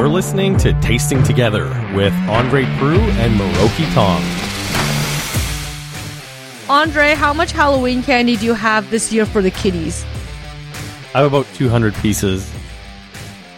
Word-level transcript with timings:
You're 0.00 0.08
listening 0.08 0.56
to 0.56 0.72
Tasting 0.80 1.22
Together 1.22 1.66
with 1.94 2.14
Andre 2.26 2.64
Proulx 2.64 3.12
and 3.18 3.38
Miroki 3.38 3.84
Tong. 3.92 4.22
Andre, 6.70 7.12
how 7.12 7.34
much 7.34 7.52
Halloween 7.52 8.02
candy 8.02 8.36
do 8.36 8.46
you 8.46 8.54
have 8.54 8.90
this 8.90 9.12
year 9.12 9.26
for 9.26 9.42
the 9.42 9.50
kiddies? 9.50 10.02
I 11.14 11.20
have 11.20 11.26
about 11.26 11.44
200 11.52 11.92
pieces. 11.96 12.50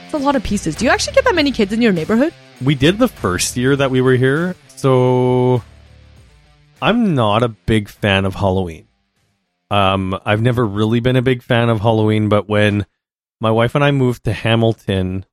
It's 0.04 0.14
a 0.14 0.18
lot 0.18 0.34
of 0.34 0.42
pieces. 0.42 0.74
Do 0.74 0.84
you 0.84 0.90
actually 0.90 1.12
get 1.12 1.22
that 1.26 1.36
many 1.36 1.52
kids 1.52 1.72
in 1.72 1.80
your 1.80 1.92
neighborhood? 1.92 2.34
We 2.60 2.74
did 2.74 2.98
the 2.98 3.06
first 3.06 3.56
year 3.56 3.76
that 3.76 3.92
we 3.92 4.00
were 4.00 4.16
here, 4.16 4.56
so 4.66 5.62
I'm 6.82 7.14
not 7.14 7.44
a 7.44 7.50
big 7.50 7.88
fan 7.88 8.24
of 8.24 8.34
Halloween. 8.34 8.88
Um, 9.70 10.18
I've 10.24 10.42
never 10.42 10.66
really 10.66 10.98
been 10.98 11.14
a 11.14 11.22
big 11.22 11.40
fan 11.40 11.68
of 11.68 11.78
Halloween, 11.78 12.28
but 12.28 12.48
when 12.48 12.84
my 13.38 13.52
wife 13.52 13.76
and 13.76 13.84
I 13.84 13.92
moved 13.92 14.24
to 14.24 14.32
Hamilton, 14.32 15.24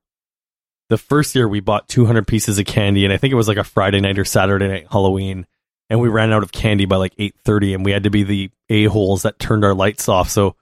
the 0.90 0.98
first 0.98 1.34
year 1.36 1.48
we 1.48 1.60
bought 1.60 1.88
200 1.88 2.26
pieces 2.26 2.58
of 2.58 2.66
candy, 2.66 3.04
and 3.04 3.14
I 3.14 3.16
think 3.16 3.32
it 3.32 3.36
was 3.36 3.48
like 3.48 3.56
a 3.56 3.64
Friday 3.64 4.00
night 4.00 4.18
or 4.18 4.24
Saturday 4.24 4.68
night 4.68 4.86
Halloween, 4.90 5.46
and 5.88 6.00
we 6.00 6.08
ran 6.08 6.32
out 6.32 6.42
of 6.42 6.52
candy 6.52 6.84
by 6.84 6.96
like 6.96 7.14
8:30, 7.16 7.76
and 7.76 7.84
we 7.84 7.92
had 7.92 8.02
to 8.02 8.10
be 8.10 8.24
the 8.24 8.50
a 8.68 8.84
holes 8.84 9.22
that 9.22 9.38
turned 9.38 9.64
our 9.64 9.72
lights 9.72 10.08
off. 10.08 10.28
So 10.28 10.56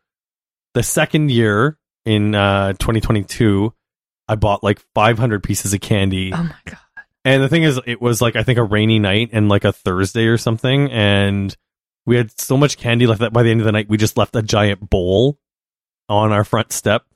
the 0.74 0.82
second 0.82 1.30
year 1.30 1.78
in 2.04 2.34
uh, 2.34 2.74
2022, 2.74 3.72
I 4.28 4.34
bought 4.36 4.62
like 4.62 4.80
500 4.94 5.42
pieces 5.42 5.72
of 5.72 5.80
candy. 5.80 6.32
Oh 6.32 6.42
my 6.42 6.54
god. 6.66 6.78
And 7.24 7.42
the 7.42 7.48
thing 7.48 7.62
is, 7.62 7.80
it 7.86 8.00
was 8.00 8.20
like 8.20 8.36
I 8.36 8.42
think 8.42 8.58
a 8.58 8.62
rainy 8.62 8.98
night 8.98 9.30
and 9.32 9.48
like 9.48 9.64
a 9.64 9.72
Thursday 9.72 10.26
or 10.26 10.36
something, 10.36 10.90
and 10.92 11.56
we 12.04 12.16
had 12.16 12.38
so 12.38 12.58
much 12.58 12.76
candy 12.76 13.06
left 13.06 13.20
that 13.20 13.32
by 13.32 13.42
the 13.42 13.50
end 13.50 13.60
of 13.60 13.66
the 13.66 13.72
night 13.72 13.88
we 13.88 13.96
just 13.96 14.18
left 14.18 14.36
a 14.36 14.42
giant 14.42 14.90
bowl 14.90 15.38
on 16.10 16.32
our 16.32 16.44
front 16.44 16.70
step, 16.70 17.06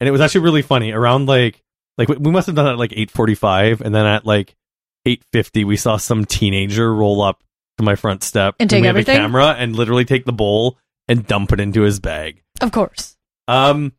and 0.00 0.06
it 0.06 0.12
was 0.12 0.20
actually 0.20 0.42
really 0.42 0.62
funny. 0.62 0.92
Around 0.92 1.26
like 1.26 1.62
like 1.98 2.08
we 2.08 2.30
must 2.30 2.46
have 2.46 2.56
done 2.56 2.66
it 2.68 2.72
at 2.72 2.78
like 2.78 2.92
eight 2.96 3.10
forty 3.10 3.34
five, 3.34 3.80
and 3.82 3.94
then 3.94 4.06
at 4.06 4.24
like 4.24 4.54
eight 5.04 5.22
fifty 5.32 5.64
we 5.64 5.76
saw 5.76 5.96
some 5.96 6.24
teenager 6.24 6.94
roll 6.94 7.20
up 7.20 7.42
to 7.78 7.84
my 7.84 7.94
front 7.94 8.22
step 8.24 8.56
And 8.58 8.68
take 8.70 8.80
we 8.80 8.86
have 8.86 8.96
a 8.96 9.00
everything? 9.00 9.16
camera 9.16 9.54
and 9.58 9.76
literally 9.76 10.04
take 10.04 10.24
the 10.24 10.32
bowl 10.32 10.78
and 11.06 11.26
dump 11.26 11.52
it 11.52 11.60
into 11.60 11.82
his 11.82 12.00
bag. 12.00 12.42
Of 12.60 12.72
course. 12.72 13.16
Um, 13.46 13.92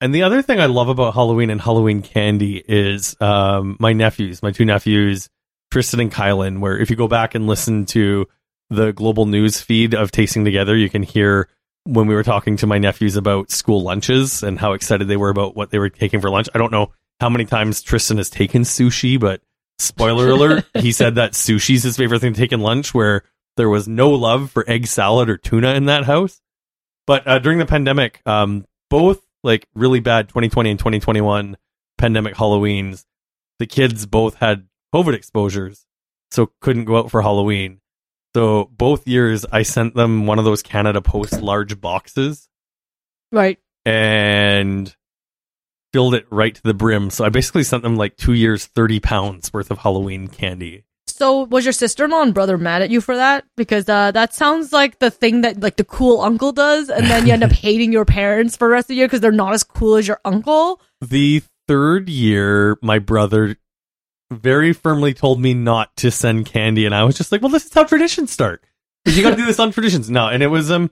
and 0.00 0.14
the 0.14 0.24
other 0.24 0.42
thing 0.42 0.60
I 0.60 0.66
love 0.66 0.88
about 0.88 1.14
Halloween 1.14 1.48
and 1.50 1.60
Halloween 1.60 2.02
candy 2.02 2.62
is 2.66 3.16
um, 3.20 3.76
my 3.78 3.92
nephews, 3.92 4.42
my 4.42 4.50
two 4.50 4.64
nephews, 4.64 5.28
Tristan 5.70 6.00
and 6.00 6.12
Kylan. 6.12 6.58
Where 6.58 6.76
if 6.76 6.90
you 6.90 6.96
go 6.96 7.08
back 7.08 7.34
and 7.36 7.46
listen 7.46 7.86
to 7.86 8.26
the 8.68 8.92
global 8.92 9.26
news 9.26 9.60
feed 9.60 9.94
of 9.94 10.10
Tasting 10.10 10.44
Together, 10.44 10.76
you 10.76 10.90
can 10.90 11.02
hear 11.04 11.48
when 11.84 12.06
we 12.06 12.14
were 12.14 12.22
talking 12.22 12.56
to 12.58 12.66
my 12.66 12.78
nephews 12.78 13.16
about 13.16 13.50
school 13.50 13.82
lunches 13.82 14.42
and 14.42 14.58
how 14.58 14.72
excited 14.72 15.08
they 15.08 15.16
were 15.16 15.30
about 15.30 15.56
what 15.56 15.70
they 15.70 15.78
were 15.78 15.90
taking 15.90 16.20
for 16.20 16.30
lunch. 16.30 16.48
I 16.54 16.58
don't 16.58 16.72
know 16.72 16.92
how 17.20 17.28
many 17.28 17.44
times 17.44 17.82
Tristan 17.82 18.18
has 18.18 18.30
taken 18.30 18.62
sushi, 18.62 19.18
but 19.18 19.40
spoiler 19.78 20.28
alert, 20.30 20.64
he 20.74 20.92
said 20.92 21.16
that 21.16 21.32
sushi's 21.32 21.82
his 21.82 21.96
favorite 21.96 22.20
thing 22.20 22.34
to 22.34 22.40
take 22.40 22.52
in 22.52 22.60
lunch, 22.60 22.94
where 22.94 23.24
there 23.56 23.68
was 23.68 23.88
no 23.88 24.10
love 24.10 24.50
for 24.50 24.68
egg 24.68 24.86
salad 24.86 25.28
or 25.28 25.36
tuna 25.36 25.74
in 25.74 25.86
that 25.86 26.04
house. 26.04 26.40
But 27.06 27.26
uh, 27.26 27.38
during 27.40 27.58
the 27.58 27.66
pandemic, 27.66 28.20
um, 28.26 28.64
both 28.88 29.20
like 29.42 29.66
really 29.74 30.00
bad 30.00 30.28
2020 30.28 30.70
and 30.70 30.78
2021 30.78 31.56
pandemic 31.98 32.34
Halloweens, 32.34 33.04
the 33.58 33.66
kids 33.66 34.06
both 34.06 34.36
had 34.36 34.66
COVID 34.94 35.14
exposures, 35.14 35.84
so 36.30 36.52
couldn't 36.60 36.84
go 36.84 36.98
out 36.98 37.10
for 37.10 37.22
Halloween. 37.22 37.81
So 38.34 38.70
both 38.76 39.06
years, 39.06 39.44
I 39.52 39.62
sent 39.62 39.94
them 39.94 40.26
one 40.26 40.38
of 40.38 40.44
those 40.44 40.62
Canada 40.62 41.00
Post 41.02 41.40
large 41.42 41.80
boxes 41.80 42.48
Right. 43.30 43.58
and 43.84 44.94
filled 45.92 46.14
it 46.14 46.26
right 46.30 46.54
to 46.54 46.62
the 46.62 46.72
brim. 46.74 47.10
So 47.10 47.24
I 47.24 47.28
basically 47.28 47.62
sent 47.64 47.82
them 47.82 47.96
like 47.96 48.16
two 48.16 48.32
years, 48.32 48.64
30 48.66 49.00
pounds 49.00 49.52
worth 49.52 49.70
of 49.70 49.78
Halloween 49.78 50.28
candy. 50.28 50.84
So 51.06 51.42
was 51.44 51.64
your 51.66 51.72
sister-in-law 51.74 52.22
and 52.22 52.32
brother 52.34 52.56
mad 52.56 52.80
at 52.80 52.88
you 52.90 53.00
for 53.02 53.14
that? 53.16 53.44
Because 53.56 53.86
uh, 53.88 54.12
that 54.12 54.32
sounds 54.34 54.72
like 54.72 54.98
the 54.98 55.10
thing 55.10 55.42
that 55.42 55.60
like 55.60 55.76
the 55.76 55.84
cool 55.84 56.20
uncle 56.22 56.52
does, 56.52 56.88
and 56.88 57.06
then 57.06 57.26
you 57.26 57.34
end 57.34 57.44
up 57.44 57.52
hating 57.66 57.92
your 57.92 58.06
parents 58.06 58.56
for 58.56 58.66
the 58.68 58.72
rest 58.72 58.84
of 58.84 58.88
the 58.88 58.94
year 58.94 59.06
because 59.06 59.20
they're 59.20 59.30
not 59.30 59.52
as 59.52 59.62
cool 59.62 59.96
as 59.96 60.08
your 60.08 60.20
uncle. 60.24 60.80
The 61.02 61.42
third 61.68 62.08
year, 62.08 62.78
my 62.82 62.98
brother 62.98 63.56
very 64.40 64.72
firmly 64.72 65.14
told 65.14 65.40
me 65.40 65.54
not 65.54 65.94
to 65.98 66.10
send 66.10 66.46
candy, 66.46 66.86
and 66.86 66.94
I 66.94 67.04
was 67.04 67.16
just 67.16 67.32
like, 67.32 67.42
"Well, 67.42 67.50
this 67.50 67.66
is 67.66 67.72
how 67.72 67.84
traditions 67.84 68.30
start. 68.30 68.64
You 69.04 69.22
got 69.22 69.30
to 69.30 69.36
do 69.36 69.46
this 69.46 69.58
on 69.58 69.72
traditions." 69.72 70.10
No, 70.10 70.28
and 70.28 70.42
it 70.42 70.48
was 70.48 70.70
um, 70.70 70.90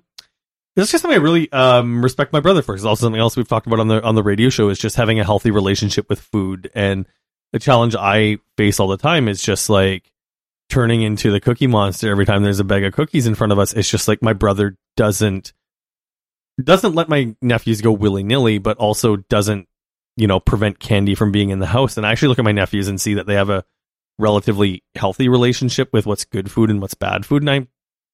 it's 0.76 0.90
just 0.90 1.02
something 1.02 1.18
I 1.18 1.22
really 1.22 1.50
um 1.52 2.02
respect 2.02 2.32
my 2.32 2.40
brother 2.40 2.62
for. 2.62 2.74
It's 2.74 2.84
also 2.84 3.06
something 3.06 3.20
else 3.20 3.36
we've 3.36 3.48
talked 3.48 3.66
about 3.66 3.80
on 3.80 3.88
the 3.88 4.02
on 4.02 4.14
the 4.14 4.22
radio 4.22 4.48
show 4.48 4.68
is 4.68 4.78
just 4.78 4.96
having 4.96 5.20
a 5.20 5.24
healthy 5.24 5.50
relationship 5.50 6.08
with 6.08 6.20
food, 6.20 6.70
and 6.74 7.06
the 7.52 7.58
challenge 7.58 7.96
I 7.96 8.38
face 8.56 8.80
all 8.80 8.88
the 8.88 8.96
time 8.96 9.28
is 9.28 9.42
just 9.42 9.68
like 9.68 10.10
turning 10.68 11.02
into 11.02 11.32
the 11.32 11.40
cookie 11.40 11.66
monster 11.66 12.10
every 12.10 12.24
time 12.24 12.42
there's 12.42 12.60
a 12.60 12.64
bag 12.64 12.84
of 12.84 12.92
cookies 12.92 13.26
in 13.26 13.34
front 13.34 13.52
of 13.52 13.58
us. 13.58 13.72
It's 13.72 13.90
just 13.90 14.06
like 14.06 14.22
my 14.22 14.32
brother 14.32 14.76
doesn't 14.96 15.52
doesn't 16.62 16.94
let 16.94 17.08
my 17.08 17.34
nephews 17.42 17.80
go 17.80 17.92
willy 17.92 18.22
nilly, 18.22 18.58
but 18.58 18.76
also 18.76 19.16
doesn't 19.16 19.68
you 20.20 20.26
know 20.26 20.38
prevent 20.38 20.78
candy 20.78 21.14
from 21.14 21.32
being 21.32 21.50
in 21.50 21.58
the 21.58 21.66
house. 21.66 21.96
And 21.96 22.06
I 22.06 22.12
actually 22.12 22.28
look 22.28 22.38
at 22.38 22.44
my 22.44 22.52
nephews 22.52 22.86
and 22.88 23.00
see 23.00 23.14
that 23.14 23.26
they 23.26 23.34
have 23.34 23.50
a 23.50 23.64
relatively 24.18 24.84
healthy 24.94 25.28
relationship 25.28 25.92
with 25.92 26.06
what's 26.06 26.24
good 26.24 26.50
food 26.50 26.70
and 26.70 26.80
what's 26.80 26.94
bad 26.94 27.24
food, 27.26 27.42
and 27.42 27.50
I 27.50 27.66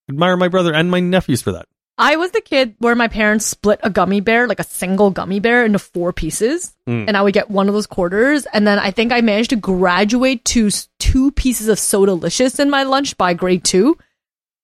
admire 0.08 0.36
my 0.36 0.48
brother 0.48 0.72
and 0.72 0.90
my 0.90 1.00
nephews 1.00 1.42
for 1.42 1.52
that. 1.52 1.66
I 1.98 2.16
was 2.16 2.30
the 2.30 2.42
kid 2.42 2.74
where 2.78 2.94
my 2.94 3.08
parents 3.08 3.46
split 3.46 3.80
a 3.82 3.88
gummy 3.88 4.20
bear, 4.20 4.46
like 4.46 4.60
a 4.60 4.64
single 4.64 5.10
gummy 5.10 5.40
bear, 5.40 5.64
into 5.64 5.78
four 5.78 6.12
pieces, 6.12 6.76
Mm. 6.86 7.08
and 7.08 7.16
I 7.16 7.22
would 7.22 7.32
get 7.32 7.50
one 7.50 7.68
of 7.68 7.74
those 7.74 7.86
quarters. 7.86 8.46
And 8.52 8.66
then 8.66 8.78
I 8.78 8.90
think 8.90 9.12
I 9.12 9.22
managed 9.22 9.50
to 9.50 9.56
graduate 9.56 10.44
to 10.46 10.68
two 10.98 11.32
pieces 11.32 11.68
of 11.68 11.78
So 11.78 12.04
Delicious 12.04 12.58
in 12.60 12.68
my 12.70 12.82
lunch 12.82 13.16
by 13.16 13.32
grade 13.32 13.64
two. 13.64 13.96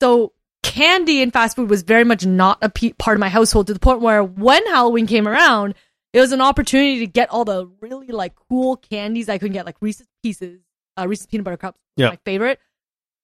So 0.02 0.32
candy 0.62 1.22
and 1.22 1.32
fast 1.32 1.56
food 1.56 1.70
was 1.70 1.82
very 1.82 2.04
much 2.04 2.24
not 2.26 2.58
a 2.60 2.68
pe- 2.68 2.92
part 2.92 3.16
of 3.16 3.20
my 3.20 3.30
household 3.30 3.66
to 3.68 3.74
the 3.74 3.80
point 3.80 4.00
where 4.02 4.22
when 4.22 4.64
Halloween 4.66 5.06
came 5.06 5.26
around, 5.26 5.74
it 6.12 6.20
was 6.20 6.32
an 6.32 6.40
opportunity 6.40 6.98
to 7.00 7.06
get 7.06 7.30
all 7.30 7.44
the 7.44 7.66
really 7.80 8.08
like 8.08 8.34
cool 8.48 8.76
candies 8.76 9.28
I 9.28 9.38
couldn't 9.38 9.54
get, 9.54 9.66
like 9.66 9.76
Reese's 9.80 10.06
Pieces, 10.22 10.60
uh, 10.98 11.06
Reese's 11.08 11.26
Peanut 11.26 11.44
Butter 11.44 11.56
Cups, 11.56 11.80
Yeah. 11.96 12.10
my 12.10 12.18
favorite. 12.24 12.58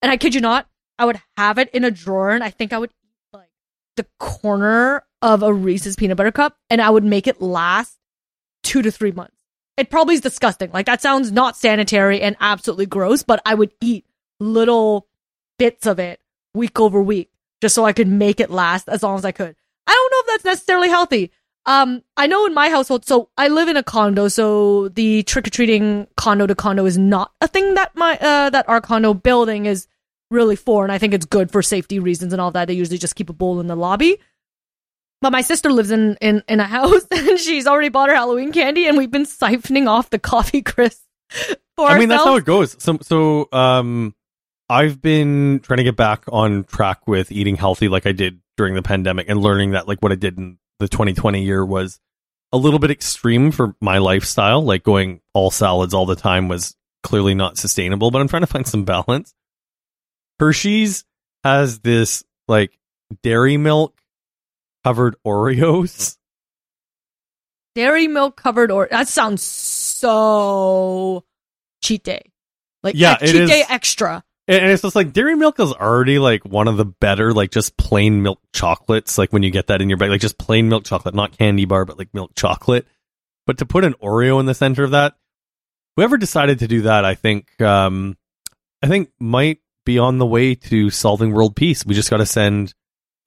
And 0.02 0.10
I 0.12 0.16
kid 0.16 0.34
you 0.34 0.40
not, 0.40 0.68
I 0.98 1.04
would 1.04 1.20
have 1.36 1.58
it 1.58 1.70
in 1.70 1.84
a 1.84 1.90
drawer, 1.90 2.30
and 2.30 2.42
I 2.44 2.50
think 2.50 2.72
I 2.72 2.78
would 2.78 2.90
eat 3.04 3.36
like 3.36 3.50
the 3.96 4.06
corner 4.18 5.04
of 5.20 5.42
a 5.42 5.52
Reese's 5.52 5.96
peanut 5.96 6.16
butter 6.16 6.30
cup 6.30 6.56
and 6.70 6.80
I 6.80 6.88
would 6.90 7.02
make 7.02 7.26
it 7.26 7.42
last 7.42 7.96
two 8.62 8.82
to 8.82 8.90
three 8.92 9.10
months. 9.10 9.34
It 9.76 9.90
probably 9.90 10.14
is 10.14 10.20
disgusting. 10.20 10.70
Like 10.70 10.86
that 10.86 11.02
sounds 11.02 11.32
not 11.32 11.56
sanitary 11.56 12.20
and 12.20 12.36
absolutely 12.40 12.86
gross, 12.86 13.24
but 13.24 13.42
I 13.44 13.54
would 13.54 13.72
eat 13.80 14.06
little 14.38 15.08
bits 15.58 15.86
of 15.86 15.98
it 15.98 16.20
week 16.54 16.78
over 16.78 17.02
week 17.02 17.32
just 17.60 17.74
so 17.74 17.84
I 17.84 17.92
could 17.92 18.06
make 18.06 18.38
it 18.38 18.50
last 18.50 18.88
as 18.88 19.02
long 19.02 19.18
as 19.18 19.24
I 19.24 19.32
could. 19.32 19.56
I 19.88 19.92
don't 19.92 20.10
know 20.12 20.20
if 20.20 20.26
that's 20.26 20.44
necessarily 20.44 20.88
healthy. 20.88 21.32
Um, 21.68 22.02
I 22.16 22.26
know 22.26 22.46
in 22.46 22.54
my 22.54 22.70
household, 22.70 23.04
so 23.04 23.28
I 23.36 23.48
live 23.48 23.68
in 23.68 23.76
a 23.76 23.82
condo, 23.82 24.28
so 24.28 24.88
the 24.88 25.22
trick 25.24 25.46
or 25.46 25.50
treating 25.50 26.06
condo 26.16 26.46
to 26.46 26.54
condo 26.54 26.86
is 26.86 26.96
not 26.96 27.32
a 27.42 27.46
thing 27.46 27.74
that 27.74 27.94
my 27.94 28.16
uh 28.18 28.48
that 28.48 28.66
our 28.70 28.80
condo 28.80 29.12
building 29.12 29.66
is 29.66 29.86
really 30.30 30.56
for, 30.56 30.82
and 30.84 30.90
I 30.90 30.96
think 30.96 31.12
it's 31.12 31.26
good 31.26 31.50
for 31.50 31.60
safety 31.60 31.98
reasons 31.98 32.32
and 32.32 32.40
all 32.40 32.50
that. 32.52 32.68
They 32.68 32.74
usually 32.74 32.96
just 32.96 33.16
keep 33.16 33.28
a 33.28 33.34
bowl 33.34 33.60
in 33.60 33.66
the 33.66 33.76
lobby. 33.76 34.18
But 35.20 35.32
my 35.32 35.42
sister 35.42 35.70
lives 35.70 35.90
in, 35.90 36.16
in, 36.22 36.42
in 36.48 36.60
a 36.60 36.64
house 36.64 37.04
and 37.10 37.38
she's 37.38 37.66
already 37.66 37.90
bought 37.90 38.08
her 38.08 38.14
Halloween 38.14 38.52
candy 38.52 38.86
and 38.86 38.96
we've 38.96 39.10
been 39.10 39.26
siphoning 39.26 39.88
off 39.88 40.10
the 40.10 40.18
coffee 40.18 40.62
crisp 40.62 41.02
for 41.76 41.88
I 41.88 41.98
mean, 41.98 42.08
that's 42.08 42.24
how 42.24 42.36
it 42.36 42.44
goes. 42.44 42.76
So, 42.82 42.98
so, 43.02 43.48
um, 43.52 44.14
I've 44.70 45.02
been 45.02 45.60
trying 45.60 45.78
to 45.78 45.84
get 45.84 45.96
back 45.96 46.24
on 46.28 46.64
track 46.64 47.06
with 47.08 47.32
eating 47.32 47.56
healthy, 47.56 47.88
like 47.88 48.06
I 48.06 48.12
did 48.12 48.40
during 48.56 48.74
the 48.74 48.82
pandemic, 48.82 49.28
and 49.28 49.40
learning 49.40 49.72
that 49.72 49.88
like 49.88 50.00
what 50.00 50.12
I 50.12 50.14
did 50.14 50.38
in 50.38 50.57
the 50.78 50.88
2020 50.88 51.42
year 51.42 51.64
was 51.64 52.00
a 52.52 52.56
little 52.56 52.78
bit 52.78 52.90
extreme 52.90 53.50
for 53.50 53.74
my 53.80 53.98
lifestyle. 53.98 54.62
Like 54.62 54.82
going 54.82 55.20
all 55.32 55.50
salads 55.50 55.94
all 55.94 56.06
the 56.06 56.16
time 56.16 56.48
was 56.48 56.76
clearly 57.02 57.34
not 57.34 57.58
sustainable. 57.58 58.10
But 58.10 58.20
I'm 58.20 58.28
trying 58.28 58.42
to 58.42 58.46
find 58.46 58.66
some 58.66 58.84
balance. 58.84 59.34
Hershey's 60.38 61.04
has 61.44 61.80
this 61.80 62.24
like 62.46 62.78
dairy 63.22 63.56
milk 63.56 64.00
covered 64.84 65.16
Oreos. 65.26 66.16
Dairy 67.74 68.08
milk 68.08 68.36
covered 68.36 68.70
or 68.70 68.88
that 68.90 69.08
sounds 69.08 69.42
so 69.42 71.24
cheat 71.82 72.02
day. 72.02 72.32
Like 72.82 72.94
Yeah, 72.96 73.16
cheat 73.16 73.48
day 73.48 73.64
extra. 73.68 74.24
And 74.48 74.72
it's 74.72 74.80
just 74.80 74.96
like 74.96 75.12
dairy 75.12 75.36
milk 75.36 75.60
is 75.60 75.74
already 75.74 76.18
like 76.18 76.42
one 76.42 76.68
of 76.68 76.78
the 76.78 76.86
better, 76.86 77.34
like 77.34 77.50
just 77.50 77.76
plain 77.76 78.22
milk 78.22 78.40
chocolates. 78.54 79.18
Like 79.18 79.30
when 79.30 79.42
you 79.42 79.50
get 79.50 79.66
that 79.66 79.82
in 79.82 79.90
your 79.90 79.98
bag, 79.98 80.08
like 80.08 80.22
just 80.22 80.38
plain 80.38 80.70
milk 80.70 80.84
chocolate, 80.84 81.14
not 81.14 81.36
candy 81.36 81.66
bar, 81.66 81.84
but 81.84 81.98
like 81.98 82.14
milk 82.14 82.32
chocolate. 82.34 82.86
But 83.46 83.58
to 83.58 83.66
put 83.66 83.84
an 83.84 83.92
Oreo 84.02 84.40
in 84.40 84.46
the 84.46 84.54
center 84.54 84.84
of 84.84 84.92
that, 84.92 85.16
whoever 85.96 86.16
decided 86.16 86.60
to 86.60 86.66
do 86.66 86.82
that, 86.82 87.04
I 87.04 87.14
think, 87.14 87.60
um, 87.60 88.16
I 88.82 88.86
think 88.86 89.10
might 89.20 89.58
be 89.84 89.98
on 89.98 90.16
the 90.16 90.26
way 90.26 90.54
to 90.54 90.88
solving 90.88 91.32
world 91.32 91.54
peace. 91.54 91.84
We 91.84 91.94
just 91.94 92.08
got 92.08 92.18
to 92.18 92.26
send 92.26 92.72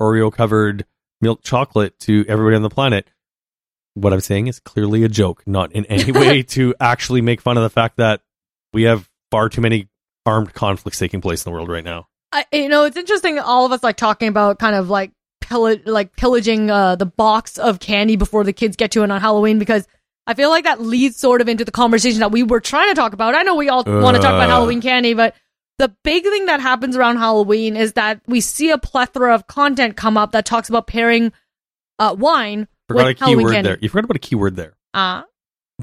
Oreo 0.02 0.34
covered 0.34 0.86
milk 1.22 1.44
chocolate 1.44 2.00
to 2.00 2.26
everybody 2.28 2.56
on 2.56 2.64
the 2.64 2.70
planet. 2.70 3.08
what 3.94 4.12
I'm 4.12 4.22
saying 4.22 4.48
is 4.48 4.60
clearly 4.60 5.04
a 5.04 5.10
joke, 5.10 5.44
not 5.46 5.72
in 5.74 5.86
any 5.86 6.12
way 6.20 6.42
to 6.44 6.74
actually 6.80 7.22
make 7.22 7.42
fun 7.42 7.58
of 7.58 7.64
the 7.64 7.70
fact 7.70 7.98
that 7.98 8.22
we 8.74 8.84
have 8.84 9.08
far 9.30 9.50
too 9.50 9.62
many 9.62 9.88
armed 10.26 10.54
conflicts 10.54 11.00
taking 11.00 11.22
place 11.22 11.46
in 11.46 11.50
the 11.50 11.54
world 11.54 11.70
right 11.70 11.84
now. 11.84 12.08
I, 12.32 12.46
you 12.54 12.70
know, 12.70 12.84
it's 12.86 12.98
interesting. 12.98 13.40
All 13.40 13.66
of 13.66 13.72
us 13.72 13.84
like 13.84 13.98
talking 13.98 14.28
about 14.30 14.60
kind 14.60 14.76
of 14.76 14.90
like 14.90 15.12
pill- 15.42 15.78
like 15.86 16.16
pillaging 16.16 16.70
uh, 16.70 16.96
the 16.96 17.06
box 17.06 17.58
of 17.58 17.80
candy 17.80 18.16
before 18.16 18.44
the 18.44 18.54
kids 18.54 18.76
get 18.78 18.92
to 18.92 19.04
it 19.04 19.12
on 19.12 19.20
Halloween 19.22 19.60
because 19.60 19.88
I 20.28 20.34
feel 20.34 20.50
like 20.50 20.64
that 20.64 20.80
leads 20.82 21.18
sort 21.18 21.42
of 21.42 21.50
into 21.50 21.66
the 21.66 21.72
conversation 21.72 22.20
that 22.22 22.32
we 22.32 22.44
were 22.44 22.60
trying 22.62 22.90
to 22.90 22.96
talk 22.96 23.12
about. 23.14 23.36
I 23.36 23.42
know 23.42 23.56
we 23.56 23.70
all 23.70 23.84
want 23.84 24.16
to 24.16 24.22
talk 24.22 24.34
about 24.34 24.50
Uh. 24.50 24.54
Halloween 24.54 24.82
candy, 24.82 25.14
but 25.14 25.36
the 25.78 25.94
big 26.04 26.24
thing 26.24 26.46
that 26.46 26.60
happens 26.62 26.96
around 26.96 27.18
Halloween 27.18 27.76
is 27.76 27.94
that 27.94 28.22
we 28.28 28.40
see 28.40 28.70
a 28.70 28.78
plethora 28.78 29.34
of 29.34 29.48
content 29.48 29.98
come 29.98 30.16
up 30.16 30.32
that 30.34 30.46
talks 30.46 30.70
about 30.70 30.86
pairing 30.88 31.34
uh, 32.00 32.16
wine 32.18 32.68
Forgot 32.88 33.02
a 33.02 33.08
with 33.08 33.18
key 33.18 33.26
Halloween 33.26 33.46
word 33.46 33.54
candy. 33.54 33.68
there. 33.70 33.78
You 33.82 33.90
forgot 33.90 34.06
about 34.06 34.16
a 34.16 34.20
key 34.20 34.36
word 34.36 34.56
there. 34.56 34.76
Uh, 34.94 35.24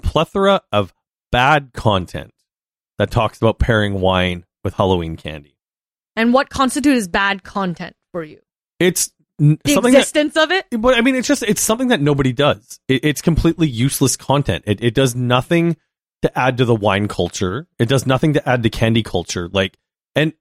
Plethora 0.02 0.60
of 0.72 0.94
bad 1.32 1.72
content 1.74 2.32
that 2.98 3.10
talks 3.10 3.38
about 3.38 3.58
pairing 3.58 4.00
wine 4.00 4.44
with 4.64 4.74
Halloween 4.74 5.16
candy. 5.16 5.56
and 6.16 6.32
what 6.34 6.50
constitutes 6.50 7.06
bad 7.06 7.42
content 7.44 7.94
for 8.12 8.24
you? 8.24 8.40
It's 8.80 9.10
n- 9.40 9.58
The 9.64 9.74
something 9.74 9.92
that 9.92 9.98
existence 10.00 10.36
of 10.36 10.50
it? 10.50 10.66
but 10.78 10.94
I 10.96 11.00
mean, 11.00 11.14
it's 11.14 11.28
just 11.28 11.42
it's 11.44 11.60
something 11.60 11.88
that 11.88 12.00
nobody 12.00 12.32
does. 12.32 12.80
It, 12.88 13.04
it's 13.04 13.20
completely 13.22 13.68
useless 13.68 14.16
content. 14.16 14.64
It 14.66 14.82
it 14.82 14.94
does 14.94 15.14
nothing 15.14 15.76
to 16.22 16.38
add 16.38 16.58
to 16.58 16.64
the 16.64 16.74
wine 16.74 17.06
culture. 17.08 17.66
It 17.78 17.88
does 17.88 18.04
nothing 18.06 18.32
to 18.34 18.48
add 18.48 18.62
to 18.64 18.70
candy 18.70 19.02
culture. 19.04 19.48
Like, 19.48 19.76
and 20.16 20.32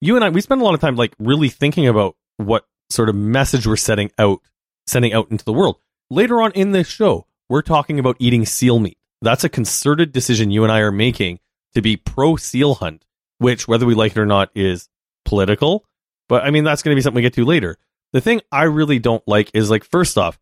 you 0.00 0.16
and 0.16 0.24
I, 0.24 0.30
we 0.30 0.40
spend 0.40 0.62
a 0.62 0.64
lot 0.64 0.72
of 0.74 0.80
time 0.80 0.96
like 0.96 1.14
really 1.18 1.50
thinking 1.50 1.86
about 1.86 2.16
what 2.38 2.64
sort 2.88 3.10
of 3.10 3.14
message 3.14 3.66
we're 3.66 3.76
setting 3.76 4.10
out, 4.18 4.40
sending 4.86 5.12
out 5.12 5.30
into 5.30 5.44
the 5.44 5.52
world. 5.52 5.76
Later 6.08 6.40
on 6.40 6.52
in 6.52 6.72
this 6.72 6.88
show, 6.88 7.26
we're 7.50 7.60
talking 7.62 7.98
about 7.98 8.16
eating 8.18 8.46
seal 8.46 8.78
meat. 8.78 8.96
That's 9.20 9.44
a 9.44 9.50
concerted 9.50 10.12
decision 10.12 10.50
you 10.50 10.62
and 10.64 10.72
I 10.72 10.78
are 10.80 10.90
making 10.90 11.38
to 11.74 11.82
be 11.82 11.96
pro 11.96 12.36
seal 12.36 12.74
hunt, 12.74 13.04
which 13.38 13.66
whether 13.68 13.86
we 13.86 13.94
like 13.94 14.12
it 14.12 14.18
or 14.18 14.26
not 14.26 14.50
is 14.54 14.88
political. 15.24 15.84
But 16.28 16.44
I 16.44 16.50
mean, 16.50 16.64
that's 16.64 16.82
going 16.82 16.94
to 16.94 16.96
be 16.98 17.02
something 17.02 17.16
we 17.16 17.22
get 17.22 17.34
to 17.34 17.44
later. 17.44 17.76
The 18.12 18.20
thing 18.20 18.40
I 18.50 18.64
really 18.64 18.98
don't 18.98 19.22
like 19.26 19.50
is 19.54 19.70
like, 19.70 19.84
first 19.84 20.18
off, 20.18 20.38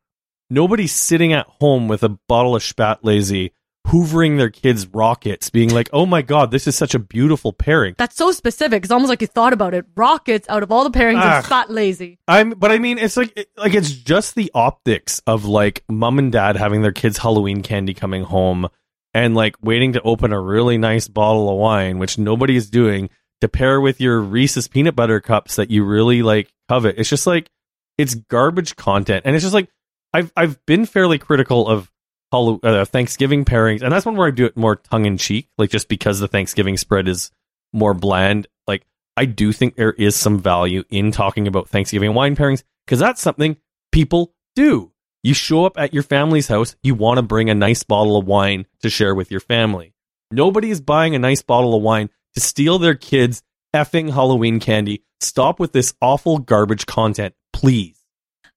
nobody's 0.50 0.92
sitting 0.92 1.32
at 1.32 1.46
home 1.46 1.88
with 1.88 2.02
a 2.02 2.08
bottle 2.28 2.56
of 2.56 2.62
Spätlese, 2.62 3.50
hoovering 3.86 4.36
their 4.38 4.50
kids' 4.50 4.86
rockets, 4.86 5.48
being 5.50 5.70
like, 5.70 5.88
oh 5.92 6.04
my 6.06 6.20
God, 6.22 6.50
this 6.50 6.66
is 6.66 6.76
such 6.76 6.94
a 6.94 6.98
beautiful 6.98 7.52
pairing. 7.52 7.94
That's 7.98 8.16
so 8.16 8.32
specific. 8.32 8.82
It's 8.84 8.90
almost 8.92 9.08
like 9.08 9.20
you 9.20 9.26
thought 9.26 9.52
about 9.52 9.74
it. 9.74 9.86
Rockets 9.96 10.48
out 10.48 10.62
of 10.62 10.70
all 10.72 10.88
the 10.88 10.98
pairings 10.98 11.20
Ah. 11.22 11.38
of 11.38 11.44
Spätlese. 11.46 12.18
I'm, 12.26 12.50
but 12.50 12.70
I 12.70 12.78
mean, 12.78 12.98
it's 12.98 13.16
like, 13.16 13.32
it- 13.36 13.50
like 13.56 13.74
it's 13.74 13.90
just 13.90 14.34
the 14.34 14.50
optics 14.54 15.20
of 15.26 15.44
like 15.46 15.84
mom 15.88 16.18
and 16.18 16.30
dad 16.32 16.56
having 16.56 16.82
their 16.82 16.92
kids' 16.92 17.18
Halloween 17.18 17.62
candy 17.62 17.94
coming 17.94 18.24
home 18.24 18.68
and 19.18 19.34
like 19.34 19.56
waiting 19.60 19.94
to 19.94 20.02
open 20.02 20.32
a 20.32 20.40
really 20.40 20.78
nice 20.78 21.08
bottle 21.08 21.50
of 21.50 21.58
wine, 21.58 21.98
which 21.98 22.18
nobody 22.18 22.54
is 22.54 22.70
doing, 22.70 23.10
to 23.40 23.48
pair 23.48 23.80
with 23.80 24.00
your 24.00 24.20
Reese's 24.20 24.68
peanut 24.68 24.94
butter 24.94 25.20
cups 25.20 25.56
that 25.56 25.70
you 25.70 25.84
really 25.84 26.22
like 26.22 26.52
covet. 26.68 26.94
It's 26.98 27.08
just 27.08 27.26
like 27.26 27.50
it's 27.96 28.14
garbage 28.14 28.76
content, 28.76 29.22
and 29.24 29.34
it's 29.34 29.44
just 29.44 29.54
like 29.54 29.68
I've 30.14 30.32
I've 30.36 30.64
been 30.66 30.86
fairly 30.86 31.18
critical 31.18 31.66
of 31.66 31.90
uh, 32.32 32.84
Thanksgiving 32.84 33.44
pairings, 33.44 33.82
and 33.82 33.90
that's 33.90 34.06
one 34.06 34.16
where 34.16 34.28
I 34.28 34.30
do 34.30 34.46
it 34.46 34.56
more 34.56 34.76
tongue 34.76 35.04
in 35.04 35.18
cheek, 35.18 35.48
like 35.58 35.70
just 35.70 35.88
because 35.88 36.20
the 36.20 36.28
Thanksgiving 36.28 36.76
spread 36.76 37.08
is 37.08 37.32
more 37.72 37.94
bland. 37.94 38.46
Like 38.68 38.86
I 39.16 39.24
do 39.24 39.52
think 39.52 39.74
there 39.74 39.92
is 39.92 40.14
some 40.14 40.38
value 40.38 40.84
in 40.90 41.10
talking 41.10 41.48
about 41.48 41.68
Thanksgiving 41.68 42.14
wine 42.14 42.36
pairings 42.36 42.62
because 42.86 43.00
that's 43.00 43.20
something 43.20 43.56
people 43.90 44.32
do. 44.54 44.92
You 45.22 45.34
show 45.34 45.64
up 45.64 45.78
at 45.78 45.92
your 45.92 46.02
family's 46.02 46.48
house, 46.48 46.76
you 46.82 46.94
want 46.94 47.18
to 47.18 47.22
bring 47.22 47.50
a 47.50 47.54
nice 47.54 47.82
bottle 47.82 48.16
of 48.16 48.26
wine 48.26 48.66
to 48.82 48.90
share 48.90 49.14
with 49.14 49.30
your 49.30 49.40
family. 49.40 49.94
Nobody 50.30 50.70
is 50.70 50.80
buying 50.80 51.14
a 51.14 51.18
nice 51.18 51.42
bottle 51.42 51.74
of 51.74 51.82
wine 51.82 52.10
to 52.34 52.40
steal 52.40 52.78
their 52.78 52.94
kids' 52.94 53.42
effing 53.74 54.12
Halloween 54.12 54.60
candy. 54.60 55.02
Stop 55.20 55.58
with 55.58 55.72
this 55.72 55.94
awful 56.00 56.38
garbage 56.38 56.86
content, 56.86 57.34
please. 57.52 57.96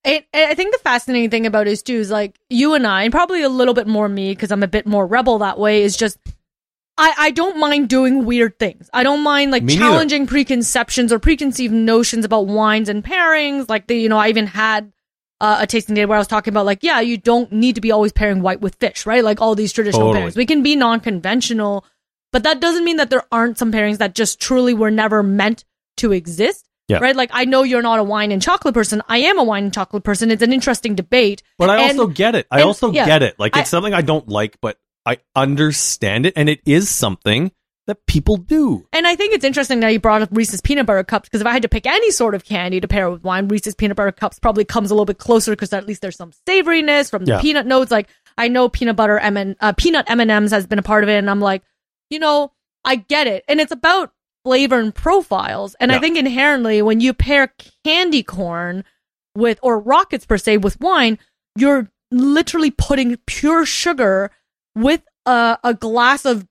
It, 0.03 0.25
I 0.33 0.55
think 0.55 0.73
the 0.73 0.79
fascinating 0.79 1.29
thing 1.29 1.45
about 1.45 1.67
it 1.67 1.71
is 1.71 1.83
too 1.83 1.95
is 1.95 2.09
like 2.09 2.39
you 2.49 2.73
and 2.73 2.85
I, 2.85 3.03
and 3.03 3.11
probably 3.11 3.43
a 3.43 3.49
little 3.49 3.73
bit 3.73 3.87
more 3.87 4.09
me 4.09 4.31
because 4.31 4.51
I'm 4.51 4.63
a 4.63 4.67
bit 4.67 4.87
more 4.87 5.05
rebel 5.05 5.39
that 5.39 5.59
way. 5.59 5.83
Is 5.83 5.95
just 5.95 6.17
I 6.97 7.13
I 7.17 7.31
don't 7.31 7.59
mind 7.59 7.89
doing 7.89 8.25
weird 8.25 8.57
things. 8.57 8.89
I 8.93 9.03
don't 9.03 9.21
mind 9.23 9.51
like 9.51 9.63
Me 9.63 9.75
neither. 9.75 9.85
challenging 9.85 10.25
preconceptions 10.27 11.11
or 11.11 11.19
preconceived 11.19 11.73
notions 11.73 12.25
about 12.25 12.47
wines 12.47 12.89
and 12.89 13.03
pairings. 13.03 13.69
Like 13.69 13.87
the 13.87 13.95
you 13.95 14.09
know 14.09 14.17
I 14.17 14.29
even 14.29 14.47
had. 14.47 14.91
Uh, 15.41 15.57
a 15.61 15.65
tasting 15.65 15.95
day 15.95 16.05
where 16.05 16.15
I 16.15 16.19
was 16.19 16.27
talking 16.27 16.53
about 16.53 16.67
like, 16.67 16.83
yeah, 16.83 16.99
you 16.99 17.17
don't 17.17 17.51
need 17.51 17.73
to 17.73 17.81
be 17.81 17.89
always 17.91 18.11
pairing 18.11 18.43
white 18.43 18.61
with 18.61 18.75
fish, 18.75 19.07
right? 19.07 19.23
Like 19.23 19.41
all 19.41 19.55
these 19.55 19.73
traditional 19.73 20.13
Totally. 20.13 20.31
pairings. 20.31 20.35
We 20.35 20.45
can 20.45 20.61
be 20.61 20.75
non-conventional, 20.75 21.83
but 22.31 22.43
that 22.43 22.61
doesn't 22.61 22.83
mean 22.85 22.97
that 22.97 23.09
there 23.09 23.23
aren't 23.31 23.57
some 23.57 23.71
pairings 23.71 23.97
that 23.97 24.13
just 24.13 24.39
truly 24.39 24.75
were 24.75 24.91
never 24.91 25.23
meant 25.23 25.65
to 25.97 26.11
exist. 26.11 26.67
Yeah. 26.87 26.99
Right? 26.99 27.15
Like 27.15 27.31
I 27.33 27.45
know 27.45 27.63
you're 27.63 27.81
not 27.81 27.97
a 27.99 28.03
wine 28.03 28.31
and 28.31 28.39
chocolate 28.41 28.75
person. 28.75 29.01
I 29.09 29.17
am 29.19 29.39
a 29.39 29.43
wine 29.43 29.63
and 29.63 29.73
chocolate 29.73 30.03
person. 30.03 30.29
It's 30.29 30.43
an 30.43 30.53
interesting 30.53 30.93
debate. 30.93 31.41
But 31.57 31.71
I 31.71 31.89
And- 31.89 31.99
also 31.99 32.05
get 32.13 32.35
it. 32.35 32.45
I 32.51 32.57
and- 32.59 32.65
also 32.65 32.91
yeah. 32.91 33.05
get 33.07 33.23
it. 33.23 33.39
Like 33.39 33.55
it's 33.57 33.69
I- 33.69 33.71
something 33.71 33.93
I 33.95 34.01
don't 34.01 34.27
like, 34.29 34.57
but 34.61 34.77
I 35.07 35.17
understand 35.35 36.27
it, 36.27 36.33
and 36.35 36.49
it 36.49 36.61
is 36.67 36.87
something 36.89 37.51
that 37.87 38.05
people 38.05 38.37
do. 38.37 38.85
And 38.93 39.07
I 39.07 39.15
think 39.15 39.33
it's 39.33 39.43
interesting 39.43 39.79
that 39.79 39.89
you 39.89 39.99
brought 39.99 40.21
up 40.21 40.29
Reese's 40.31 40.61
peanut 40.61 40.85
butter 40.85 41.03
cups 41.03 41.27
because 41.27 41.41
if 41.41 41.47
I 41.47 41.51
had 41.51 41.63
to 41.63 41.69
pick 41.69 41.85
any 41.85 42.11
sort 42.11 42.35
of 42.35 42.45
candy 42.45 42.79
to 42.79 42.87
pair 42.87 43.09
with 43.09 43.23
wine, 43.23 43.47
Reese's 43.47 43.75
peanut 43.75 43.97
butter 43.97 44.11
cups 44.11 44.39
probably 44.39 44.63
comes 44.65 44.91
a 44.91 44.93
little 44.93 45.05
bit 45.05 45.17
closer 45.17 45.51
because 45.53 45.73
at 45.73 45.87
least 45.87 46.01
there's 46.01 46.15
some 46.15 46.31
savoriness 46.47 47.09
from 47.09 47.25
the 47.25 47.31
Yeah. 47.33 47.41
peanut 47.41 47.65
notes. 47.65 47.91
Like 47.91 48.07
I 48.37 48.47
know 48.47 48.69
peanut 48.69 48.95
butter 48.95 49.17
M 49.17 49.55
uh, 49.59 49.73
peanut 49.73 50.09
M 50.09 50.19
and 50.19 50.29
M's 50.31 50.51
has 50.51 50.67
been 50.67 50.79
a 50.79 50.83
part 50.83 51.03
of 51.03 51.09
it, 51.09 51.17
and 51.17 51.29
I'm 51.29 51.41
like, 51.41 51.63
you 52.09 52.19
know, 52.19 52.51
I 52.85 52.95
get 52.97 53.27
it, 53.27 53.43
and 53.47 53.59
it's 53.59 53.71
about 53.71 54.13
flavor 54.43 54.79
and 54.79 54.93
profiles. 54.95 55.75
And 55.79 55.91
I 55.91 55.99
think 55.99 56.17
inherently 56.17 56.81
when 56.81 56.99
you 56.99 57.13
pair 57.13 57.53
candy 57.83 58.23
corn 58.23 58.83
with 59.35 59.59
or 59.61 59.79
rockets 59.79 60.25
per 60.25 60.37
se 60.37 60.57
with 60.57 60.79
wine, 60.81 61.19
you're 61.55 61.89
literally 62.11 62.71
putting 62.71 63.17
pure 63.27 63.65
sugar 63.65 64.31
with 64.75 65.01
a, 65.25 65.57
a 65.63 65.73
glass 65.73 66.25
of 66.25 66.47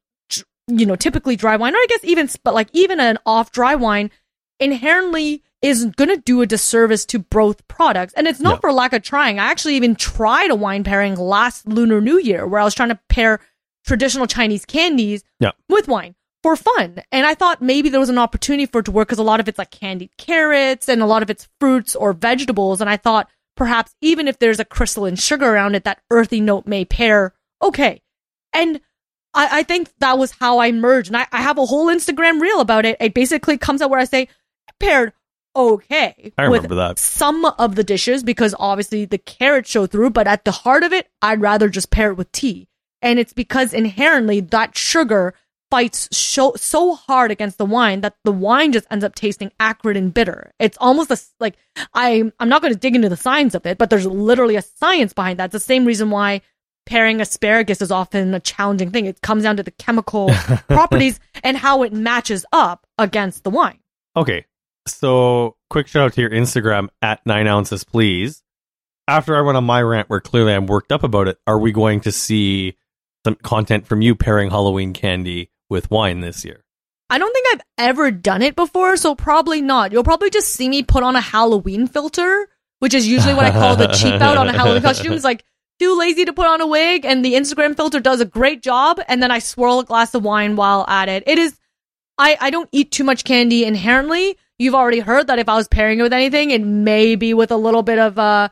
you 0.71 0.87
know 0.87 0.97
typically 0.97 1.37
dry 1.37 1.57
wine 1.57 1.75
or 1.75 1.79
i 1.79 1.87
guess 1.89 2.05
even 2.05 2.29
but 2.45 2.55
like 2.55 2.69
even 2.73 3.01
an 3.01 3.19
off 3.27 3.51
dry 3.53 3.75
wine 3.75 4.11
inherently 4.59 5.43
is 5.63 5.85
going 5.97 6.09
to 6.09 6.17
do 6.17 6.41
a 6.41 6.47
disservice 6.47 7.05
to 7.05 7.19
both 7.19 7.67
products. 7.69 8.15
And 8.15 8.27
it's 8.27 8.41
not 8.41 8.55
Yeah. 8.57 8.61
for 8.61 8.73
lack 8.73 8.95
of 8.95 9.03
trying. 9.03 9.39
I 9.39 9.45
actually 9.51 9.75
even 9.77 9.95
tried 9.95 10.51
a 10.51 10.55
wine 10.55 10.85
pairing 10.85 11.17
last 11.17 11.67
lunar 11.69 12.01
new 12.01 12.19
year 12.19 12.47
where 12.47 12.61
i 12.61 12.65
was 12.65 12.75
trying 12.75 12.89
to 12.91 12.99
pair 13.09 13.41
traditional 13.85 14.27
chinese 14.27 14.65
candies 14.65 15.23
Yeah. 15.39 15.53
with 15.69 15.89
wine 15.89 16.15
for 16.43 16.57
fun. 16.57 17.03
And 17.13 17.27
i 17.27 17.35
thought 17.35 17.61
maybe 17.63 17.89
there 17.91 18.01
was 18.01 18.09
an 18.09 18.19
opportunity 18.19 18.67
for 18.67 18.79
it 18.81 18.85
to 18.85 18.91
work 18.91 19.09
because 19.09 19.19
a 19.19 19.23
lot 19.23 19.41
of 19.41 19.49
it's 19.49 19.59
like 19.59 19.71
candied 19.71 20.11
carrots 20.17 20.89
and 20.89 21.03
a 21.03 21.07
lot 21.07 21.23
of 21.23 21.29
it's 21.31 21.49
fruits 21.59 21.95
or 21.95 22.13
vegetables. 22.15 22.81
And 22.81 22.89
i 22.89 22.97
thought 22.97 23.29
perhaps 23.57 23.95
even 24.01 24.29
if 24.29 24.39
there's 24.39 24.61
a 24.61 24.65
crystalline 24.65 25.17
sugar 25.17 25.47
around 25.53 25.75
it 25.75 25.85
that 25.85 26.01
earthy 26.11 26.41
note 26.41 26.67
may 26.67 26.85
pair 26.85 27.35
okay. 27.63 28.01
And 28.55 28.81
I, 29.35 29.61
I 29.61 29.63
think 29.63 29.91
that 29.99 30.19
was 30.19 30.33
how 30.33 30.59
I 30.59 30.73
merged. 30.73 31.09
And 31.09 31.17
I, 31.17 31.27
I 31.33 31.43
have 31.43 31.59
a 31.59 31.67
whole 31.67 31.87
Instagram 31.87 32.41
reel 32.41 32.61
about 32.61 32.85
it. 32.85 32.97
It 33.01 33.15
basically 33.15 33.59
comes 33.59 33.83
out 33.83 33.91
where 33.91 34.01
I 34.01 34.05
say 34.05 34.29
paired 34.79 35.13
okay 35.57 36.33
I 36.39 36.49
with 36.49 36.63
remember 36.63 36.77
that. 36.77 36.99
some 36.99 37.45
of 37.45 37.75
the 37.75 37.83
dishes 37.83 38.23
because 38.23 38.55
obviously 38.59 39.05
the 39.05 39.19
carrots 39.19 39.69
show 39.71 39.87
through, 39.87 40.11
but 40.11 40.27
at 40.27 40.45
the 40.45 40.53
heart 40.53 40.85
of 40.85 40.93
it, 40.93 41.09
I'd 41.23 41.41
rather 41.41 41.69
just 41.69 41.91
pair 41.91 42.11
it 42.11 42.17
with 42.17 42.31
tea. 42.33 42.69
And 43.03 43.19
it's 43.19 43.33
because 43.33 43.73
inherently 43.75 44.41
that 44.41 44.77
sugar 44.77 45.35
fights 45.71 46.09
so, 46.13 46.53
so 46.57 46.95
hard 46.95 47.31
against 47.31 47.59
the 47.59 47.65
wine 47.65 48.01
that 48.01 48.17
the 48.25 48.33
wine 48.33 48.73
just 48.73 48.87
ends 48.91 49.05
up 49.05 49.15
tasting 49.15 49.53
acrid 49.61 49.97
and 49.97 50.13
bitter. 50.13 50.53
It's 50.59 50.77
almost 50.81 51.11
a, 51.11 51.19
like, 51.39 51.57
I, 51.95 52.31
I'm 52.41 52.49
not 52.49 52.61
going 52.61 52.75
to 52.75 52.79
dig 52.79 52.97
into 52.97 53.09
the 53.09 53.17
science 53.17 53.55
of 53.55 53.67
it, 53.67 53.79
but 53.79 53.89
there's 53.89 54.07
literally 54.07 54.57
a 54.57 54.63
science 54.63 55.13
behind 55.13 55.39
that. 55.39 55.47
It's 55.47 55.53
the 55.53 55.61
same 55.61 55.85
reason 55.85 56.11
why 56.11 56.43
pairing 56.87 57.21
asparagus 57.21 57.81
is 57.81 57.91
often 57.91 58.35
a 58.35 58.41
challenging 58.41 58.91
thing. 58.91 59.07
It 59.07 59.21
comes 59.21 59.45
down 59.45 59.57
to 59.57 59.63
the 59.63 59.71
chemical 59.71 60.31
properties 60.69 61.21
and 61.43 61.57
how 61.57 61.83
it 61.83 61.93
matches 61.93 62.45
up 62.53 62.87
against 62.99 63.45
the 63.45 63.51
wine. 63.51 63.79
Okay. 64.17 64.47
So, 64.87 65.57
quick 65.69 65.87
shout 65.87 66.07
out 66.07 66.13
to 66.15 66.21
your 66.21 66.31
Instagram 66.31 66.89
at 67.03 67.25
nine 67.27 67.47
ounces, 67.47 67.85
please. 67.85 68.43
After 69.07 69.37
I 69.37 69.43
went 69.43 69.57
on 69.57 69.65
my 69.65 69.83
rant 69.83 70.09
where 70.09 70.21
clearly 70.21 70.53
I'm 70.55 70.67
worked 70.67 70.93
up 70.93 71.03
about 71.03 71.29
it, 71.29 71.39
are 71.47 71.59
we 71.59 71.73
going 71.73 72.01
to 72.03 72.13
see 72.13 72.77
some 73.25 73.35
content 73.37 73.87
from 73.87 74.03
you 74.03 74.15
pairing 74.15 74.51
Halloween 74.51 74.93
candy 74.93 75.51
with 75.69 75.91
wine 75.91 76.21
this 76.21 76.45
year? 76.45 76.65
I 77.11 77.19
don't 77.19 77.33
think 77.33 77.47
I've 77.53 77.63
ever 77.77 78.13
done 78.13 78.41
it 78.41 78.55
before, 78.55 78.97
so 78.97 79.17
probably 79.17 79.61
not. 79.61 79.91
You'll 79.91 80.05
probably 80.05 80.31
just 80.31 80.49
see 80.49 80.69
me 80.69 80.85
put 80.85 81.03
on 81.03 81.17
a 81.17 81.21
Halloween 81.21 81.89
filter, 81.89 82.49
which 82.79 82.95
is 82.95 83.07
usually 83.07 83.35
what 83.35 83.45
I 83.45 83.51
call 83.51 83.75
the 83.75 83.89
cheap 83.89 84.21
out 84.21 84.37
on 84.37 84.49
a 84.49 84.53
Halloween 84.53 84.83
costume. 84.83 85.13
It's 85.15 85.25
like 85.25 85.45
too 85.81 85.99
lazy 85.99 86.25
to 86.25 86.33
put 86.33 86.47
on 86.47 86.61
a 86.61 86.67
wig, 86.67 87.05
and 87.05 87.25
the 87.25 87.35
Instagram 87.35 87.75
filter 87.75 88.01
does 88.01 88.21
a 88.21 88.25
great 88.25 88.63
job, 88.63 89.01
and 89.09 89.23
then 89.23 89.31
I 89.31 89.39
swirl 89.39 89.81
a 89.81 89.85
glass 89.85 90.15
of 90.15 90.23
wine 90.23 90.57
while 90.57 90.85
at 90.89 91.09
it. 91.09 91.25
It 91.27 91.39
is 91.39 91.59
I, 92.19 92.37
I 92.39 92.51
don't 92.51 92.69
eat 92.71 92.93
too 92.93 93.05
much 93.05 93.25
candy 93.25 93.65
inherently. 93.65 94.37
You've 94.59 94.75
already 94.75 94.99
heard 95.01 95.29
that 95.29 95.39
if 95.39 95.49
I 95.49 95.57
was 95.57 95.69
pairing 95.69 96.01
it 96.01 96.03
with 96.03 96.13
anything, 96.13 96.51
it 96.51 96.61
may 96.63 97.17
be 97.17 97.33
with 97.33 97.51
a 97.51 97.57
little 97.57 97.83
bit 97.83 97.99
of 97.99 98.19
uh 98.19 98.49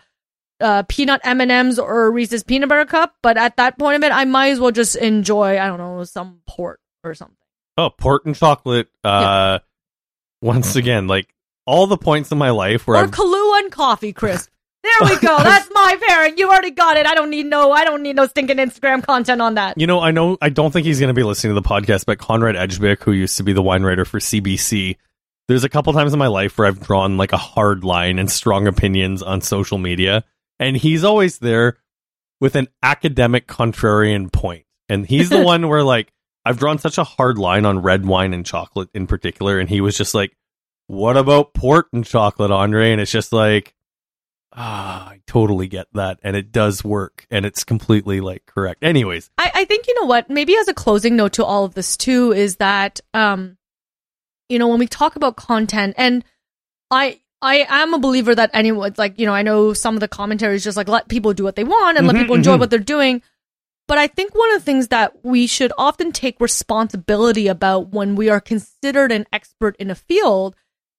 uh, 0.61 0.83
peanut 0.89 1.21
M 1.23 1.41
and 1.41 1.53
M's 1.53 1.79
or 1.79 2.11
Reese's 2.11 2.43
peanut 2.43 2.69
butter 2.69 2.85
cup. 2.85 3.15
But 3.23 3.37
at 3.37 3.57
that 3.59 3.79
point 3.79 3.97
of 3.97 4.03
it, 4.03 4.13
I 4.13 4.25
might 4.25 4.49
as 4.49 4.59
well 4.59 4.73
just 4.73 4.97
enjoy 4.97 5.59
I 5.59 5.67
don't 5.67 5.79
know 5.79 6.03
some 6.05 6.41
port 6.49 6.81
or 7.05 7.15
something. 7.15 7.37
Oh, 7.77 7.91
port 7.91 8.25
and 8.25 8.35
chocolate. 8.35 8.89
Uh, 9.05 9.61
once 10.43 10.75
again, 10.75 11.07
like 11.07 11.33
all 11.67 11.87
the 11.87 11.99
points 11.99 12.33
in 12.33 12.39
my 12.39 12.51
life 12.51 12.87
where 12.87 12.97
or 12.97 13.05
I've 13.05 13.11
Kahlua 13.11 13.61
and 13.61 13.71
coffee 13.71 14.13
crisp. 14.13 14.51
There 14.88 15.09
we 15.11 15.21
go. 15.21 15.37
That's 15.42 15.68
my 15.73 15.97
parent. 16.07 16.38
You 16.38 16.49
already 16.49 16.71
got 16.71 16.97
it. 16.97 17.07
I 17.07 17.14
don't 17.14 17.30
need 17.30 17.47
no. 17.47 17.73
I 17.73 17.85
don't 17.85 18.02
need 18.02 18.16
no 18.16 18.26
stinking 18.26 18.57
Instagram 18.57 19.02
content 19.02 19.42
on 19.42 19.54
that. 19.54 19.78
You 19.78 19.87
know, 19.87 20.00
I 20.00 20.11
know 20.11 20.38
I 20.40 20.49
don't 20.49 20.73
think 20.73 20.87
he's 20.87 20.99
going 20.99 21.09
to 21.09 21.14
be 21.14 21.23
listening 21.23 21.54
to 21.54 21.61
the 21.61 21.68
podcast, 21.68 22.07
but 22.07 22.18
Konrad 22.18 22.54
Ejbich, 22.54 23.02
who 23.02 23.12
used 23.12 23.37
to 23.37 23.42
be 23.42 23.52
the 23.52 23.62
wine 23.62 23.83
writer 23.83 24.04
for 24.04 24.18
CBC, 24.18 24.97
there's 25.47 25.64
a 25.64 25.68
couple 25.68 25.92
times 25.92 26.12
in 26.12 26.18
my 26.18 26.26
life 26.26 26.59
where 26.59 26.66
I've 26.66 26.80
drawn 26.80 27.16
like 27.16 27.33
a 27.33 27.38
hard 27.38 27.85
line 27.85 28.18
and 28.18 28.30
strong 28.30 28.66
opinions 28.66 29.23
on 29.23 29.40
social 29.40 29.78
media, 29.78 30.25
and 30.59 30.76
he's 30.76 31.04
always 31.04 31.38
there 31.38 31.78
with 32.40 32.54
an 32.57 32.68
academic 32.83 33.47
contrarian 33.47 34.33
point. 34.33 34.64
And 34.88 35.07
he's 35.07 35.28
the 35.28 35.42
one 35.45 35.68
where 35.68 35.83
like 35.83 36.12
I've 36.45 36.59
drawn 36.59 36.78
such 36.78 36.99
a 36.99 37.04
hard 37.04 37.38
line 37.38 37.66
on 37.66 37.80
red 37.80 38.07
wine 38.07 38.33
and 38.33 38.45
chocolate 38.45 38.88
in 38.95 39.07
particular, 39.07 39.59
and 39.59 39.68
he 39.68 39.80
was 39.80 39.97
just 39.97 40.14
like, 40.14 40.37
"What 40.87 41.16
about 41.16 41.52
port 41.54 41.87
and 41.92 42.04
chocolate, 42.04 42.50
Andre?" 42.50 42.92
And 42.92 43.00
it's 43.00 43.12
just 43.12 43.33
like, 43.33 43.75
ah, 44.59 45.11
I 45.11 45.21
totally 45.27 45.69
get 45.69 45.87
that, 45.95 46.19
and 46.23 46.37
it 46.37 46.50
does 46.50 46.83
work, 46.83 47.27
and 47.31 47.47
it's 47.47 47.62
completely 47.65 48.21
like 48.21 48.45
correct. 48.47 48.83
Anyways, 48.83 49.31
I, 49.38 49.50
I 49.55 49.65
think 49.65 49.87
you 49.87 49.95
know 50.00 50.07
what. 50.07 50.29
Maybe 50.29 50.57
as 50.57 50.69
a 50.69 50.75
closing 50.75 51.17
note 51.17 51.35
to 51.35 51.45
all 51.45 51.65
of 51.65 51.75
this 51.75 51.97
too 51.97 52.33
is 52.33 52.57
that 52.57 53.00
um, 53.15 53.57
you 54.49 54.59
know, 54.59 54.69
when 54.69 54.79
we 54.79 54.87
talk 54.87 55.17
about 55.17 55.37
content, 55.37 55.95
and 55.97 56.25
I 56.91 57.21
I 57.41 57.67
am 57.69 57.95
a 57.95 57.99
believer 57.99 58.35
that 58.35 58.50
anyone 58.53 58.95
like 58.99 59.19
you 59.19 59.27
know 59.27 59.35
I 59.35 59.43
know 59.43 59.73
some 59.73 59.95
of 59.95 60.00
the 60.00 60.09
commentaries 60.09 60.65
just 60.65 60.77
like 60.77 60.88
let 60.88 61.09
people 61.09 61.33
do 61.35 61.45
what 61.45 61.57
they 61.57 61.65
want 61.65 61.97
and 61.99 62.07
let 62.07 62.17
Mhm, 62.17 62.21
people 62.21 62.35
enjoy 62.37 62.57
mhm. 62.57 62.61
what 62.61 62.71
they're 62.71 62.79
doing. 62.81 63.23
But 63.87 63.97
I 63.97 64.07
think 64.07 64.35
one 64.35 64.53
of 64.53 64.61
the 64.61 64.65
things 64.65 64.88
that 64.88 65.25
we 65.25 65.47
should 65.47 65.73
often 65.79 66.12
take 66.12 66.41
responsibility 66.41 67.49
about 67.49 67.88
when 67.88 68.17
we 68.17 68.29
are 68.29 68.41
considered 68.41 69.12
an 69.12 69.27
expert 69.33 69.77
in 69.79 69.91
a 69.91 69.95
field 69.95 70.57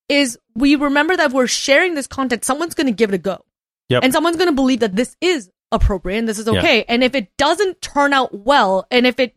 is 0.08 0.40
we 0.56 0.76
remember 0.76 1.16
that 1.16 1.32
we're 1.32 1.46
sharing 1.46 1.94
this 1.94 2.08
content. 2.08 2.44
Someone's 2.44 2.74
going 2.74 2.88
to 2.88 2.94
give 2.94 3.12
it 3.12 3.16
a 3.16 3.20
go. 3.20 3.46
Yep. 3.90 4.04
And 4.04 4.14
someone's 4.14 4.38
going 4.38 4.50
to 4.50 4.56
believe 4.56 4.80
that 4.82 4.96
this 4.96 5.16
is 5.22 5.50
appropriate 5.72 6.18
and 6.20 6.28
this 6.28 6.40
is 6.40 6.48
Yeah. 6.48 6.60
okay. 6.60 6.86
And 6.88 7.04
if 7.04 7.16
it 7.16 7.36
doesn't 7.38 7.82
turn 7.82 8.14
out 8.14 8.34
well, 8.34 8.88
and 8.92 9.06
if 9.06 9.20
it 9.20 9.36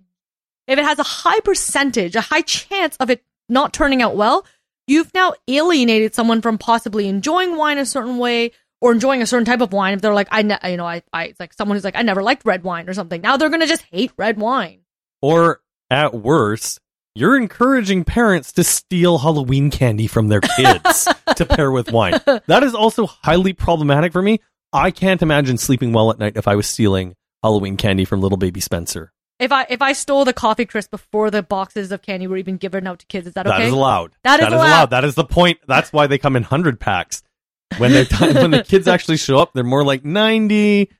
if 0.66 0.78
it 0.78 0.84
has 0.84 0.98
a 0.98 1.02
high 1.02 1.40
percentage, 1.40 2.14
a 2.14 2.20
high 2.20 2.42
chance 2.42 2.96
of 2.98 3.10
it 3.10 3.24
not 3.48 3.72
turning 3.72 4.00
out 4.00 4.14
well, 4.16 4.46
you've 4.86 5.12
now 5.14 5.34
alienated 5.48 6.14
someone 6.14 6.40
from 6.40 6.56
possibly 6.58 7.08
enjoying 7.08 7.56
wine 7.56 7.78
a 7.78 7.84
certain 7.86 8.18
way 8.18 8.52
or 8.80 8.92
enjoying 8.92 9.22
a 9.22 9.26
certain 9.26 9.44
type 9.44 9.60
of 9.60 9.72
wine. 9.72 9.94
If 9.94 10.00
they're 10.02 10.14
like, 10.14 10.28
I, 10.30 10.42
ne- 10.42 10.58
you 10.70 10.76
know, 10.76 10.86
I, 10.86 11.02
I, 11.12 11.24
it's 11.26 11.40
like 11.40 11.52
someone 11.52 11.76
who's 11.76 11.84
like, 11.84 11.96
I 11.96 12.02
never 12.02 12.22
liked 12.22 12.44
red 12.44 12.62
wine 12.64 12.88
or 12.88 12.94
something. 12.94 13.20
Now 13.20 13.36
they're 13.36 13.50
gonna 13.50 13.66
just 13.66 13.82
hate 13.90 14.12
red 14.16 14.38
wine. 14.38 14.80
or 15.20 15.60
at 15.90 16.14
worst, 16.14 16.80
you're 17.14 17.36
encouraging 17.36 18.04
parents 18.04 18.52
to 18.52 18.64
steal 18.64 19.18
Halloween 19.18 19.70
candy 19.70 20.06
from 20.06 20.28
their 20.28 20.40
kids 20.40 21.08
to 21.36 21.44
pair 21.44 21.70
with 21.70 21.92
wine. 21.92 22.20
That 22.46 22.62
is 22.62 22.74
also 22.74 23.06
highly 23.06 23.52
problematic 23.52 24.12
for 24.12 24.22
me. 24.22 24.40
I 24.72 24.90
can't 24.90 25.20
imagine 25.20 25.58
sleeping 25.58 25.92
well 25.92 26.10
at 26.10 26.18
night 26.18 26.36
if 26.36 26.48
I 26.48 26.54
was 26.56 26.66
stealing 26.66 27.14
Halloween 27.42 27.76
candy 27.76 28.04
from 28.04 28.20
little 28.20 28.38
baby 28.38 28.60
Spencer. 28.60 29.12
If 29.38 29.50
I, 29.50 29.66
if 29.68 29.82
I 29.82 29.92
stole 29.92 30.24
the 30.24 30.32
coffee 30.32 30.64
crisp 30.64 30.90
before 30.90 31.30
the 31.30 31.42
boxes 31.42 31.90
of 31.90 32.00
candy 32.00 32.26
were 32.28 32.36
even 32.36 32.56
given 32.56 32.86
out 32.86 33.00
to 33.00 33.06
kids, 33.06 33.26
is 33.26 33.34
that 33.34 33.46
okay? 33.46 33.58
That 33.58 33.66
is 33.66 33.72
allowed. 33.72 34.12
That 34.22 34.40
is 34.40 34.46
allowed. 34.46 34.90
That 34.90 35.04
is 35.04 35.14
the 35.14 35.24
point. 35.24 35.58
That's 35.66 35.92
why 35.92 36.06
they 36.06 36.16
come 36.18 36.36
in 36.36 36.44
hundred 36.44 36.78
packs. 36.78 37.22
When 37.78 37.90
they're 37.92 38.04
done, 38.04 38.34
when 38.34 38.50
the 38.52 38.62
kids 38.62 38.86
actually 38.86 39.16
show 39.16 39.38
up, 39.38 39.52
they're 39.52 39.64
more 39.64 39.84
like 39.84 40.04
ninety, 40.04 40.90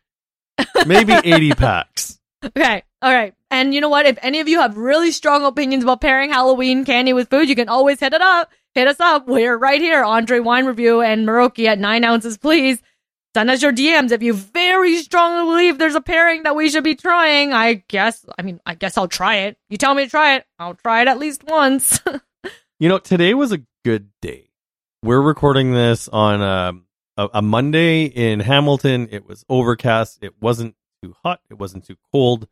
maybe 0.86 1.12
eighty 1.12 1.52
packs. 1.52 2.18
Okay. 2.44 2.82
All 3.02 3.12
right. 3.12 3.34
And 3.50 3.74
you 3.74 3.80
know 3.80 3.88
what? 3.88 4.06
If 4.06 4.18
any 4.22 4.40
of 4.40 4.48
you 4.48 4.60
have 4.60 4.76
really 4.76 5.10
strong 5.10 5.44
opinions 5.44 5.82
about 5.82 6.00
pairing 6.00 6.30
Halloween 6.30 6.84
candy 6.84 7.12
with 7.12 7.28
food, 7.28 7.48
you 7.48 7.56
can 7.56 7.68
always 7.68 8.00
hit 8.00 8.14
it 8.14 8.22
up. 8.22 8.50
Hit 8.74 8.88
us 8.88 9.00
up. 9.00 9.26
We're 9.26 9.58
right 9.58 9.80
here. 9.80 10.04
Andre 10.04 10.38
Wine 10.38 10.64
Review 10.66 11.02
and 11.02 11.26
Miroki 11.26 11.66
at 11.66 11.78
nine 11.78 12.04
ounces, 12.04 12.38
please. 12.38 12.80
Send 13.34 13.50
us 13.50 13.62
your 13.62 13.72
DMs 13.72 14.12
if 14.12 14.22
you 14.22 14.34
very 14.34 14.98
strongly 14.98 15.50
believe 15.50 15.78
there's 15.78 15.94
a 15.94 16.00
pairing 16.02 16.44
that 16.44 16.54
we 16.54 16.68
should 16.68 16.84
be 16.84 16.94
trying. 16.94 17.52
I 17.52 17.82
guess, 17.88 18.24
I 18.38 18.42
mean, 18.42 18.60
I 18.64 18.74
guess 18.74 18.96
I'll 18.96 19.08
try 19.08 19.36
it. 19.36 19.56
You 19.68 19.78
tell 19.78 19.94
me 19.94 20.04
to 20.04 20.10
try 20.10 20.36
it. 20.36 20.46
I'll 20.58 20.74
try 20.74 21.02
it 21.02 21.08
at 21.08 21.18
least 21.18 21.44
once. 21.44 22.00
You 22.82 22.88
know, 22.88 22.98
today 22.98 23.32
was 23.32 23.52
a 23.52 23.62
good 23.84 24.08
day. 24.20 24.50
We're 25.04 25.20
recording 25.20 25.72
this 25.72 26.08
on 26.08 26.42
um, 26.42 26.86
a, 27.16 27.28
a 27.34 27.40
Monday 27.40 28.06
in 28.06 28.40
Hamilton. 28.40 29.06
It 29.12 29.24
was 29.24 29.44
overcast. 29.48 30.18
It 30.20 30.34
wasn't 30.40 30.74
too 31.00 31.14
hot. 31.22 31.42
It 31.48 31.60
wasn't 31.60 31.84
too 31.84 31.94
cold. 32.10 32.48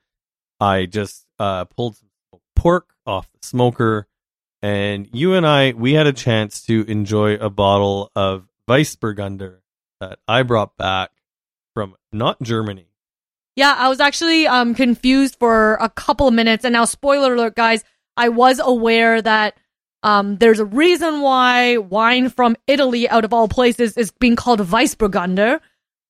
I 0.60 0.86
just 0.86 1.26
uh, 1.38 1.64
pulled 1.64 1.96
some 1.96 2.08
pork 2.54 2.94
off 3.06 3.30
the 3.32 3.46
smoker, 3.46 4.06
and 4.60 5.08
you 5.12 5.34
and 5.34 5.46
I 5.46 5.72
we 5.72 5.94
had 5.94 6.06
a 6.06 6.12
chance 6.12 6.62
to 6.66 6.84
enjoy 6.86 7.34
a 7.34 7.48
bottle 7.48 8.10
of 8.14 8.46
Weissburgunder 8.68 9.58
that 10.00 10.18
I 10.28 10.42
brought 10.42 10.76
back 10.76 11.10
from 11.74 11.96
not 12.12 12.40
Germany. 12.42 12.86
Yeah, 13.56 13.74
I 13.76 13.88
was 13.88 14.00
actually 14.00 14.46
um 14.46 14.74
confused 14.74 15.36
for 15.38 15.74
a 15.80 15.88
couple 15.88 16.28
of 16.28 16.34
minutes, 16.34 16.64
and 16.64 16.74
now 16.74 16.84
spoiler 16.84 17.34
alert, 17.34 17.56
guys. 17.56 17.82
I 18.16 18.28
was 18.28 18.60
aware 18.62 19.22
that 19.22 19.56
um 20.02 20.36
there's 20.36 20.60
a 20.60 20.64
reason 20.64 21.22
why 21.22 21.78
wine 21.78 22.28
from 22.28 22.56
Italy, 22.66 23.08
out 23.08 23.24
of 23.24 23.32
all 23.32 23.48
places, 23.48 23.96
is 23.96 24.10
being 24.10 24.36
called 24.36 24.60
Weissburgunder. 24.60 25.60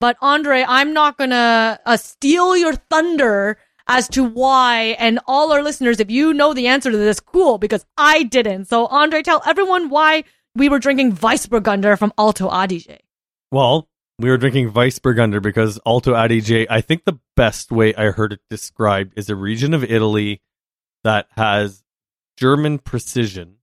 But 0.00 0.16
Andre, 0.20 0.64
I'm 0.66 0.92
not 0.92 1.18
gonna 1.18 1.78
uh, 1.86 1.96
steal 1.96 2.56
your 2.56 2.74
thunder 2.74 3.58
as 3.86 4.08
to 4.08 4.24
why. 4.24 4.96
And 4.98 5.18
all 5.26 5.52
our 5.52 5.62
listeners, 5.62 6.00
if 6.00 6.10
you 6.10 6.32
know 6.32 6.54
the 6.54 6.66
answer 6.66 6.90
to 6.90 6.96
this, 6.96 7.20
cool, 7.20 7.58
because 7.58 7.84
I 7.96 8.24
didn't. 8.24 8.66
So 8.66 8.86
Andre, 8.86 9.22
tell 9.22 9.42
everyone 9.46 9.88
why 9.88 10.24
we 10.54 10.68
were 10.68 10.78
drinking 10.78 11.16
Weissburgunder 11.16 11.98
from 11.98 12.12
Alto 12.18 12.48
Adige. 12.48 12.98
Well, 13.50 13.88
we 14.18 14.28
were 14.28 14.36
drinking 14.36 14.72
Weissburgunder 14.72 15.40
because 15.40 15.80
Alto 15.86 16.14
Adige, 16.14 16.66
I 16.68 16.80
think 16.80 17.04
the 17.04 17.18
best 17.36 17.72
way 17.72 17.94
I 17.94 18.10
heard 18.10 18.32
it 18.34 18.40
described 18.50 19.14
is 19.16 19.30
a 19.30 19.36
region 19.36 19.72
of 19.72 19.82
Italy 19.82 20.42
that 21.04 21.26
has 21.36 21.82
German 22.36 22.78
precision 22.78 23.56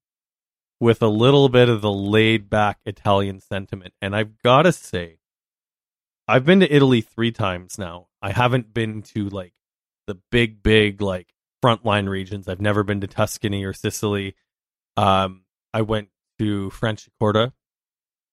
with 0.80 1.02
a 1.02 1.08
little 1.08 1.50
bit 1.50 1.70
of 1.70 1.82
the 1.82 1.92
laid 1.92 2.50
back 2.50 2.80
Italian 2.86 3.40
sentiment. 3.40 3.94
And 4.02 4.16
I've 4.16 4.42
got 4.42 4.64
to 4.64 4.72
say, 4.72 5.20
I've 6.28 6.46
been 6.46 6.60
to 6.60 6.74
Italy 6.74 7.02
three 7.02 7.32
times 7.32 7.78
now. 7.78 8.08
I 8.22 8.32
haven't 8.32 8.74
been 8.74 9.02
to 9.04 9.30
like 9.30 9.54
the 10.08 10.18
big, 10.32 10.64
big, 10.64 11.02
like 11.02 11.34
frontline 11.64 12.10
regions. 12.10 12.48
I've 12.48 12.62
never 12.62 12.84
been 12.84 13.02
to 13.02 13.08
Tuscany 13.08 13.64
or 13.64 13.74
Sicily. 13.74 14.36
Um, 14.96 15.44
I 15.74 15.82
went 15.84 16.10
to 16.40 16.70
French 16.72 17.08
Franciacorta. 17.22 17.52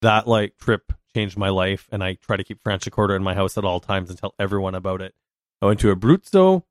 That 0.02 0.26
like 0.26 0.56
trip 0.58 0.92
changed 1.14 1.36
my 1.36 1.48
life, 1.50 1.88
and 1.92 2.02
I 2.02 2.14
try 2.14 2.36
to 2.36 2.44
keep 2.44 2.62
French 2.62 2.84
Franciacorta 2.84 3.16
in 3.16 3.22
my 3.22 3.34
house 3.34 3.56
at 3.58 3.64
all 3.64 3.80
times 3.80 4.10
and 4.10 4.18
tell 4.18 4.34
everyone 4.38 4.74
about 4.74 5.00
it. 5.00 5.14
I 5.62 5.66
went 5.66 5.80
to 5.80 5.94
Abruzzo. 5.94 6.62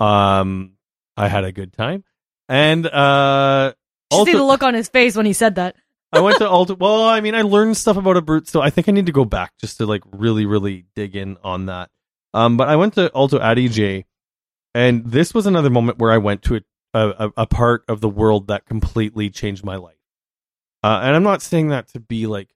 Um, 0.00 0.72
I 1.16 1.28
had 1.28 1.44
a 1.44 1.52
good 1.52 1.72
time, 1.72 2.04
and 2.48 2.86
uh, 2.86 3.72
Just 4.10 4.24
see 4.24 4.30
also- 4.32 4.38
the 4.38 4.44
look 4.44 4.62
on 4.62 4.74
his 4.74 4.88
face 4.88 5.16
when 5.16 5.26
he 5.26 5.32
said 5.32 5.56
that. 5.56 5.76
I 6.14 6.20
went 6.20 6.36
to 6.38 6.44
Alto. 6.44 6.74
Well, 6.74 7.04
I 7.04 7.22
mean, 7.22 7.34
I 7.34 7.40
learned 7.40 7.74
stuff 7.78 7.96
about 7.96 8.16
Abruzzo. 8.16 8.60
I 8.60 8.68
think 8.68 8.86
I 8.86 8.92
need 8.92 9.06
to 9.06 9.12
go 9.12 9.24
back 9.24 9.52
just 9.58 9.78
to 9.78 9.86
like 9.86 10.02
really, 10.12 10.44
really 10.44 10.84
dig 10.94 11.16
in 11.16 11.38
on 11.42 11.66
that. 11.66 11.88
Um, 12.34 12.58
but 12.58 12.68
I 12.68 12.76
went 12.76 12.94
to 12.94 13.10
Alto 13.14 13.38
Adige, 13.38 14.04
and 14.74 15.04
this 15.04 15.34
was 15.34 15.46
another 15.46 15.70
moment 15.70 15.98
where 15.98 16.12
I 16.12 16.18
went 16.18 16.42
to 16.42 16.56
a, 16.56 16.62
a, 16.94 17.32
a 17.38 17.46
part 17.46 17.84
of 17.88 18.00
the 18.00 18.08
world 18.08 18.48
that 18.48 18.66
completely 18.66 19.30
changed 19.30 19.64
my 19.64 19.76
life. 19.76 19.96
Uh, 20.82 21.00
and 21.02 21.14
I'm 21.14 21.22
not 21.22 21.42
saying 21.42 21.68
that 21.68 21.88
to 21.88 22.00
be 22.00 22.26
like 22.26 22.54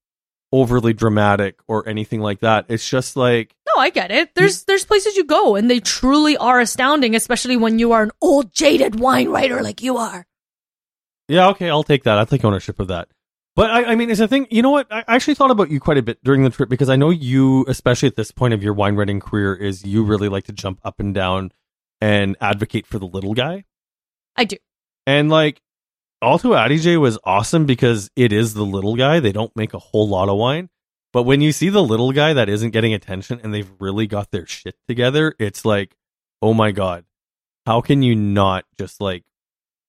overly 0.53 0.93
dramatic 0.93 1.59
or 1.69 1.89
anything 1.89 2.21
like 2.21 2.41
that. 2.41 2.67
It's 2.69 2.89
just 2.89 3.17
like 3.17 3.55
No, 3.67 3.81
I 3.81 3.91
get 3.91 4.11
it. 4.11 4.35
There's 4.35 4.65
there's 4.65 4.85
places 4.85 5.17
you 5.17 5.25
go 5.25 5.57
and 5.57 5.71
they 5.71 5.81
truly 5.81 6.37
are 6.37 6.61
astounding, 6.61 7.15
especially 7.15 7.57
when 7.57 7.79
you 7.79 7.93
are 7.93 8.03
an 8.03 8.13
old 8.21 8.53
jaded 8.53 8.99
wine 8.99 9.29
writer 9.29 9.63
like 9.63 9.83
you 9.83 9.97
are. 9.97 10.27
Yeah, 11.29 11.49
okay, 11.49 11.71
I'll 11.71 11.83
take 11.83 12.05
that. 12.05 12.19
I'll 12.19 12.27
take 12.27 12.45
ownership 12.45 12.79
of 12.79 12.89
that. 12.89 13.09
But 13.57 13.71
I, 13.71 13.85
I 13.85 13.95
mean, 13.95 14.11
it's 14.11 14.21
a 14.21 14.29
thing. 14.29 14.47
You 14.51 14.63
know 14.63 14.71
what? 14.71 14.87
I 14.91 15.03
actually 15.09 15.35
thought 15.35 15.51
about 15.51 15.71
you 15.71 15.81
quite 15.81 15.97
a 15.97 16.03
bit 16.03 16.23
during 16.23 16.45
the 16.45 16.51
trip 16.51 16.69
because 16.69 16.91
I 16.91 16.97
know 16.97 17.09
you, 17.09 17.65
especially 17.69 18.07
at 18.07 18.15
this 18.15 18.31
point 18.31 18.53
of 18.53 18.63
your 18.63 18.75
wine 18.75 18.97
writing 18.97 19.19
career, 19.19 19.55
is 19.55 19.85
you 19.85 20.05
really 20.05 20.29
like 20.29 20.45
to 20.45 20.53
jump 20.53 20.79
up 20.85 21.01
and 21.01 21.15
down 21.15 21.53
and 22.01 22.37
advocate 22.41 22.87
for 22.87 22.99
the 22.99 23.07
little 23.07 23.35
guy. 23.35 23.65
I 24.37 24.45
do. 24.45 24.57
And 25.07 25.31
like, 25.31 25.61
Alto 26.23 26.55
Adige 26.55 26.99
was 26.99 27.19
awesome 27.25 27.67
because 27.67 28.11
it 28.17 28.33
is 28.33 28.55
the 28.55 28.65
little 28.65 28.97
guy. 28.97 29.21
They 29.21 29.33
don't 29.33 29.55
make 29.55 29.75
a 29.75 29.79
whole 29.79 30.09
lot 30.09 30.29
of 30.29 30.39
wine. 30.39 30.71
But 31.13 31.23
when 31.23 31.41
you 31.41 31.53
see 31.53 31.69
the 31.69 31.83
little 31.83 32.13
guy 32.13 32.33
that 32.33 32.49
isn't 32.49 32.71
getting 32.71 32.93
attention 32.93 33.41
and 33.43 33.53
they've 33.53 33.71
really 33.79 34.07
got 34.07 34.31
their 34.31 34.47
shit 34.47 34.77
together, 34.89 35.35
it's 35.39 35.65
like, 35.65 35.97
oh 36.43 36.53
my 36.53 36.73
God, 36.73 37.05
how 37.65 37.81
can 37.81 38.03
you 38.03 38.15
not 38.15 38.65
just 38.79 39.01
like 39.01 39.25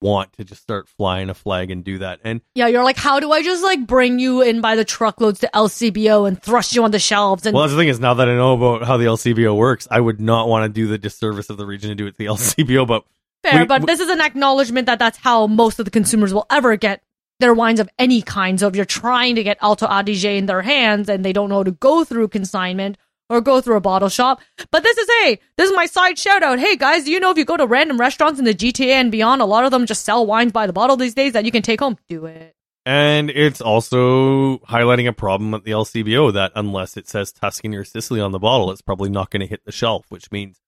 want 0.01 0.31
to 0.33 0.43
just 0.43 0.61
start 0.61 0.87
flying 0.87 1.29
a 1.29 1.33
flag 1.33 1.71
and 1.71 1.83
do 1.83 1.97
that. 1.99 2.19
And 2.23 2.41
Yeah, 2.55 2.67
you're 2.67 2.83
like, 2.83 2.97
how 2.97 3.19
do 3.19 3.31
I 3.31 3.41
just 3.43 3.63
like 3.63 3.85
bring 3.87 4.19
you 4.19 4.41
in 4.41 4.61
by 4.61 4.75
the 4.75 4.85
truckloads 4.85 5.39
to 5.39 5.49
LCBO 5.53 6.27
and 6.27 6.41
thrust 6.41 6.75
you 6.75 6.83
on 6.83 6.91
the 6.91 6.99
shelves? 6.99 7.45
And 7.45 7.53
well, 7.55 7.63
that's 7.63 7.73
the 7.73 7.79
thing 7.79 7.87
is 7.89 7.99
now 7.99 8.13
that 8.15 8.29
I 8.29 8.35
know 8.35 8.53
about 8.53 8.85
how 8.87 8.97
the 8.97 9.05
LCBO 9.05 9.55
works, 9.57 9.87
I 9.89 9.99
would 9.99 10.21
not 10.21 10.47
want 10.47 10.63
to 10.63 10.69
do 10.69 10.87
the 10.87 10.97
disservice 10.97 11.49
of 11.49 11.57
the 11.57 11.65
region 11.65 11.89
to 11.89 11.95
do 11.95 12.05
it 12.07 12.11
to 12.11 12.17
the 12.17 12.25
LCBO. 12.27 12.85
But 12.87 13.03
fair, 13.43 13.61
we- 13.61 13.65
but 13.65 13.81
we- 13.81 13.85
this 13.87 13.99
is 13.99 14.09
an 14.09 14.21
acknowledgement 14.21 14.85
that 14.85 14.99
that's 14.99 15.17
how 15.17 15.47
most 15.47 15.79
of 15.79 15.85
the 15.85 15.91
consumers 15.91 16.33
will 16.33 16.45
ever 16.49 16.75
get 16.75 17.01
their 17.39 17.53
wines 17.53 17.79
of 17.79 17.87
any 17.99 18.21
kind. 18.21 18.59
So 18.59 18.67
if 18.67 18.75
you're 18.75 18.83
trying 18.85 19.35
to 19.35 19.43
get 19.43 19.57
Alto 19.61 19.85
Adige 19.87 20.25
in 20.25 20.47
their 20.47 20.63
hands 20.63 21.07
and 21.09 21.23
they 21.23 21.33
don't 21.33 21.49
know 21.49 21.57
how 21.57 21.63
to 21.63 21.71
go 21.71 22.03
through 22.03 22.29
consignment 22.29 22.97
or 23.29 23.41
go 23.41 23.61
through 23.61 23.77
a 23.77 23.81
bottle 23.81 24.09
shop, 24.09 24.41
but 24.71 24.83
this 24.83 24.97
is 24.97 25.07
hey, 25.21 25.39
this 25.57 25.69
is 25.69 25.75
my 25.75 25.85
side 25.85 26.17
shout 26.17 26.43
out. 26.43 26.59
Hey 26.59 26.75
guys, 26.75 27.03
do 27.05 27.11
you 27.11 27.19
know 27.19 27.31
if 27.31 27.37
you 27.37 27.45
go 27.45 27.57
to 27.57 27.67
random 27.67 27.99
restaurants 27.99 28.39
in 28.39 28.45
the 28.45 28.53
GTA 28.53 28.93
and 28.93 29.11
beyond, 29.11 29.41
a 29.41 29.45
lot 29.45 29.65
of 29.65 29.71
them 29.71 29.85
just 29.85 30.05
sell 30.05 30.25
wines 30.25 30.51
by 30.51 30.67
the 30.67 30.73
bottle 30.73 30.97
these 30.97 31.13
days 31.13 31.33
that 31.33 31.45
you 31.45 31.51
can 31.51 31.61
take 31.61 31.79
home. 31.79 31.97
Do 32.07 32.25
it. 32.25 32.55
and 32.85 33.29
it's 33.29 33.59
also 33.59 34.59
highlighting 34.59 35.07
a 35.07 35.13
problem 35.13 35.53
at 35.53 35.63
the 35.65 35.71
LCBO 35.71 36.31
that 36.33 36.53
unless 36.55 36.95
it 36.95 37.07
says 37.09 37.31
Tuscany 37.33 37.75
or 37.75 37.83
Sicily 37.83 38.21
on 38.21 38.31
the 38.31 38.39
bottle, 38.39 38.71
it's 38.71 38.81
probably 38.81 39.09
not 39.09 39.29
going 39.29 39.41
to 39.41 39.47
hit 39.47 39.65
the 39.65 39.71
shelf, 39.71 40.05
which 40.09 40.31
means 40.31 40.61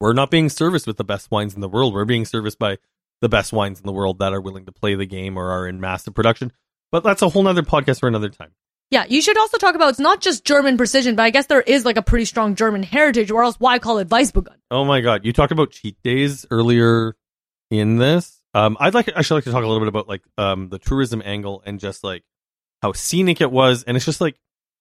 we're 0.00 0.14
not 0.14 0.30
being 0.30 0.48
serviced 0.48 0.86
with 0.86 0.96
the 0.96 1.04
best 1.04 1.30
wines 1.30 1.54
in 1.54 1.60
the 1.60 1.68
world. 1.68 1.92
We're 1.94 2.04
being 2.06 2.24
serviced 2.24 2.58
by 2.58 2.78
the 3.20 3.28
best 3.28 3.52
wines 3.52 3.78
in 3.78 3.86
the 3.86 3.92
world 3.92 4.18
that 4.18 4.32
are 4.32 4.40
willing 4.40 4.64
to 4.66 4.72
play 4.72 4.94
the 4.94 5.06
game 5.06 5.36
or 5.36 5.50
are 5.50 5.66
in 5.66 5.80
massive 5.80 6.14
production. 6.14 6.50
But 6.90 7.04
that's 7.04 7.22
a 7.22 7.28
whole 7.28 7.42
nother 7.42 7.62
podcast 7.62 8.00
for 8.00 8.08
another 8.08 8.28
time. 8.28 8.52
Yeah, 8.94 9.06
you 9.08 9.22
should 9.22 9.36
also 9.36 9.58
talk 9.58 9.74
about 9.74 9.88
it's 9.88 9.98
not 9.98 10.20
just 10.20 10.44
German 10.44 10.76
precision, 10.76 11.16
but 11.16 11.24
I 11.24 11.30
guess 11.30 11.46
there 11.46 11.60
is 11.60 11.84
like 11.84 11.96
a 11.96 12.02
pretty 12.02 12.26
strong 12.26 12.54
German 12.54 12.84
heritage, 12.84 13.32
or 13.32 13.42
else 13.42 13.56
why 13.58 13.80
call 13.80 13.98
it 13.98 14.08
Weissburgunder? 14.08 14.54
Oh 14.70 14.84
my 14.84 15.00
god, 15.00 15.24
you 15.24 15.32
talked 15.32 15.50
about 15.50 15.72
cheat 15.72 16.00
days 16.04 16.46
earlier 16.48 17.16
in 17.72 17.96
this. 17.96 18.40
Um, 18.54 18.76
I'd 18.78 18.94
like 18.94 19.08
actually 19.08 19.38
like 19.38 19.44
to 19.46 19.50
talk 19.50 19.64
a 19.64 19.66
little 19.66 19.80
bit 19.80 19.88
about 19.88 20.06
like 20.06 20.22
um 20.38 20.68
the 20.68 20.78
tourism 20.78 21.22
angle 21.24 21.60
and 21.66 21.80
just 21.80 22.04
like 22.04 22.22
how 22.82 22.92
scenic 22.92 23.40
it 23.40 23.50
was, 23.50 23.82
and 23.82 23.96
it's 23.96 24.06
just 24.06 24.20
like 24.20 24.36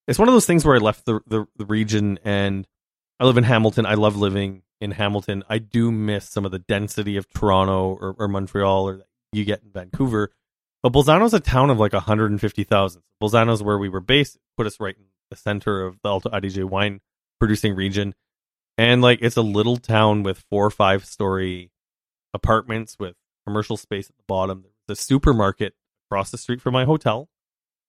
it's 0.07 0.19
one 0.19 0.27
of 0.27 0.35
those 0.35 0.45
things 0.45 0.63
where 0.63 0.75
I 0.75 0.79
left 0.79 1.07
the 1.07 1.19
the, 1.25 1.47
the 1.57 1.65
region 1.65 2.19
and 2.23 2.67
I 3.19 3.25
live 3.25 3.37
in 3.37 3.43
Hamilton. 3.43 3.87
I 3.87 3.95
love 3.95 4.15
living 4.15 4.61
in 4.79 4.91
Hamilton. 4.91 5.43
I 5.49 5.57
do 5.57 5.91
miss 5.91 6.29
some 6.29 6.45
of 6.45 6.51
the 6.51 6.59
density 6.59 7.17
of 7.17 7.27
Toronto 7.33 7.97
or, 7.99 8.15
or 8.19 8.27
Montreal 8.27 8.89
or 8.89 9.01
you 9.31 9.43
get 9.43 9.63
in 9.63 9.71
Vancouver. 9.71 10.29
But 10.83 10.91
Bolzano's 10.91 11.33
a 11.33 11.39
town 11.39 11.69
of 11.69 11.79
like 11.79 11.93
150,000. 11.93 13.01
Bolzano's 13.21 13.63
where 13.63 13.77
we 13.77 13.87
were 13.87 14.01
based, 14.01 14.37
put 14.57 14.67
us 14.67 14.79
right 14.81 14.95
in 14.95 15.05
the 15.29 15.37
center 15.37 15.85
of 15.85 15.97
the 16.03 16.09
Alto 16.09 16.29
Adige 16.29 16.63
wine 16.63 16.99
producing 17.39 17.73
region. 17.73 18.13
And 18.77 19.01
like 19.01 19.19
it's 19.21 19.37
a 19.37 19.41
little 19.41 19.77
town 19.77 20.23
with 20.23 20.43
four 20.49 20.65
or 20.65 20.71
five 20.71 21.05
story 21.05 21.71
apartments 22.33 22.97
with 22.99 23.15
commercial 23.47 23.77
space 23.77 24.09
at 24.09 24.17
the 24.17 24.23
bottom. 24.27 24.65
There's 24.87 24.99
a 24.99 25.01
supermarket 25.01 25.73
across 26.09 26.31
the 26.31 26.37
street 26.37 26.61
from 26.61 26.73
my 26.73 26.83
hotel. 26.83 27.29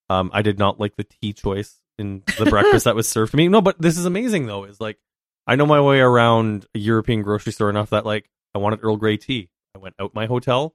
Um, 0.09 0.31
I 0.33 0.43
did 0.43 0.59
not 0.59 0.79
like 0.79 0.97
the 0.97 1.05
tea 1.05 1.33
choice 1.33 1.81
in 1.99 2.23
the 2.39 2.47
breakfast 2.47 2.85
that 2.87 2.95
was 2.95 3.09
served 3.09 3.33
to 3.33 3.37
me. 3.37 3.49
No, 3.49 3.61
but 3.61 3.81
this 3.81 3.99
is 3.99 4.05
amazing 4.05 4.47
though. 4.47 4.65
Is 4.65 4.81
like 4.81 4.99
I 5.47 5.57
know 5.57 5.67
my 5.67 5.81
way 5.81 6.01
around 6.01 6.67
a 6.75 6.79
European 6.79 7.23
grocery 7.23 7.53
store 7.53 7.71
enough 7.71 7.91
that 7.91 8.07
like 8.07 8.31
I 8.55 8.59
wanted 8.59 8.81
Earl 8.83 8.99
Grey 8.99 9.17
tea. 9.17 9.49
I 9.75 9.79
went 9.79 9.97
out 9.99 10.15
my 10.15 10.27
hotel, 10.27 10.75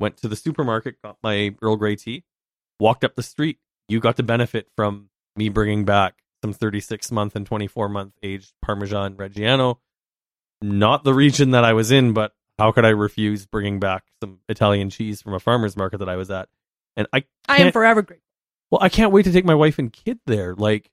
went 0.00 0.16
to 0.18 0.28
the 0.28 0.36
supermarket, 0.36 1.00
got 1.02 1.16
my 1.22 1.54
Earl 1.62 1.76
Grey 1.76 1.96
tea, 1.96 2.24
walked 2.80 3.04
up 3.04 3.14
the 3.14 3.22
street. 3.22 3.58
You 3.88 4.00
got 4.00 4.16
to 4.16 4.22
benefit 4.22 4.68
from 4.76 5.10
me 5.36 5.48
bringing 5.48 5.84
back 5.84 6.22
some 6.42 6.52
36 6.52 7.10
month 7.10 7.36
and 7.36 7.46
24 7.46 7.88
month 7.88 8.14
aged 8.22 8.52
Parmesan 8.62 9.14
Reggiano. 9.14 9.78
Not 10.62 11.04
the 11.04 11.14
region 11.14 11.50
that 11.50 11.64
I 11.64 11.72
was 11.72 11.90
in, 11.90 12.12
but 12.12 12.32
how 12.58 12.72
could 12.72 12.84
I 12.84 12.90
refuse 12.90 13.46
bringing 13.46 13.80
back 13.80 14.04
some 14.22 14.40
Italian 14.48 14.90
cheese 14.90 15.20
from 15.20 15.34
a 15.34 15.40
farmer's 15.40 15.76
market 15.76 15.98
that 15.98 16.08
I 16.08 16.16
was 16.16 16.30
at? 16.30 16.48
And 16.96 17.06
I 17.12 17.24
I 17.48 17.58
am 17.58 17.72
forever 17.72 18.02
grateful. 18.02 18.24
well, 18.70 18.82
I 18.82 18.88
can't 18.88 19.12
wait 19.12 19.24
to 19.24 19.32
take 19.32 19.44
my 19.44 19.54
wife 19.54 19.78
and 19.78 19.92
kid 19.92 20.20
there. 20.26 20.54
Like, 20.54 20.90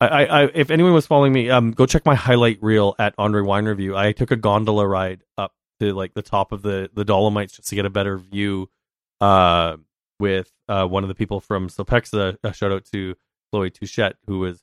I, 0.00 0.06
I, 0.06 0.22
I 0.22 0.50
if 0.54 0.70
anyone 0.70 0.94
was 0.94 1.06
following 1.06 1.32
me, 1.32 1.50
um, 1.50 1.72
go 1.72 1.86
check 1.86 2.06
my 2.06 2.14
highlight 2.14 2.62
reel 2.62 2.94
at 2.98 3.14
Andre 3.18 3.42
Wine 3.42 3.66
Review. 3.66 3.96
I 3.96 4.12
took 4.12 4.30
a 4.30 4.36
gondola 4.36 4.86
ride 4.86 5.22
up 5.36 5.52
to 5.84 5.94
like 5.94 6.14
the 6.14 6.22
top 6.22 6.52
of 6.52 6.62
the 6.62 6.90
the 6.94 7.04
Dolomites 7.04 7.56
just 7.56 7.68
to 7.68 7.74
get 7.74 7.86
a 7.86 7.90
better 7.90 8.18
view. 8.18 8.68
Uh, 9.20 9.76
with 10.20 10.52
uh 10.68 10.86
one 10.86 11.02
of 11.04 11.08
the 11.08 11.14
people 11.14 11.40
from 11.40 11.68
Sopexa. 11.68 12.36
A 12.44 12.52
shout 12.52 12.72
out 12.72 12.84
to 12.92 13.16
Chloe 13.50 13.70
Touchette, 13.70 14.14
who 14.26 14.38
was 14.38 14.62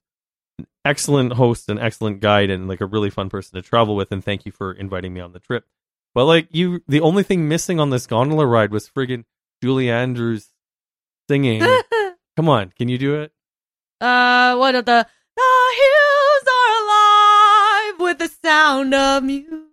an 0.60 0.68
excellent 0.86 1.34
host, 1.34 1.70
an 1.70 1.78
excellent 1.78 2.20
guide, 2.22 2.50
and 2.50 2.68
like 2.68 2.82
a 2.82 2.86
really 2.86 3.10
fun 3.10 3.30
person 3.30 3.56
to 3.56 3.62
travel 3.62 3.96
with. 3.96 4.12
And 4.12 4.24
thank 4.24 4.46
you 4.46 4.52
for 4.52 4.72
inviting 4.72 5.14
me 5.14 5.20
on 5.22 5.34
the 5.34 5.40
trip. 5.40 5.66
But 6.16 6.26
like 6.26 6.48
you, 6.52 6.82
the 6.88 7.02
only 7.02 7.24
thing 7.24 7.48
missing 7.48 7.80
on 7.80 7.90
this 7.90 8.08
gondola 8.08 8.46
ride 8.46 8.72
was 8.72 8.90
friggin' 8.90 9.26
Julie 9.62 9.90
Andrews 9.90 10.50
singing. 11.30 11.62
Come 12.38 12.50
on, 12.50 12.72
can 12.78 12.88
you 12.90 12.98
do 12.98 13.22
it? 13.22 13.32
uh, 14.00 14.56
what 14.56 14.74
are 14.74 14.82
the 14.82 15.06
the 15.36 15.76
hills 15.82 16.48
are 16.48 16.84
alive 16.84 18.00
with 18.00 18.18
the 18.20 18.30
sound 18.42 18.94
of 18.94 19.24
music. 19.24 19.71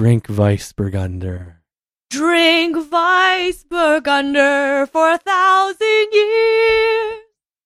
Drink 0.00 0.28
Weissburgunder. 0.28 1.56
Drink 2.08 2.74
Weissburgunder 2.74 4.88
for 4.88 5.12
a 5.12 5.18
thousand 5.18 6.06
years. 6.10 7.18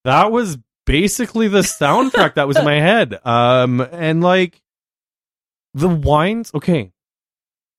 That 0.03 0.33
was 0.33 0.59
basically 0.85 1.47
the 1.47 1.61
soundtrack 1.61 2.35
that 2.35 2.49
was 2.49 2.57
in 2.57 2.65
my 2.65 2.75
head. 2.81 3.25
Um, 3.25 3.81
and 3.81 4.21
like 4.21 4.61
the 5.75 5.89
wines. 5.89 6.51
Okay, 6.53 6.91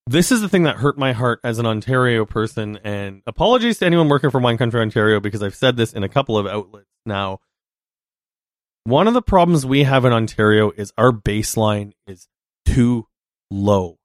this 0.08 0.32
is 0.32 0.40
the 0.40 0.48
thing 0.48 0.64
that 0.64 0.78
hurt 0.78 0.98
my 0.98 1.12
heart 1.12 1.42
as 1.44 1.60
an 1.60 1.66
Ontario 1.66 2.24
person. 2.24 2.80
And 2.82 3.24
apologies 3.28 3.80
to 3.80 3.86
anyone 3.86 4.08
working 4.08 4.30
for 4.30 4.40
Wine 4.40 4.58
Country 4.58 4.80
Ontario 4.80 5.20
because 5.20 5.44
I've 5.44 5.54
said 5.54 5.76
this 5.76 5.92
in 5.92 6.06
a 6.06 6.10
couple 6.10 6.38
of 6.38 6.48
outlets 6.48 6.88
now. 7.06 7.42
One 8.86 9.10
of 9.10 9.14
the 9.14 9.22
problems 9.22 9.66
we 9.66 9.84
have 9.84 10.06
in 10.06 10.14
Ontario 10.14 10.72
is 10.72 10.94
our 10.98 11.12
baseline 11.12 11.92
is 12.08 12.30
too 12.66 13.08
low. 13.52 13.98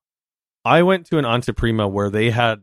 I 0.65 0.83
went 0.83 1.07
to 1.07 1.19
an 1.19 1.25
Anteprima 1.25 1.91
where 1.91 2.11
they 2.11 2.31
had 2.31 2.63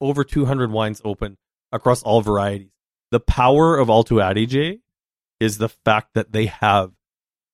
over 0.00 0.24
200 0.24 0.70
wines 0.70 1.02
open 1.04 1.36
across 1.72 2.02
all 2.02 2.22
varieties. 2.22 2.70
The 3.10 3.20
power 3.20 3.76
of 3.76 3.90
Alto 3.90 4.18
Adige 4.18 4.80
is 5.40 5.58
the 5.58 5.68
fact 5.68 6.14
that 6.14 6.32
they 6.32 6.46
have 6.46 6.92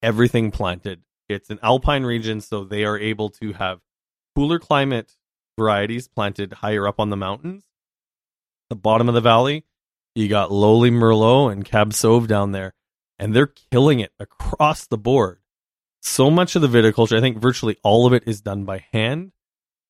everything 0.02 0.50
planted. 0.50 1.02
It's 1.28 1.50
an 1.50 1.58
alpine 1.62 2.04
region, 2.04 2.40
so 2.40 2.64
they 2.64 2.84
are 2.84 2.98
able 2.98 3.30
to 3.30 3.52
have 3.54 3.80
cooler 4.34 4.58
climate 4.58 5.16
varieties 5.58 6.08
planted 6.08 6.54
higher 6.54 6.86
up 6.86 7.00
on 7.00 7.10
the 7.10 7.16
mountains. 7.16 7.64
The 8.68 8.76
bottom 8.76 9.08
of 9.08 9.14
the 9.14 9.20
valley, 9.20 9.64
you 10.14 10.28
got 10.28 10.52
lowly 10.52 10.90
Merlot 10.90 11.52
and 11.52 11.64
Cab 11.64 11.90
Sauv 11.90 12.26
down 12.26 12.52
there, 12.52 12.74
and 13.18 13.34
they're 13.34 13.52
killing 13.70 14.00
it 14.00 14.12
across 14.18 14.86
the 14.86 14.98
board. 14.98 15.40
So 16.02 16.30
much 16.30 16.56
of 16.56 16.62
the 16.62 16.68
viticulture, 16.68 17.18
I 17.18 17.20
think 17.20 17.38
virtually 17.38 17.76
all 17.82 18.06
of 18.06 18.12
it 18.12 18.24
is 18.26 18.40
done 18.40 18.64
by 18.64 18.86
hand. 18.92 19.32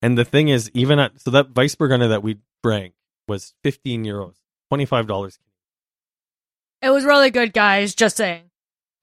And 0.03 0.17
the 0.17 0.25
thing 0.25 0.49
is, 0.49 0.71
even 0.75 0.99
at 0.99 1.21
so 1.21 1.31
that 1.31 1.55
Weissburgunder 1.55 2.09
that 2.09 2.23
we 2.23 2.39
drank 2.63 2.95
was 3.29 3.55
15 3.63 4.05
euros, 4.05 4.35
$25 4.73 5.39
It 6.83 6.91
was 6.91 7.05
really 7.05 7.31
good, 7.31 7.53
guys. 7.53 7.95
Just 7.95 8.17
saying. 8.17 8.45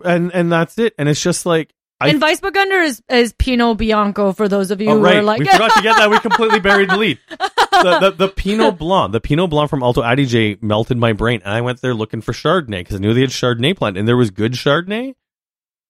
and 0.03 0.31
and 0.33 0.51
that's 0.51 0.77
it. 0.77 0.93
And 0.97 1.07
it's 1.07 1.21
just 1.21 1.45
like 1.45 1.73
I 1.99 2.09
and 2.09 2.21
Weissburgunder 2.21 2.85
is 2.85 3.01
is 3.09 3.33
Pinot 3.33 3.77
Bianco 3.77 4.31
for 4.31 4.47
those 4.47 4.71
of 4.71 4.81
you 4.81 4.89
oh, 4.89 4.99
who 4.99 5.05
are 5.05 5.21
like, 5.23 5.39
we 5.39 5.45
forgot 5.45 5.75
to 5.75 5.81
get 5.81 5.97
that. 5.97 6.09
We 6.09 6.19
completely 6.19 6.59
buried 6.59 6.89
the 6.89 6.97
lead. 6.97 7.19
The, 7.77 7.99
the 7.99 8.11
the 8.11 8.27
Pinot 8.27 8.79
Blanc, 8.79 9.11
the 9.11 9.21
Pinot 9.21 9.51
Blanc 9.51 9.69
from 9.69 9.83
Alto 9.83 10.01
Adige 10.01 10.59
melted 10.63 10.97
my 10.97 11.13
brain, 11.13 11.43
and 11.45 11.53
I 11.53 11.61
went 11.61 11.79
there 11.79 11.93
looking 11.93 12.21
for 12.21 12.31
Chardonnay 12.31 12.79
because 12.79 12.95
I 12.95 12.97
knew 12.97 13.13
they 13.13 13.21
had 13.21 13.29
Chardonnay 13.29 13.77
plant, 13.77 13.99
and 13.99 14.07
there 14.07 14.17
was 14.17 14.31
good 14.31 14.53
Chardonnay. 14.53 15.13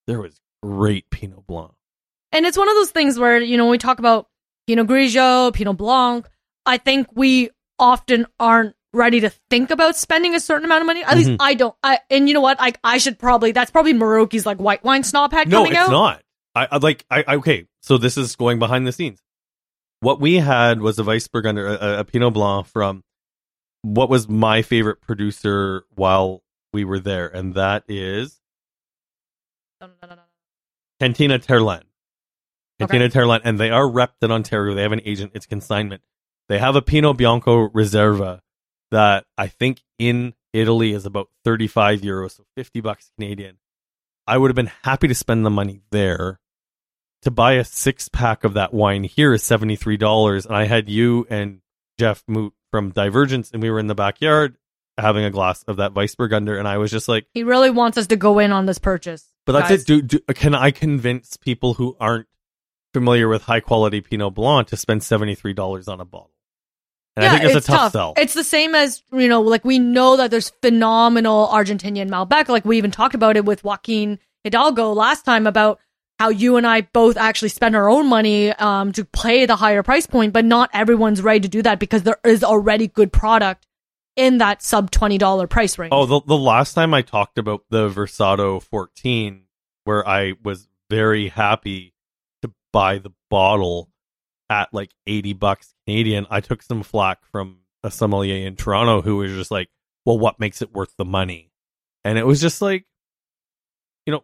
There 0.05 0.19
was 0.19 0.41
great 0.61 1.09
Pinot 1.09 1.47
Blanc. 1.47 1.71
And 2.31 2.45
it's 2.45 2.57
one 2.57 2.67
of 2.67 2.75
those 2.75 2.91
things 2.91 3.17
where, 3.17 3.39
you 3.39 3.57
know, 3.57 3.65
when 3.65 3.71
we 3.71 3.77
talk 3.77 3.99
about 3.99 4.27
Pinot 4.67 4.87
Grigio, 4.87 5.53
Pinot 5.53 5.77
Blanc, 5.77 6.27
I 6.65 6.77
think 6.77 7.07
we 7.13 7.49
often 7.79 8.27
aren't 8.39 8.75
ready 8.93 9.19
to 9.21 9.29
think 9.49 9.69
about 9.71 9.95
spending 9.95 10.35
a 10.35 10.39
certain 10.39 10.65
amount 10.65 10.81
of 10.81 10.87
money. 10.87 11.03
At 11.03 11.15
least 11.17 11.29
Mhm. 11.31 11.37
I 11.39 11.53
don't. 11.53 11.75
I, 11.83 11.99
and 12.09 12.27
you 12.27 12.33
know 12.33 12.41
what? 12.41 12.57
I, 12.59 12.73
I 12.83 12.97
should 12.97 13.17
probably, 13.19 13.51
that's 13.51 13.71
probably 13.71 13.93
Miroki's 13.93 14.45
like 14.45 14.57
white 14.57 14.83
wine 14.83 15.03
snob 15.03 15.31
hat 15.31 15.47
No, 15.47 15.59
coming 15.59 15.71
it's 15.73 15.81
out. 15.81 15.91
not. 15.91 16.21
I, 16.55 16.67
I 16.71 16.77
like. 16.77 17.05
I, 17.09 17.23
I 17.27 17.35
okay. 17.35 17.65
So 17.81 17.97
this 17.97 18.17
is 18.17 18.35
going 18.35 18.59
behind 18.59 18.85
the 18.87 18.91
scenes. 18.91 19.21
What 19.99 20.19
we 20.19 20.35
had 20.35 20.81
was 20.81 20.99
a 20.99 21.03
Weissburgunder, 21.03 21.79
a, 21.79 21.99
a 21.99 22.03
Pinot 22.03 22.33
Blanc 22.33 22.67
from 22.67 23.03
what 23.83 24.09
was 24.09 24.27
my 24.27 24.61
favorite 24.63 24.99
producer 25.01 25.85
while 25.95 26.43
we 26.73 26.83
were 26.83 26.99
there, 26.99 27.27
and 27.27 27.53
that 27.53 27.83
is 27.87 28.39
No, 29.79 29.87
no, 29.87 29.93
no, 30.01 30.07
no, 30.09 30.15
no. 30.15 30.21
Cantina 30.99 31.39
Terlan. 31.39 31.83
Okay. 32.81 32.99
Cantina 32.99 33.09
Terlan, 33.09 33.41
and 33.43 33.59
they 33.59 33.69
are 33.71 33.83
repped 33.83 34.21
in 34.21 34.31
Ontario. 34.31 34.75
They 34.75 34.83
have 34.83 34.91
an 34.91 35.01
agent. 35.05 35.31
It's 35.33 35.45
consignment. 35.45 36.01
They 36.47 36.59
have 36.59 36.75
a 36.75 36.81
Pinot 36.81 37.17
Bianco 37.17 37.67
Reserva 37.69 38.39
that 38.91 39.25
I 39.37 39.47
think 39.47 39.81
in 39.97 40.33
Italy 40.53 40.93
is 40.93 41.05
about 41.05 41.29
35 41.43 42.01
euros, 42.01 42.37
so 42.37 42.45
50 42.55 42.81
bucks 42.81 43.11
Canadian. 43.15 43.57
I 44.27 44.37
would 44.37 44.49
have 44.49 44.55
been 44.55 44.71
happy 44.83 45.07
to 45.07 45.15
spend 45.15 45.45
the 45.45 45.49
money 45.49 45.81
there. 45.91 46.39
To 47.23 47.31
buy 47.31 47.53
a 47.53 47.63
six 47.63 48.09
pack 48.09 48.43
of 48.43 48.53
that 48.53 48.73
wine 48.73 49.03
here 49.03 49.33
is 49.33 49.43
$73, 49.43 50.45
and 50.45 50.55
I 50.55 50.65
had 50.65 50.87
you 50.87 51.25
and 51.29 51.61
Jeff 51.99 52.23
Moot 52.27 52.53
from 52.71 52.91
Divergence, 52.91 53.49
and 53.51 53.61
we 53.61 53.71
were 53.71 53.79
in 53.79 53.87
the 53.87 53.95
backyard 53.95 54.55
having 54.99 55.23
a 55.23 55.31
glass 55.31 55.63
of 55.63 55.77
that 55.77 55.93
Weissburgunder, 55.93 56.57
and 56.57 56.67
I 56.67 56.77
was 56.77 56.91
just 56.91 57.07
like, 57.07 57.25
He 57.33 57.43
really 57.43 57.71
wants 57.71 57.97
us 57.97 58.07
to 58.07 58.15
go 58.15 58.39
in 58.39 58.51
on 58.51 58.65
this 58.67 58.77
purchase. 58.79 59.25
but 59.45 59.53
that's 59.53 59.69
guys. 59.69 59.81
it. 59.81 59.87
Do, 59.87 60.01
do 60.01 60.19
can 60.33 60.53
I 60.55 60.71
convince 60.71 61.37
people 61.37 61.73
who 61.73 61.97
aren't 61.99 62.27
familiar 62.93 63.27
with 63.27 63.43
high 63.43 63.59
quality 63.59 64.01
Pinot 64.01 64.33
Blanc 64.33 64.67
to 64.69 64.77
spend 64.77 65.03
seventy 65.03 65.35
three 65.35 65.53
dollars 65.53 65.87
on 65.87 65.99
a 65.99 66.05
bottle? 66.05 66.31
And 67.17 67.25
I 67.25 67.39
think 67.39 67.55
it's, 67.55 67.67
a 67.67 67.71
tough, 67.71 67.93
sell. 67.93 68.13
It's 68.15 68.35
the 68.35 68.43
same 68.43 68.75
as, 68.75 69.01
you 69.11 69.27
know, 69.27 69.41
like 69.41 69.65
we 69.65 69.79
know 69.79 70.17
that 70.17 70.29
there's 70.29 70.51
phenomenal 70.61 71.47
Argentinian 71.47 72.09
Malbec. 72.09 72.47
Like 72.47 72.63
we 72.63 72.77
even 72.77 72.91
talked 72.91 73.15
about 73.15 73.35
it 73.35 73.43
with 73.43 73.63
Joaquin 73.63 74.19
Hidalgo 74.43 74.93
last 74.93 75.25
time 75.25 75.47
about 75.47 75.79
how 76.19 76.29
you 76.29 76.57
and 76.57 76.67
I 76.67 76.81
both 76.81 77.17
actually 77.17 77.49
spend 77.49 77.75
our 77.75 77.89
own 77.89 78.07
money 78.07 78.51
um, 78.53 78.91
to 78.93 79.03
play 79.03 79.47
the 79.47 79.55
higher 79.55 79.81
price 79.81 80.05
point, 80.05 80.31
but 80.31 80.45
not 80.45 80.69
everyone's 80.73 81.21
ready 81.21 81.39
to 81.39 81.47
do 81.47 81.63
that 81.63 81.79
because 81.79 82.03
there 82.03 82.19
is 82.23 82.43
already 82.43 82.87
good 82.87 83.11
product 83.11 83.65
in 84.15 84.39
that 84.39 84.61
sub 84.61 84.91
$20 84.91 85.49
price 85.49 85.77
range. 85.77 85.93
Oh, 85.93 86.05
the 86.05 86.21
the 86.21 86.37
last 86.37 86.73
time 86.73 86.93
I 86.93 87.01
talked 87.03 87.37
about 87.37 87.63
the 87.69 87.89
Versado 87.89 88.61
14, 88.61 89.43
where 89.85 90.07
I 90.07 90.33
was 90.43 90.67
very 90.89 91.29
happy 91.29 91.93
buy 92.73 92.99
the 92.99 93.11
bottle 93.29 93.89
at 94.49 94.73
like 94.73 94.91
80 95.05 95.33
bucks 95.33 95.73
Canadian, 95.85 96.27
I 96.29 96.41
took 96.41 96.61
some 96.61 96.83
flack 96.83 97.25
from 97.31 97.59
a 97.83 97.91
sommelier 97.91 98.47
in 98.47 98.55
Toronto 98.55 99.01
who 99.01 99.17
was 99.17 99.31
just 99.31 99.51
like, 99.51 99.69
"Well, 100.05 100.17
what 100.17 100.39
makes 100.39 100.61
it 100.61 100.73
worth 100.73 100.93
the 100.97 101.05
money?" 101.05 101.51
And 102.03 102.17
it 102.17 102.25
was 102.25 102.39
just 102.39 102.61
like, 102.61 102.85
you 104.05 104.11
know, 104.11 104.23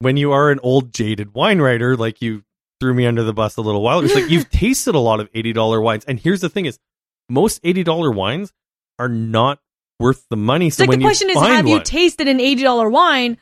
when 0.00 0.16
you 0.16 0.32
are 0.32 0.50
an 0.50 0.60
old 0.62 0.92
jaded 0.92 1.34
wine 1.34 1.60
writer, 1.60 1.96
like 1.96 2.20
you 2.22 2.44
threw 2.80 2.94
me 2.94 3.06
under 3.06 3.22
the 3.22 3.32
bus 3.32 3.56
a 3.56 3.60
little 3.60 3.82
while. 3.82 3.98
Ago. 3.98 4.06
It's 4.06 4.14
like 4.14 4.30
you've 4.30 4.50
tasted 4.50 4.94
a 4.94 5.00
lot 5.00 5.20
of 5.20 5.30
$80 5.32 5.82
wines, 5.82 6.04
and 6.04 6.18
here's 6.18 6.40
the 6.40 6.48
thing: 6.48 6.66
is 6.66 6.78
most 7.28 7.62
$80 7.62 8.14
wines 8.14 8.52
are 8.98 9.08
not 9.08 9.60
worth 9.98 10.26
the 10.28 10.36
money. 10.36 10.70
So 10.70 10.82
like 10.82 10.90
when 10.90 10.98
the 10.98 11.04
question 11.04 11.28
you 11.28 11.36
is, 11.36 11.42
have 11.42 11.68
you 11.68 11.80
tasted 11.82 12.28
an 12.28 12.38
$80 12.38 12.90
wine 12.90 13.38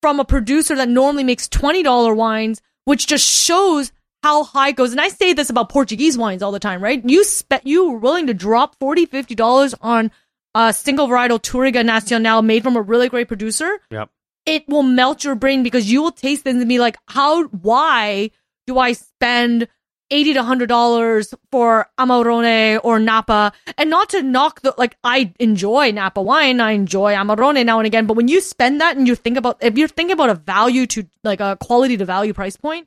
from 0.00 0.20
a 0.20 0.24
producer 0.24 0.76
that 0.76 0.88
normally 0.88 1.24
makes 1.24 1.48
$20 1.48 2.16
wines, 2.16 2.60
which 2.84 3.06
just 3.06 3.26
shows 3.26 3.92
how 4.22 4.44
high 4.44 4.68
it 4.68 4.76
goes. 4.76 4.92
And 4.92 5.00
I 5.00 5.08
say 5.08 5.32
this 5.32 5.50
about 5.50 5.68
Portuguese 5.68 6.16
wines 6.16 6.42
all 6.42 6.52
the 6.52 6.60
time, 6.60 6.82
right? 6.82 7.02
You 7.04 7.24
spe- 7.24 7.64
you 7.64 7.90
were 7.90 7.98
willing 7.98 8.28
to 8.28 8.34
drop 8.34 8.76
40 8.78 9.06
$50 9.06 9.74
on 9.80 10.10
a 10.54 10.72
single 10.72 11.08
varietal 11.08 11.40
Touriga 11.40 11.84
Nacional 11.84 12.42
made 12.42 12.62
from 12.62 12.76
a 12.76 12.82
really 12.82 13.08
great 13.08 13.28
producer. 13.28 13.80
Yep. 13.90 14.10
It 14.44 14.68
will 14.68 14.82
melt 14.82 15.24
your 15.24 15.34
brain 15.34 15.62
because 15.62 15.90
you 15.90 16.02
will 16.02 16.12
taste 16.12 16.42
things 16.42 16.60
and 16.60 16.68
be 16.68 16.78
like, 16.78 16.96
how, 17.08 17.44
why 17.44 18.30
do 18.66 18.78
I 18.78 18.92
spend 18.92 19.68
80 20.12 20.34
to 20.34 20.40
100 20.40 20.68
dollars 20.68 21.34
for 21.50 21.88
Amarone 21.98 22.78
or 22.84 23.00
Napa 23.00 23.52
and 23.78 23.90
not 23.90 24.10
to 24.10 24.22
knock 24.22 24.60
the 24.60 24.74
like 24.78 24.96
I 25.02 25.32
enjoy 25.40 25.90
Napa 25.90 26.22
wine 26.22 26.60
I 26.60 26.72
enjoy 26.72 27.14
Amarone 27.14 27.64
now 27.66 27.78
and 27.80 27.86
again 27.86 28.06
but 28.06 28.16
when 28.16 28.28
you 28.28 28.40
spend 28.40 28.80
that 28.80 28.96
and 28.96 29.08
you 29.08 29.16
think 29.16 29.36
about 29.36 29.56
if 29.60 29.76
you're 29.78 29.88
thinking 29.88 30.14
about 30.14 30.30
a 30.30 30.34
value 30.34 30.86
to 30.88 31.06
like 31.24 31.40
a 31.40 31.56
quality 31.60 31.96
to 31.96 32.04
value 32.04 32.32
price 32.34 32.56
point 32.56 32.86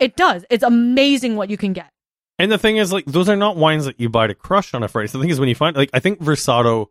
it 0.00 0.16
does 0.16 0.44
it's 0.50 0.64
amazing 0.64 1.36
what 1.36 1.50
you 1.50 1.56
can 1.56 1.72
get 1.72 1.90
And 2.38 2.50
the 2.50 2.58
thing 2.58 2.76
is, 2.78 2.92
like, 2.92 3.04
those 3.06 3.28
are 3.28 3.36
not 3.36 3.56
wines 3.56 3.84
that 3.84 4.00
you 4.00 4.08
buy 4.08 4.26
to 4.26 4.34
crush 4.34 4.74
on 4.74 4.82
a 4.82 4.88
Friday. 4.88 5.06
So 5.08 5.18
the 5.18 5.22
thing 5.22 5.30
is, 5.30 5.38
when 5.38 5.48
you 5.48 5.54
find, 5.54 5.76
like, 5.76 5.90
I 5.92 6.00
think 6.00 6.18
Versado, 6.18 6.86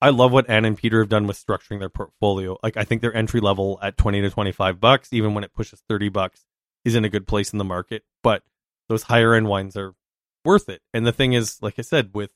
I 0.00 0.10
love 0.10 0.32
what 0.32 0.48
Ann 0.48 0.64
and 0.64 0.76
Peter 0.76 1.00
have 1.00 1.08
done 1.08 1.26
with 1.26 1.44
structuring 1.44 1.80
their 1.80 1.88
portfolio. 1.88 2.58
Like, 2.62 2.76
I 2.76 2.84
think 2.84 3.00
their 3.02 3.14
entry 3.16 3.40
level 3.40 3.78
at 3.82 3.96
20 3.96 4.20
to 4.20 4.30
25 4.30 4.78
bucks, 4.78 5.12
even 5.12 5.34
when 5.34 5.44
it 5.44 5.52
pushes 5.54 5.82
30 5.88 6.08
bucks, 6.10 6.44
is 6.84 6.94
in 6.94 7.04
a 7.04 7.08
good 7.08 7.26
place 7.26 7.52
in 7.52 7.58
the 7.58 7.64
market. 7.64 8.04
But 8.22 8.42
those 8.92 9.04
higher 9.04 9.32
end 9.34 9.48
wines 9.48 9.74
are 9.74 9.94
worth 10.44 10.68
it. 10.68 10.82
And 10.92 11.06
the 11.06 11.12
thing 11.12 11.32
is, 11.32 11.58
like 11.62 11.78
I 11.78 11.82
said, 11.82 12.10
with 12.12 12.30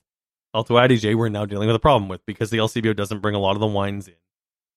Alto 0.55 0.75
Adige, 0.75 1.15
we're 1.15 1.29
now 1.29 1.45
dealing 1.45 1.67
with 1.67 1.75
a 1.75 1.79
problem 1.79 2.09
with 2.09 2.25
because 2.25 2.49
the 2.49 2.57
LCBO 2.57 2.95
doesn't 2.95 3.21
bring 3.21 3.35
a 3.35 3.39
lot 3.39 3.55
of 3.55 3.59
the 3.59 3.67
wines 3.67 4.07
in. 4.07 4.15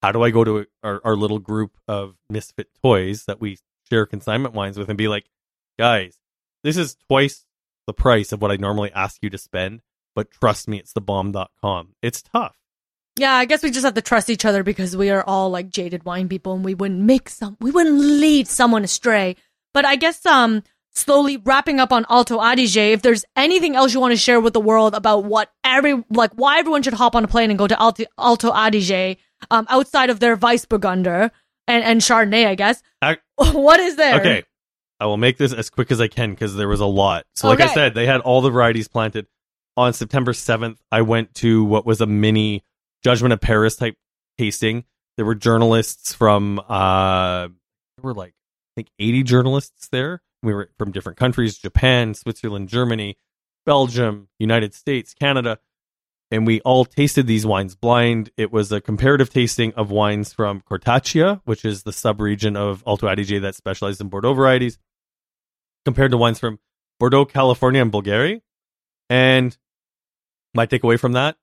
How 0.03 0.13
do 0.13 0.23
I 0.23 0.31
go 0.31 0.45
to 0.45 0.67
our, 0.83 1.01
our 1.05 1.17
little 1.17 1.39
group 1.39 1.79
of 1.89 2.17
misfit 2.29 2.69
toys 2.83 3.25
that 3.25 3.41
we 3.41 3.59
share 3.89 4.05
consignment 4.05 4.55
wines 4.55 4.77
with 4.79 4.91
and 4.91 4.99
be 4.99 5.09
like, 5.09 5.31
guys, 5.79 6.19
this 6.63 6.77
is 6.77 6.97
twice 7.09 7.47
the 7.87 7.95
price 7.95 8.31
of 8.31 8.43
what 8.43 8.51
I 8.51 8.57
normally 8.57 8.93
ask 8.93 9.23
you 9.23 9.31
to 9.31 9.39
spend, 9.39 9.81
but 10.15 10.31
trust 10.31 10.69
me, 10.69 10.79
it's 10.79 10.93
the 10.93 11.01
bomb.com. 11.01 11.95
It's 12.03 12.21
tough. 12.21 12.57
yeah 13.17 13.33
I 13.35 13.47
guess 13.47 13.63
we 13.63 13.71
just 13.71 13.85
have 13.85 13.95
to 13.95 14.03
trust 14.03 14.29
each 14.29 14.45
other 14.45 14.63
because 14.63 14.97
we 14.97 15.09
are 15.11 15.25
all 15.27 15.49
like 15.51 15.71
jaded 15.71 16.05
wine 16.05 16.29
people 16.29 16.53
and 16.53 16.65
we 16.65 16.75
wouldn't 16.75 17.01
make 17.01 17.29
some 17.31 17.57
we 17.61 17.71
wouldn't 17.71 17.99
lead 17.99 18.47
someone 18.49 18.85
astray 18.85 19.37
but 19.73 19.85
I 19.85 19.97
guess 19.97 20.25
um 20.27 20.63
slowly 20.93 21.37
wrapping 21.39 21.81
up 21.81 21.93
on 21.93 22.05
Alto 22.11 22.39
Adige, 22.39 22.77
if 22.93 23.03
there's 23.03 23.25
anything 23.37 23.77
else 23.77 23.95
you 23.95 24.01
want 24.01 24.13
to 24.13 24.17
share 24.19 24.41
with 24.41 24.53
the 24.53 24.61
world 24.61 24.95
about 24.95 25.25
what 25.25 25.51
every 25.65 26.03
like 26.11 26.33
why 26.35 26.59
everyone 26.59 26.83
should 26.83 26.95
hop 26.95 27.15
on 27.15 27.25
a 27.25 27.29
plane 27.29 27.51
and 27.51 27.59
go 27.59 27.67
to 27.67 27.81
Alto, 27.81 28.05
Alto 28.19 28.51
Adige, 28.53 29.17
um, 29.51 29.67
outside 29.71 30.11
of 30.11 30.21
their 30.21 30.37
Weissburgunder 30.37 31.31
and 31.67 31.85
and 31.85 32.01
Chardonnay, 32.01 32.47
I 32.47 32.55
guess. 32.55 32.83
I- 33.03 33.19
what 33.37 33.81
is 33.81 33.97
there? 33.97 34.21
Okay. 34.21 34.43
I 34.99 35.07
will 35.07 35.17
make 35.17 35.39
this 35.39 35.55
as 35.55 35.71
quick 35.71 35.91
as 35.91 35.99
I 36.01 36.09
can 36.09 36.31
because 36.33 36.55
there 36.57 36.69
was 36.69 36.81
a 36.81 36.87
lot. 36.87 37.25
So, 37.35 37.49
like 37.49 37.61
I 37.61 37.73
said, 37.73 37.95
they 37.95 38.05
had 38.05 38.21
all 38.21 38.43
the 38.43 38.51
varieties 38.51 38.87
planted. 38.87 39.27
On 39.77 39.95
September 39.95 40.33
7th, 40.33 40.77
I 40.93 41.01
went 41.01 41.33
to 41.37 41.65
what 41.65 41.87
was 41.87 42.03
a 42.03 42.07
mini 42.07 42.65
Judgment 43.03 43.33
of 43.33 43.41
Paris 43.41 43.77
type 43.77 43.97
tasting. 44.37 44.85
There 45.17 45.25
were 45.25 45.35
journalists 45.35 46.13
from, 46.13 46.59
uh, 46.69 47.49
there 47.49 48.03
were 48.03 48.13
like, 48.13 48.33
I 48.33 48.73
think 48.77 48.89
80 48.99 49.23
journalists 49.23 49.89
there. 49.89 50.21
We 50.43 50.55
were 50.55 50.71
from 50.79 50.93
different 50.93 51.19
countries 51.19 51.59
Japan, 51.59 52.15
Switzerland, 52.15 52.69
Germany, 52.69 53.17
Belgium, 53.67 54.29
United 54.39 54.75
States, 54.75 55.15
Canada. 55.15 55.59
And 56.31 56.47
we 56.47 56.61
all 56.61 56.85
tasted 56.85 57.27
these 57.27 57.45
wines 57.45 57.75
blind. 57.75 58.31
It 58.37 58.53
was 58.53 58.71
a 58.71 58.81
comparative 58.81 59.31
tasting 59.31 59.75
of 59.75 59.91
wines 59.91 60.33
from 60.33 60.61
Cortaccia, 60.61 61.41
which 61.45 61.65
is 61.65 61.83
the 61.83 61.93
sub-region 61.93 62.57
of 62.57 62.85
Alto 62.87 63.09
Adige 63.09 63.41
that 63.43 63.57
specializes 63.57 64.01
in 64.01 64.09
Bordeaux 64.09 64.35
varieties, 64.35 64.79
compared 65.85 66.13
to 66.13 66.17
wines 66.17 66.39
from 66.39 66.61
Bordeaux, 67.01 67.25
California, 67.25 67.83
and 67.83 67.91
Bulgaria. 67.91 68.41
And 69.09 69.57
my 70.55 70.67
takeaway 70.67 71.01
from 71.01 71.13
that, 71.13 71.37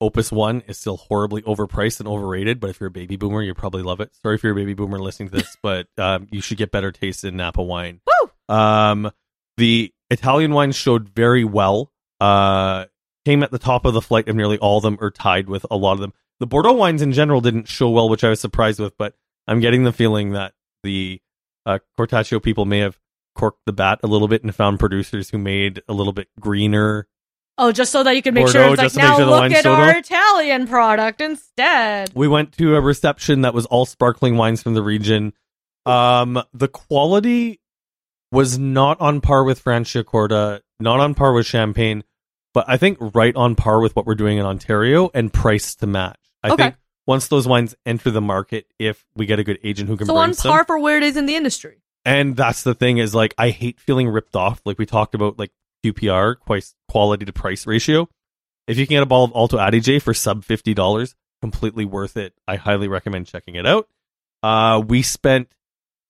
Opus 0.00 0.30
One 0.30 0.62
is 0.66 0.76
still 0.78 0.98
horribly 0.98 1.42
overpriced 1.42 2.00
and 2.00 2.08
overrated. 2.08 2.60
But 2.60 2.70
if 2.70 2.80
you're 2.80 2.88
a 2.88 2.90
baby 2.90 3.16
boomer, 3.16 3.42
you 3.42 3.54
probably 3.54 3.82
love 3.82 4.00
it. 4.00 4.14
Sorry 4.22 4.34
if 4.34 4.42
you're 4.42 4.52
a 4.52 4.56
baby 4.56 4.74
boomer 4.74 4.98
listening 4.98 5.30
to 5.30 5.36
this, 5.36 5.56
but 5.62 5.88
um, 5.96 6.26
you 6.30 6.40
should 6.40 6.58
get 6.58 6.70
better 6.70 6.92
taste 6.92 7.24
in 7.24 7.36
Napa 7.36 7.62
wine. 7.62 8.00
Woo! 8.06 8.15
Um, 8.48 9.10
the 9.56 9.92
Italian 10.10 10.52
wines 10.52 10.76
showed 10.76 11.08
very 11.08 11.44
well. 11.44 11.92
Uh, 12.20 12.86
came 13.24 13.42
at 13.42 13.50
the 13.50 13.58
top 13.58 13.84
of 13.84 13.94
the 13.94 14.00
flight 14.00 14.28
of 14.28 14.36
nearly 14.36 14.58
all 14.58 14.78
of 14.78 14.82
them, 14.82 14.98
or 15.00 15.10
tied 15.10 15.48
with 15.48 15.66
a 15.70 15.76
lot 15.76 15.94
of 15.94 16.00
them. 16.00 16.12
The 16.38 16.46
Bordeaux 16.46 16.72
wines 16.72 17.02
in 17.02 17.12
general 17.12 17.40
didn't 17.40 17.68
show 17.68 17.90
well, 17.90 18.08
which 18.08 18.24
I 18.24 18.28
was 18.28 18.40
surprised 18.40 18.78
with. 18.78 18.96
But 18.96 19.14
I'm 19.46 19.60
getting 19.60 19.84
the 19.84 19.92
feeling 19.92 20.32
that 20.32 20.54
the 20.82 21.20
uh, 21.64 21.78
Cortaccio 21.98 22.42
people 22.42 22.64
may 22.64 22.78
have 22.78 22.98
corked 23.34 23.60
the 23.66 23.72
bat 23.72 24.00
a 24.02 24.06
little 24.06 24.28
bit 24.28 24.42
and 24.42 24.54
found 24.54 24.78
producers 24.78 25.30
who 25.30 25.38
made 25.38 25.82
a 25.88 25.92
little 25.92 26.12
bit 26.12 26.28
greener. 26.40 27.06
Oh, 27.58 27.72
just 27.72 27.90
so 27.90 28.02
that 28.02 28.14
you 28.14 28.22
can 28.22 28.34
make 28.34 28.44
Bordeaux, 28.44 28.58
sure 28.58 28.72
it's 28.72 28.78
like 28.78 28.84
just 28.84 28.94
to 28.96 29.00
make 29.00 29.08
now 29.08 29.16
sure 29.16 29.24
the 29.24 29.30
look 29.30 29.52
at 29.52 29.66
our 29.66 29.78
well." 29.78 29.98
Italian 29.98 30.66
product 30.66 31.20
instead. 31.20 32.12
We 32.14 32.28
went 32.28 32.52
to 32.58 32.76
a 32.76 32.80
reception 32.80 33.42
that 33.42 33.54
was 33.54 33.64
all 33.66 33.86
sparkling 33.86 34.36
wines 34.36 34.62
from 34.62 34.74
the 34.74 34.82
region. 34.82 35.32
Um, 35.86 36.42
the 36.52 36.68
quality 36.68 37.60
was 38.32 38.58
not 38.58 39.00
on 39.00 39.20
par 39.20 39.44
with 39.44 39.62
Franciacorta, 39.62 40.60
not 40.80 41.00
on 41.00 41.14
par 41.14 41.32
with 41.32 41.46
Champagne, 41.46 42.04
but 42.54 42.64
I 42.68 42.76
think 42.76 42.98
right 43.14 43.34
on 43.36 43.54
par 43.54 43.80
with 43.80 43.94
what 43.96 44.06
we're 44.06 44.14
doing 44.14 44.38
in 44.38 44.44
Ontario 44.46 45.10
and 45.14 45.32
price 45.32 45.74
to 45.76 45.86
match. 45.86 46.18
I 46.42 46.50
Okay. 46.50 46.62
think 46.64 46.74
once 47.06 47.28
those 47.28 47.46
wines 47.46 47.74
enter 47.86 48.10
the 48.10 48.20
market, 48.20 48.66
if 48.78 49.04
we 49.14 49.26
get 49.26 49.38
a 49.38 49.44
good 49.44 49.58
agent 49.62 49.88
who 49.88 49.96
can 49.96 50.06
So 50.06 50.14
bring 50.14 50.30
on 50.30 50.34
par 50.34 50.64
for 50.64 50.78
where 50.78 50.96
it 50.96 51.02
is 51.02 51.16
in 51.16 51.26
the 51.26 51.36
industry. 51.36 51.82
and 52.04 52.36
that's 52.36 52.62
the 52.62 52.74
thing 52.74 52.98
is 52.98 53.14
like 53.14 53.34
I 53.38 53.50
hate 53.50 53.80
feeling 53.80 54.08
ripped 54.08 54.36
off. 54.36 54.60
Like 54.64 54.78
we 54.78 54.86
talked 54.86 55.14
about, 55.14 55.38
like 55.38 55.50
QPR, 55.84 56.36
quality 56.88 57.24
to 57.24 57.32
price 57.32 57.66
ratio. 57.66 58.08
If 58.66 58.78
you 58.78 58.86
can 58.86 58.94
get 58.94 59.02
a 59.02 59.06
ball 59.06 59.24
of 59.24 59.32
Alto 59.36 59.58
Adige 59.58 60.00
for 60.02 60.12
sub 60.14 60.44
fifty 60.44 60.74
dollars, 60.74 61.14
completely 61.40 61.84
worth 61.84 62.16
it. 62.16 62.34
I 62.48 62.56
highly 62.56 62.88
recommend 62.88 63.26
checking 63.26 63.54
it 63.54 63.66
out. 63.66 63.88
Uh, 64.42 64.82
we 64.86 65.02
spent 65.02 65.48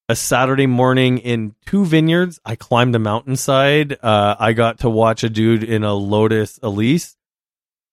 a 0.08 0.16
Saturday 0.16 0.66
morning 0.66 1.18
in 1.18 1.54
two 1.66 1.84
vineyards. 1.84 2.38
I 2.44 2.54
climbed 2.56 2.94
a 2.94 2.98
mountainside. 2.98 3.96
Uh, 4.02 4.36
I 4.38 4.52
got 4.52 4.78
to 4.80 4.90
watch 4.90 5.24
a 5.24 5.28
dude 5.28 5.64
in 5.64 5.82
a 5.84 5.94
Lotus 5.94 6.58
Elise 6.62 7.16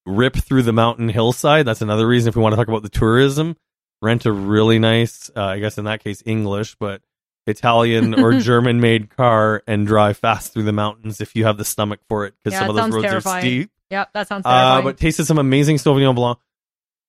rip 0.05 0.35
through 0.35 0.63
the 0.63 0.73
mountain 0.73 1.09
hillside. 1.09 1.65
That's 1.65 1.81
another 1.81 2.07
reason 2.07 2.29
if 2.29 2.35
we 2.35 2.41
want 2.43 2.53
to 2.53 2.57
talk 2.57 2.67
about 2.67 2.83
the 2.83 2.89
tourism. 2.89 3.55
Rent 4.01 4.25
a 4.25 4.31
really 4.31 4.79
nice, 4.79 5.31
uh, 5.35 5.43
I 5.43 5.59
guess 5.59 5.77
in 5.77 5.85
that 5.85 6.03
case 6.03 6.21
English, 6.25 6.75
but 6.75 7.01
Italian 7.47 8.19
or 8.19 8.33
German 8.39 8.79
made 8.81 9.09
car 9.09 9.63
and 9.65 9.87
drive 9.87 10.17
fast 10.17 10.53
through 10.53 10.63
the 10.63 10.73
mountains 10.73 11.21
if 11.21 11.35
you 11.35 11.45
have 11.45 11.57
the 11.57 11.65
stomach 11.65 12.01
for 12.09 12.25
it 12.25 12.33
because 12.43 12.53
Yeah, 12.59 12.67
some 12.67 12.69
of 12.71 12.75
those 12.75 12.93
roads 12.93 13.07
terrifying. 13.07 13.37
are 13.37 13.41
steep. 13.41 13.71
Yep, 13.91 14.09
that 14.13 14.27
sounds 14.27 14.45
Uh, 14.45 14.49
terrifying. 14.51 14.83
but 14.83 14.97
tasted 14.97 15.25
some 15.25 15.37
amazing 15.37 15.77
Sauvignon 15.77 16.15
Blanc. 16.15 16.37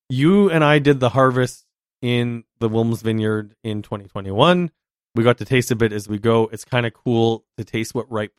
You 0.08 0.50
and 0.50 0.62
I 0.62 0.78
did 0.78 1.00
the 1.00 1.08
harvest 1.08 1.64
in 2.00 2.44
the 2.60 2.68
Wilms 2.70 3.02
Vineyard 3.02 3.54
in 3.64 3.82
2021. 3.82 4.70
We 5.14 5.22
got 5.22 5.38
to 5.38 5.44
taste 5.44 5.70
a 5.70 5.76
bit 5.76 5.92
as 5.92 6.08
we 6.08 6.18
go. 6.18 6.48
It's 6.52 6.64
kind 6.64 6.86
of 6.86 6.92
cool 6.92 7.44
to 7.56 7.64
taste 7.64 7.94
what 7.94 8.10
ripe 8.10 8.32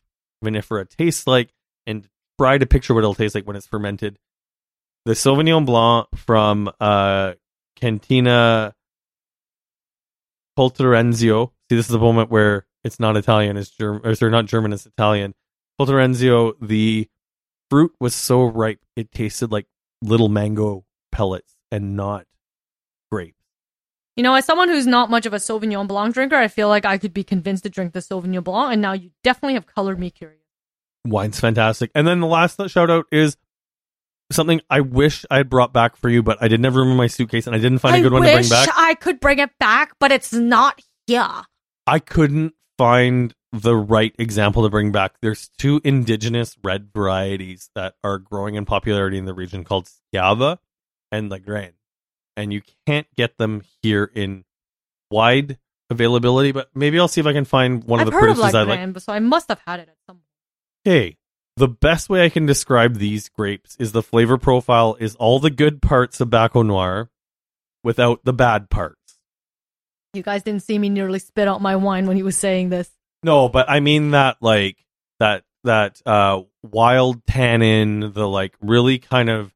vinifera 0.44 0.88
tastes 0.88 1.26
like 1.26 1.52
and 1.86 2.08
try 2.38 2.58
to 2.58 2.66
picture 2.66 2.92
what 2.92 3.00
it'll 3.00 3.14
taste 3.14 3.34
like 3.34 3.46
when 3.46 3.56
it's 3.56 3.66
fermented. 3.66 4.18
the 5.06 5.12
Sauvignon 5.12 5.64
Blanc 5.64 6.08
from 6.16 6.70
uh, 6.80 7.34
Cantina 7.76 8.74
Colterenzio. 10.58 11.52
See, 11.70 11.76
this 11.76 11.86
is 11.86 11.92
the 11.92 11.98
moment 11.98 12.30
where 12.30 12.66
it's 12.84 13.00
not 13.00 13.16
Italian, 13.16 13.56
it's 13.56 13.70
German, 13.70 14.02
or 14.04 14.14
sorry, 14.14 14.32
not 14.32 14.46
German, 14.46 14.72
it's 14.72 14.86
Italian. 14.86 15.34
Colterenzio, 15.80 16.54
the 16.60 17.08
fruit 17.70 17.92
was 18.00 18.14
so 18.14 18.44
ripe, 18.44 18.80
it 18.96 19.12
tasted 19.12 19.50
like 19.50 19.66
little 20.02 20.28
mango 20.28 20.84
pellets 21.12 21.56
and 21.70 21.96
not 21.96 22.26
grape. 23.10 23.34
You 24.16 24.22
know, 24.22 24.34
as 24.34 24.46
someone 24.46 24.68
who's 24.68 24.86
not 24.86 25.10
much 25.10 25.26
of 25.26 25.34
a 25.34 25.36
Sauvignon 25.36 25.86
Blanc 25.86 26.14
drinker, 26.14 26.36
I 26.36 26.48
feel 26.48 26.68
like 26.68 26.86
I 26.86 26.96
could 26.96 27.12
be 27.12 27.22
convinced 27.22 27.64
to 27.64 27.70
drink 27.70 27.92
the 27.92 28.00
Sauvignon 28.00 28.42
Blanc, 28.42 28.72
and 28.72 28.80
now 28.80 28.92
you 28.92 29.10
definitely 29.22 29.54
have 29.54 29.66
colored 29.66 29.98
me 29.98 30.10
curious. 30.10 30.40
Wine's 31.04 31.38
fantastic. 31.38 31.90
And 31.94 32.06
then 32.06 32.20
the 32.20 32.26
last 32.26 32.60
shout 32.68 32.90
out 32.90 33.06
is 33.12 33.36
something 34.32 34.60
I 34.68 34.80
wish 34.80 35.24
I 35.30 35.36
had 35.36 35.48
brought 35.48 35.72
back 35.72 35.96
for 35.96 36.08
you, 36.08 36.22
but 36.22 36.38
I 36.40 36.48
did 36.48 36.60
never 36.60 36.80
remember 36.80 36.98
my 36.98 37.06
suitcase 37.06 37.46
and 37.46 37.54
I 37.54 37.58
didn't 37.58 37.78
find 37.78 37.96
a 37.96 38.00
good 38.00 38.12
one 38.12 38.22
to 38.22 38.32
bring 38.32 38.48
back. 38.48 38.68
I 38.74 38.94
could 38.94 39.20
bring 39.20 39.38
it 39.38 39.50
back, 39.58 39.92
but 40.00 40.10
it's 40.10 40.32
not 40.32 40.80
here. 41.06 41.28
I 41.86 41.98
couldn't 42.00 42.54
find 42.76 43.32
the 43.52 43.76
right 43.76 44.14
example 44.18 44.64
to 44.64 44.68
bring 44.68 44.92
back. 44.92 45.14
There's 45.22 45.48
two 45.58 45.80
indigenous 45.84 46.56
red 46.62 46.88
varieties 46.92 47.70
that 47.74 47.94
are 48.02 48.18
growing 48.18 48.56
in 48.56 48.64
popularity 48.64 49.18
in 49.18 49.24
the 49.24 49.34
region 49.34 49.62
called 49.62 49.88
Schiava 49.88 50.58
and 51.12 51.30
Lagrein. 51.30 51.72
And 52.36 52.52
you 52.52 52.62
can't 52.86 53.06
get 53.16 53.38
them 53.38 53.62
here 53.82 54.10
in 54.14 54.44
wide 55.10 55.58
availability, 55.90 56.52
but 56.52 56.68
maybe 56.74 56.98
I'll 56.98 57.08
see 57.08 57.20
if 57.20 57.26
I 57.26 57.32
can 57.32 57.44
find 57.44 57.82
one 57.84 58.00
I've 58.00 58.08
of 58.08 58.12
the 58.12 58.18
heard 58.18 58.30
of 58.30 58.36
producers 58.36 58.54
I 58.54 58.62
like. 58.64 58.80
Lagrein, 58.80 59.00
so 59.00 59.12
I 59.12 59.20
must 59.20 59.48
have 59.48 59.60
had 59.66 59.80
it 59.80 59.88
at 59.88 59.96
some 60.06 60.16
point. 60.16 60.24
Okay. 60.86 61.16
The 61.56 61.68
best 61.68 62.10
way 62.10 62.22
I 62.22 62.28
can 62.28 62.44
describe 62.44 62.96
these 62.96 63.30
grapes 63.30 63.76
is 63.78 63.92
the 63.92 64.02
flavor 64.02 64.36
profile 64.36 64.96
is 65.00 65.16
all 65.16 65.38
the 65.38 65.50
good 65.50 65.80
parts 65.80 66.20
of 66.20 66.28
Baco 66.28 66.66
Noir 66.66 67.08
without 67.82 68.24
the 68.24 68.34
bad 68.34 68.68
parts. 68.68 69.18
You 70.12 70.22
guys 70.22 70.42
didn't 70.42 70.62
see 70.62 70.78
me 70.78 70.90
nearly 70.90 71.18
spit 71.18 71.48
out 71.48 71.62
my 71.62 71.76
wine 71.76 72.06
when 72.06 72.16
he 72.16 72.22
was 72.22 72.36
saying 72.36 72.68
this. 72.68 72.90
No, 73.22 73.48
but 73.48 73.70
I 73.70 73.80
mean 73.80 74.10
that 74.10 74.36
like 74.40 74.76
that 75.18 75.44
that 75.64 76.02
uh 76.04 76.42
wild 76.62 77.24
tannin, 77.26 78.12
the 78.12 78.28
like 78.28 78.54
really 78.60 78.98
kind 78.98 79.30
of 79.30 79.54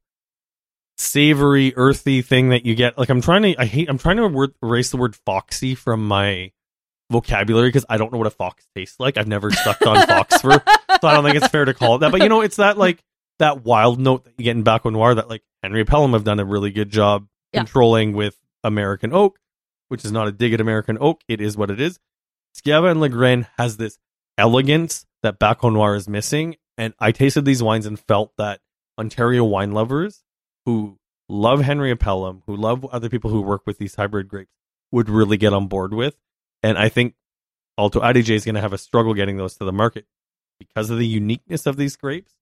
savory, 1.01 1.73
earthy 1.75 2.21
thing 2.21 2.49
that 2.49 2.65
you 2.65 2.75
get. 2.75 2.97
Like 2.97 3.09
I'm 3.09 3.21
trying 3.21 3.41
to 3.43 3.55
I 3.59 3.65
hate 3.65 3.89
I'm 3.89 3.97
trying 3.97 4.17
to 4.17 4.27
word, 4.27 4.53
erase 4.63 4.91
the 4.91 4.97
word 4.97 5.15
foxy 5.15 5.75
from 5.75 6.07
my 6.07 6.51
vocabulary 7.09 7.69
because 7.69 7.85
I 7.89 7.97
don't 7.97 8.11
know 8.11 8.17
what 8.17 8.27
a 8.27 8.31
fox 8.31 8.65
tastes 8.75 8.99
like. 8.99 9.17
I've 9.17 9.27
never 9.27 9.51
sucked 9.51 9.83
on 9.83 10.05
fox 10.07 10.41
fur, 10.41 10.61
so 11.01 11.07
I 11.07 11.13
don't 11.13 11.23
think 11.23 11.35
it's 11.35 11.47
fair 11.47 11.65
to 11.65 11.73
call 11.73 11.95
it 11.95 11.99
that. 11.99 12.11
But 12.11 12.21
you 12.21 12.29
know, 12.29 12.41
it's 12.41 12.55
that 12.57 12.77
like 12.77 13.03
that 13.39 13.63
wild 13.65 13.99
note 13.99 14.23
that 14.25 14.33
you 14.37 14.43
get 14.45 14.55
in 14.55 14.63
Baco 14.63 14.91
Noir 14.91 15.15
that 15.15 15.27
like 15.29 15.43
Henry 15.63 15.83
Pelham 15.83 16.13
have 16.13 16.23
done 16.23 16.39
a 16.39 16.45
really 16.45 16.71
good 16.71 16.89
job 16.89 17.27
Yeah. 17.53 17.61
controlling 17.61 18.13
with 18.13 18.37
American 18.63 19.13
oak, 19.13 19.39
which 19.89 20.05
is 20.05 20.11
not 20.11 20.27
a 20.27 20.31
dig 20.31 20.53
at 20.53 20.61
American 20.61 20.97
oak. 21.01 21.21
It 21.27 21.41
is 21.41 21.57
what 21.57 21.71
it 21.71 21.81
is. 21.81 21.99
Schiava 22.55 22.91
and 22.91 22.99
Lagrein 23.01 23.47
has 23.57 23.77
this 23.77 23.97
elegance 24.37 25.05
that 25.23 25.39
Baco 25.39 25.71
Noir 25.73 25.95
is 25.95 26.07
missing, 26.07 26.57
and 26.77 26.93
I 26.99 27.11
tasted 27.11 27.45
these 27.45 27.63
wines 27.63 27.85
and 27.85 27.99
felt 27.99 28.33
that 28.37 28.59
Ontario 28.99 29.43
wine 29.43 29.71
lovers 29.71 30.23
who 30.65 30.97
love 31.29 31.61
Henry 31.61 31.95
Pelham, 31.95 32.43
who 32.45 32.55
love 32.55 32.85
other 32.85 33.09
people 33.09 33.29
who 33.31 33.41
work 33.41 33.61
with 33.65 33.77
these 33.77 33.95
hybrid 33.95 34.27
grapes, 34.27 34.51
would 34.91 35.09
really 35.09 35.37
get 35.37 35.53
on 35.53 35.67
board 35.67 35.93
with. 35.93 36.15
And 36.63 36.77
I 36.77 36.89
think 36.89 37.15
Alto 37.77 38.01
Adige 38.01 38.31
is 38.31 38.45
going 38.45 38.55
to 38.55 38.61
have 38.61 38.73
a 38.73 38.77
struggle 38.77 39.13
getting 39.13 39.37
those 39.37 39.55
to 39.57 39.65
the 39.65 39.71
market 39.71 40.05
because 40.59 40.89
of 40.89 40.97
the 40.99 41.07
uniqueness 41.07 41.65
of 41.65 41.77
these 41.77 41.95
grapes. 41.95 42.33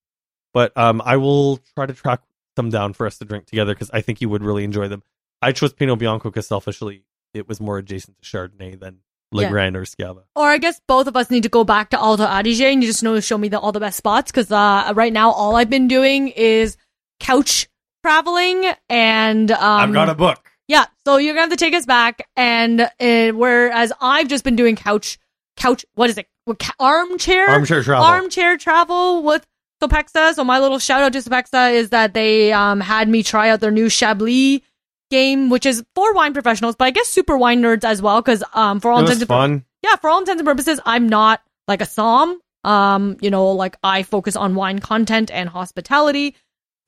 But 0.53 0.75
um, 0.75 1.01
I 1.05 1.17
will 1.17 1.57
try 1.75 1.85
to 1.85 1.93
track 1.93 2.21
some 2.55 2.69
down 2.69 2.93
for 2.93 3.05
us 3.05 3.17
to 3.19 3.25
drink 3.25 3.45
together 3.45 3.73
because 3.73 3.91
I 3.91 4.01
think 4.01 4.19
you 4.19 4.29
would 4.29 4.43
really 4.43 4.63
enjoy 4.63 4.87
them. 4.87 5.03
I 5.41 5.51
chose 5.53 5.71
Pinot 5.71 5.99
Bianco 5.99 6.29
because 6.29 6.47
selfishly 6.47 7.03
it 7.33 7.47
was 7.47 7.61
more 7.61 7.77
adjacent 7.77 8.17
to 8.21 8.27
Chardonnay 8.27 8.77
than 8.77 8.97
Yeah. 9.31 9.49
Lagrein 9.49 9.75
or 9.75 9.83
Schiava. 9.83 10.23
Or 10.35 10.47
I 10.49 10.57
guess 10.57 10.81
both 10.87 11.07
of 11.07 11.15
us 11.15 11.29
need 11.29 11.43
to 11.43 11.49
go 11.49 11.63
back 11.63 11.91
to 11.91 11.99
Alto 11.99 12.25
Adige 12.25 12.61
and 12.61 12.81
you 12.83 12.89
just 12.89 13.03
know 13.03 13.17
show 13.19 13.37
me 13.37 13.47
the, 13.47 13.59
all 13.59 13.71
the 13.71 13.79
best 13.79 13.95
spots 13.97 14.31
because 14.31 14.51
uh, 14.51 14.91
right 14.95 15.13
now 15.13 15.31
all 15.31 15.55
I've 15.55 15.69
been 15.69 15.87
doing 15.87 16.29
is 16.29 16.75
couch 17.19 17.68
traveling 18.03 18.65
and 18.89 19.51
um, 19.51 19.59
I've 19.81 19.93
got 19.93 20.09
a 20.09 20.15
book. 20.15 20.49
Yeah, 20.67 20.85
so 21.05 21.17
you're 21.17 21.33
gonna 21.33 21.41
have 21.49 21.49
to 21.49 21.55
take 21.55 21.73
us 21.73 21.85
back, 21.85 22.27
and 22.35 22.81
uh, 22.81 23.29
whereas 23.31 23.91
I've 23.99 24.27
just 24.27 24.43
been 24.43 24.55
doing 24.55 24.75
couch, 24.75 25.17
couch, 25.57 25.83
what 25.95 26.09
is 26.11 26.17
it? 26.19 26.27
What, 26.45 26.59
ca- 26.59 26.75
Armchair, 26.79 27.47
Armchair 27.49 27.81
travel. 27.83 28.05
armchair 28.05 28.57
travel 28.57 29.23
with 29.23 29.45
Sopexa. 29.81 30.33
So 30.35 30.43
my 30.43 30.59
little 30.59 30.77
shout 30.79 31.01
out 31.01 31.13
to 31.13 31.19
Sopexa 31.19 31.73
is 31.73 31.89
that 31.89 32.13
they 32.13 32.53
um 32.53 32.81
had 32.81 33.09
me 33.09 33.23
try 33.23 33.49
out 33.49 33.61
their 33.61 33.71
new 33.71 33.89
Chablis 33.89 34.61
game, 35.09 35.49
which 35.49 35.65
is 35.65 35.83
for 35.95 36.13
wine 36.13 36.33
professionals, 36.33 36.75
but 36.75 36.85
I 36.85 36.91
guess 36.91 37.07
super 37.07 37.35
wine 37.35 37.61
nerds 37.63 37.83
as 37.83 37.99
well, 38.01 38.21
because 38.21 38.43
um 38.53 38.79
for 38.79 38.91
all 38.91 38.99
intents 38.99 39.21
and 39.21 39.27
pur- 39.29 39.35
yeah, 39.83 39.95
for 39.95 40.09
all 40.09 40.19
intents 40.19 40.39
and 40.39 40.47
purposes, 40.47 40.79
I'm 40.85 41.09
not 41.09 41.41
like 41.67 41.81
a 41.81 41.85
som. 41.87 42.39
Um, 42.63 43.15
you 43.21 43.31
know, 43.31 43.51
like 43.53 43.77
I 43.83 44.03
focus 44.03 44.35
on 44.35 44.53
wine 44.53 44.79
content 44.79 45.31
and 45.31 45.49
hospitality. 45.49 46.35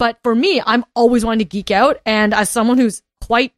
But 0.01 0.17
for 0.23 0.33
me, 0.33 0.59
I'm 0.65 0.83
always 0.95 1.23
wanting 1.23 1.45
to 1.45 1.45
geek 1.45 1.69
out. 1.69 1.99
And 2.07 2.33
as 2.33 2.49
someone 2.49 2.79
who's 2.79 3.03
quite 3.23 3.53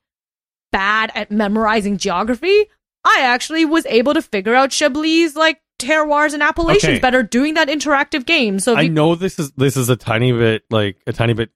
bad 0.74 1.10
at 1.16 1.32
memorizing 1.32 1.96
geography, 1.96 2.66
I 3.06 3.22
actually 3.22 3.64
was 3.64 3.86
able 3.86 4.14
to 4.14 4.22
figure 4.22 4.54
out 4.54 4.72
Chablis 4.72 5.38
like 5.38 5.62
terroirs 5.80 6.34
and 6.34 6.44
appellations 6.44 6.96
Okay. 6.96 7.00
better 7.00 7.24
doing 7.24 7.54
that 7.54 7.70
interactive 7.70 8.26
game. 8.26 8.60
So 8.60 8.76
I 8.76 8.82
you, 8.82 8.90
know 8.90 9.16
this 9.16 9.40
is 9.40 9.54
this 9.54 9.78
is 9.78 9.88
a 9.88 9.96
tiny 9.96 10.34
bit 10.34 10.64
like 10.70 10.98
a 11.08 11.14
tiny 11.14 11.32
bit 11.32 11.52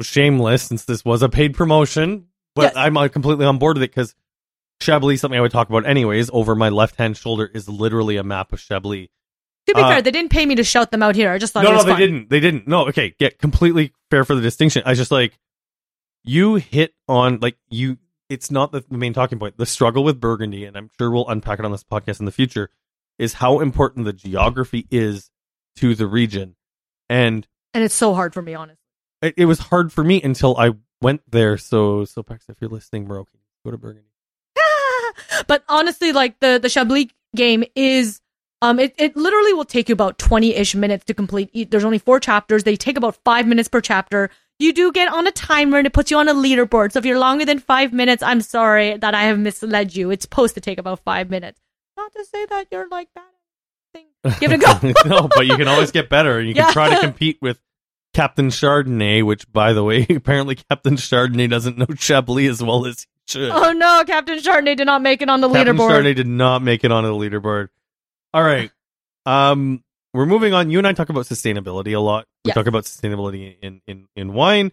shameless 0.00 0.62
since 0.62 0.86
this 0.86 1.04
was 1.04 1.20
a 1.20 1.28
paid 1.28 1.54
promotion, 1.54 2.28
but 2.54 2.62
Yes. 2.62 2.72
I'm 2.74 2.96
uh, 2.96 3.08
completely 3.08 3.44
on 3.44 3.58
board 3.58 3.76
with 3.76 3.82
it 3.82 3.90
because 3.90 4.14
Chablis, 4.80 5.20
something 5.20 5.36
I 5.36 5.42
would 5.42 5.52
talk 5.52 5.68
about 5.68 5.84
anyways, 5.84 6.30
over 6.32 6.54
my 6.54 6.70
left 6.70 6.96
hand 6.96 7.18
shoulder 7.18 7.50
is 7.52 7.68
literally 7.68 8.16
a 8.16 8.24
map 8.24 8.54
of 8.54 8.60
Chablis. 8.60 9.08
To 9.66 9.74
be 9.74 9.80
uh, 9.80 9.88
fair, 9.88 10.02
they 10.02 10.10
didn't 10.10 10.30
pay 10.30 10.44
me 10.46 10.54
to 10.56 10.64
shout 10.64 10.90
them 10.90 11.02
out 11.02 11.14
here. 11.14 11.30
I 11.30 11.38
just 11.38 11.52
thought 11.52 11.64
No, 11.64 11.72
no, 11.72 11.82
they 11.82 11.92
fun. 11.92 12.00
didn't. 12.00 12.30
They 12.30 12.40
didn't. 12.40 12.66
No, 12.66 12.88
okay, 12.88 13.14
get 13.18 13.38
completely 13.38 13.92
fair 14.10 14.24
for 14.24 14.34
the 14.34 14.40
distinction. 14.40 14.82
I 14.84 14.94
just 14.94 15.10
like, 15.10 15.38
you 16.24 16.56
hit 16.56 16.94
on 17.08 17.38
like 17.40 17.56
you. 17.68 17.98
It's 18.28 18.50
not 18.50 18.72
the 18.72 18.82
main 18.88 19.12
talking 19.12 19.38
point. 19.38 19.58
The 19.58 19.66
struggle 19.66 20.04
with 20.04 20.18
Burgundy, 20.20 20.64
and 20.64 20.76
I'm 20.76 20.88
sure 20.98 21.10
we'll 21.10 21.28
unpack 21.28 21.58
it 21.58 21.64
on 21.64 21.70
this 21.72 21.84
podcast 21.84 22.18
in 22.18 22.24
the 22.26 22.32
future, 22.32 22.70
is 23.18 23.34
how 23.34 23.60
important 23.60 24.06
the 24.06 24.12
geography 24.12 24.86
is 24.90 25.30
to 25.76 25.94
the 25.94 26.06
region, 26.06 26.56
and 27.10 27.46
And 27.74 27.84
it's 27.84 27.94
so 27.94 28.14
hard 28.14 28.32
for 28.32 28.40
me, 28.42 28.54
honestly. 28.54 28.78
it, 29.20 29.34
it 29.36 29.44
was 29.44 29.58
hard 29.58 29.92
for 29.92 30.02
me 30.02 30.22
until 30.22 30.56
I 30.56 30.72
went 31.02 31.20
there. 31.30 31.58
So, 31.58 32.04
so 32.06 32.22
Pax, 32.22 32.46
if 32.48 32.56
you're 32.60 32.70
listening, 32.70 33.06
Moroccan, 33.06 33.40
go 33.64 33.70
to 33.70 33.76
Burgundy. 33.78 34.08
but 35.46 35.62
honestly, 35.68 36.12
like 36.12 36.40
the 36.40 36.58
the 36.62 36.68
Chablis 36.70 37.10
game 37.36 37.64
is, 37.74 38.20
um, 38.62 38.78
it, 38.78 38.94
it 38.96 39.14
literally 39.16 39.52
will 39.52 39.64
take 39.66 39.88
you 39.90 39.92
about 39.92 40.18
twenty 40.18 40.54
ish 40.54 40.74
minutes 40.74 41.04
to 41.06 41.14
complete. 41.14 41.70
There's 41.70 41.84
only 41.84 41.98
four 41.98 42.18
chapters. 42.20 42.64
They 42.64 42.76
take 42.76 42.96
about 42.96 43.16
five 43.24 43.46
minutes 43.46 43.68
per 43.68 43.80
chapter. 43.82 44.30
You 44.58 44.72
do 44.72 44.92
get 44.92 45.12
on 45.12 45.26
a 45.26 45.32
timer 45.32 45.78
and 45.78 45.86
it 45.86 45.92
puts 45.92 46.10
you 46.10 46.16
on 46.18 46.28
a 46.28 46.34
leaderboard. 46.34 46.92
So 46.92 47.00
if 47.00 47.04
you're 47.04 47.18
longer 47.18 47.44
than 47.44 47.58
five 47.58 47.92
minutes, 47.92 48.22
I'm 48.22 48.40
sorry 48.40 48.96
that 48.96 49.14
I 49.14 49.24
have 49.24 49.38
misled 49.38 49.94
you. 49.96 50.10
It's 50.10 50.22
supposed 50.22 50.54
to 50.54 50.60
take 50.60 50.78
about 50.78 51.00
five 51.00 51.28
minutes. 51.30 51.60
Not 51.96 52.12
to 52.12 52.24
say 52.24 52.46
that 52.46 52.68
you're 52.70 52.88
like 52.88 53.08
bad. 53.14 53.24
at 53.94 54.00
anything. 54.00 54.40
Give 54.40 54.52
it 54.52 54.62
a 54.62 54.92
go. 54.94 55.08
no, 55.22 55.28
but 55.28 55.46
you 55.46 55.56
can 55.56 55.66
always 55.68 55.90
get 55.90 56.08
better, 56.08 56.38
and 56.38 56.48
you 56.48 56.54
can 56.54 56.64
Yeah. 56.66 56.72
try 56.72 56.94
to 56.94 57.00
compete 57.06 57.38
with 57.42 57.58
Captain 58.14 58.48
Chardonnay, 58.48 59.24
which, 59.24 59.50
by 59.52 59.72
the 59.72 59.82
way, 59.82 60.06
apparently 60.10 60.54
Captain 60.54 60.94
Chardonnay 60.96 61.50
doesn't 61.50 61.76
know 61.78 61.86
Chablis 61.86 62.48
as 62.48 62.62
well 62.62 62.86
as 62.86 63.06
he 63.26 63.32
should. 63.32 63.50
Oh 63.50 63.72
no, 63.72 64.04
Captain 64.06 64.38
Chardonnay 64.38 64.76
did 64.76 64.86
not 64.86 65.02
make 65.02 65.22
it 65.22 65.28
on 65.28 65.40
the 65.40 65.48
Captain 65.48 65.76
leaderboard. 65.76 65.88
Captain 65.88 66.04
Chardonnay 66.04 66.14
did 66.16 66.26
not 66.28 66.62
make 66.62 66.84
it 66.84 66.92
on 66.92 67.02
the 67.04 67.10
leaderboard. 67.10 67.68
All 68.34 68.42
right. 68.42 68.70
Um, 69.26 69.82
we're 70.14 70.26
moving 70.26 70.52
on. 70.54 70.70
You 70.70 70.78
and 70.78 70.86
I 70.86 70.92
talk 70.92 71.08
about 71.08 71.26
sustainability 71.26 71.94
a 71.96 72.00
lot. 72.00 72.26
We 72.44 72.48
Yes. 72.48 72.54
talk 72.54 72.66
about 72.66 72.84
sustainability 72.84 73.56
in, 73.62 73.80
in, 73.86 74.08
in 74.16 74.32
wine. 74.32 74.72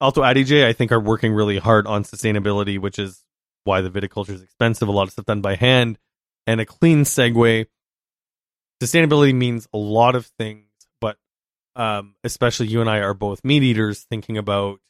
Alto 0.00 0.22
Adige, 0.22 0.64
I 0.64 0.72
think, 0.72 0.92
are 0.92 1.00
working 1.00 1.32
really 1.32 1.58
hard 1.58 1.86
on 1.86 2.04
sustainability, 2.04 2.78
which 2.78 2.98
is 2.98 3.24
why 3.64 3.80
the 3.80 3.90
viticulture 3.90 4.30
is 4.30 4.42
expensive. 4.42 4.88
A 4.88 4.92
lot 4.92 5.04
of 5.04 5.12
stuff 5.12 5.24
done 5.24 5.40
by 5.40 5.54
hand. 5.56 5.98
And 6.46 6.60
a 6.60 6.66
clean 6.66 7.02
segue. 7.02 7.66
Sustainability 8.82 9.34
means 9.34 9.66
a 9.72 9.78
lot 9.78 10.14
of 10.14 10.26
things, 10.38 10.68
but 11.00 11.16
um, 11.74 12.14
especially 12.24 12.66
you 12.66 12.80
and 12.82 12.90
I 12.90 12.98
are 12.98 13.14
both 13.14 13.42
meat 13.42 13.62
eaters, 13.62 14.04
thinking 14.10 14.36
about 14.36 14.80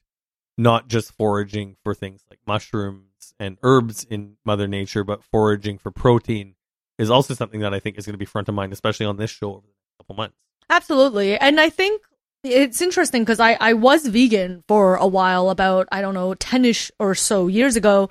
not 0.59 0.89
just 0.89 1.13
foraging 1.13 1.77
for 1.85 1.95
things 1.95 2.23
like 2.29 2.41
mushrooms 2.47 3.33
and 3.39 3.59
herbs 3.63 4.03
in 4.05 4.37
Mother 4.45 4.67
Nature, 4.67 5.05
but 5.05 5.23
foraging 5.23 5.79
for 5.79 5.93
protein 5.93 6.56
is 6.99 7.11
also 7.11 7.35
something 7.35 7.61
that 7.61 7.75
I 7.75 7.81
think 7.81 7.99
is 7.99 8.07
going 8.07 8.15
to 8.15 8.19
be 8.19 8.25
front 8.25 8.49
of 8.49 8.55
mind, 8.55 8.73
especially 8.73 9.07
on 9.07 9.17
this 9.17 9.31
show 9.31 9.51
over 9.51 9.61
the 9.61 9.67
next 9.67 9.99
couple 9.99 10.17
months. 10.17 10.37
Absolutely. 10.69 11.39
And 11.39 11.61
I 11.61 11.71
think 11.71 12.03
it's 12.43 12.81
interesting 12.81 13.23
because 13.23 13.41
I, 13.41 13.57
I 13.61 13.75
was 13.75 14.07
vegan 14.07 14.65
for 14.69 14.97
a 14.97 15.07
while, 15.07 15.51
about, 15.51 15.89
I 15.93 16.01
don't 16.01 16.15
know, 16.15 16.35
10 16.35 16.65
ish 16.65 16.91
or 16.99 17.15
so 17.15 17.47
years 17.47 17.77
ago. 17.77 18.11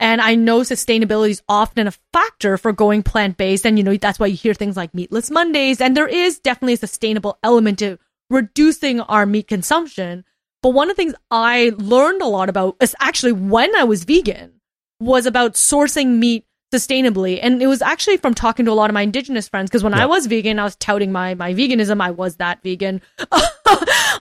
And 0.00 0.20
I 0.20 0.34
know 0.34 0.60
sustainability 0.60 1.30
is 1.30 1.42
often 1.48 1.86
a 1.86 1.92
factor 2.12 2.58
for 2.58 2.72
going 2.72 3.02
plant 3.02 3.36
based. 3.36 3.64
And, 3.64 3.78
you 3.78 3.84
know, 3.84 3.96
that's 3.96 4.18
why 4.18 4.26
you 4.26 4.36
hear 4.36 4.54
things 4.54 4.76
like 4.76 4.94
meatless 4.94 5.30
Mondays. 5.30 5.80
And 5.80 5.96
there 5.96 6.08
is 6.08 6.38
definitely 6.40 6.74
a 6.74 6.78
sustainable 6.78 7.38
element 7.42 7.78
to 7.80 7.98
reducing 8.28 9.00
our 9.00 9.26
meat 9.26 9.46
consumption. 9.46 10.24
But 10.62 10.70
one 10.70 10.90
of 10.90 10.96
the 10.96 11.02
things 11.02 11.14
I 11.30 11.72
learned 11.76 12.22
a 12.22 12.26
lot 12.26 12.48
about 12.48 12.76
is 12.80 12.96
actually 13.00 13.32
when 13.32 13.74
I 13.76 13.84
was 13.84 14.04
vegan 14.04 14.60
was 14.98 15.26
about 15.26 15.54
sourcing 15.54 16.18
meat 16.18 16.46
sustainably. 16.72 17.38
And 17.42 17.62
it 17.62 17.66
was 17.66 17.82
actually 17.82 18.16
from 18.16 18.34
talking 18.34 18.64
to 18.66 18.70
a 18.72 18.74
lot 18.74 18.90
of 18.90 18.94
my 18.94 19.02
indigenous 19.02 19.48
friends 19.48 19.70
because 19.70 19.84
when 19.84 19.92
Yeah. 19.92 20.02
I 20.04 20.06
was 20.06 20.26
vegan, 20.26 20.58
I 20.58 20.64
was 20.64 20.76
touting 20.76 21.12
my 21.12 21.34
my 21.34 21.52
veganism. 21.54 22.00
I 22.00 22.10
was 22.10 22.36
that 22.36 22.62
vegan. 22.62 23.00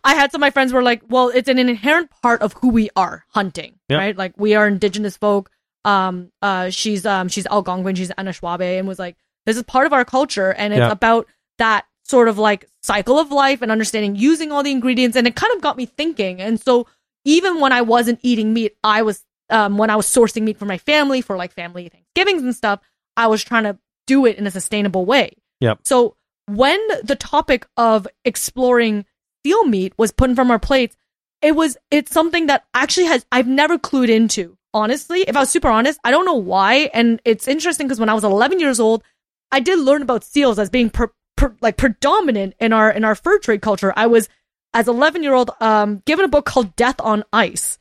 I 0.04 0.16
had 0.16 0.32
some 0.32 0.40
of 0.40 0.42
my 0.42 0.50
friends 0.52 0.74
were 0.74 0.84
like, 0.84 1.02
"Well, 1.10 1.30
it's 1.30 1.50
an 1.50 1.60
inherent 1.60 2.10
part 2.22 2.42
of 2.42 2.54
who 2.54 2.70
we 2.70 2.90
are, 2.96 3.26
hunting, 3.30 3.76
Yeah. 3.90 3.98
right? 3.98 4.18
Like 4.18 4.34
we 4.38 4.56
are 4.56 4.68
indigenous 4.68 5.18
folk." 5.18 5.50
Um, 5.86 6.32
uh, 6.42 6.70
she's 6.70 7.06
um 7.06 7.28
she's 7.28 7.46
Algonquin, 7.48 7.96
she's 7.96 8.10
Anishinaabe, 8.12 8.80
and 8.80 8.88
was 8.88 9.00
like, 9.00 9.16
"This 9.46 9.58
is 9.58 9.64
part 9.64 9.86
of 9.88 9.94
our 9.94 10.06
culture, 10.06 10.52
and 10.54 10.74
it's 10.74 10.80
Yeah. 10.80 10.92
about 10.92 11.28
that 11.58 11.86
sort 12.04 12.28
of 12.28 12.38
like 12.38 12.66
cycle 12.82 13.20
of 13.20 13.32
life 13.32 13.62
and 13.62 13.72
understanding 13.72 14.16
using 14.16 14.52
all 14.52 14.64
the 14.64 14.72
ingredients." 14.72 15.16
And 15.18 15.28
it 15.28 15.36
kind 15.36 15.54
of 15.56 15.62
got 15.62 15.78
me 15.78 15.86
thinking. 15.86 16.42
And 16.42 16.60
so 16.60 16.88
even 17.26 17.60
when 17.60 17.72
I 17.72 17.82
wasn't 17.82 18.20
eating 18.24 18.54
meat, 18.54 18.76
I 18.84 19.02
was 19.04 19.24
um, 19.52 19.78
when 19.78 19.90
I 19.90 19.96
was 19.96 20.08
sourcing 20.08 20.44
meat 20.44 20.58
for 20.58 20.66
my 20.66 20.78
family 20.78 21.22
for 21.22 21.38
like 21.38 21.54
family 21.54 21.90
Thanksgivings 21.90 22.44
and 22.44 22.56
stuff, 22.56 22.80
I 23.18 23.28
was 23.28 23.44
trying 23.44 23.64
to 23.64 23.78
do 24.08 24.26
it 24.26 24.38
in 24.38 24.48
a 24.48 24.52
sustainable 24.52 25.06
way. 25.06 25.34
Yep. 25.60 25.80
So 25.84 26.16
when 26.48 26.80
the 27.04 27.16
topic 27.16 27.68
of 27.78 28.08
exploring 28.26 29.06
seal 29.46 29.66
meat 29.66 29.94
was 29.98 30.12
put 30.12 30.30
in 30.30 30.36
from 30.36 30.52
our 30.52 30.60
plates, 30.60 30.96
it 31.42 31.56
was 31.56 31.78
it's 31.90 32.12
something 32.12 32.48
that 32.48 32.66
actually 32.74 33.08
has 33.08 33.26
I've 33.32 33.48
never 33.48 33.78
clued 33.78 34.10
into. 34.10 34.58
Honestly, 34.74 35.22
if 35.28 35.36
I 35.36 35.42
was 35.42 35.50
super 35.50 35.68
honest, 35.68 36.00
I 36.04 36.12
don't 36.12 36.26
know 36.26 36.34
why. 36.34 36.90
And 36.94 37.22
it's 37.26 37.48
interesting 37.48 37.88
because 37.88 38.00
when 38.00 38.08
I 38.08 38.14
was 38.14 38.24
11 38.24 38.62
years 38.62 38.80
old, 38.80 39.04
I 39.52 39.60
did 39.60 39.80
learn 39.80 40.02
about 40.02 40.24
seals 40.24 40.60
as 40.60 40.70
being 40.70 40.90
per, 40.90 41.12
per, 41.36 41.54
like 41.62 41.76
predominant 41.76 42.54
in 42.60 42.72
our 42.72 42.90
in 42.90 43.04
our 43.04 43.16
fur 43.16 43.38
trade 43.40 43.62
culture. 43.62 43.94
I 43.98 44.08
was 44.08 44.30
as 44.74 44.88
11 44.88 45.24
year 45.24 45.34
old 45.34 45.52
um, 45.60 46.02
given 46.06 46.24
a 46.24 46.30
book 46.30 46.46
called 46.46 46.76
Death 46.76 47.02
on 47.02 47.26
Ice, 47.34 47.78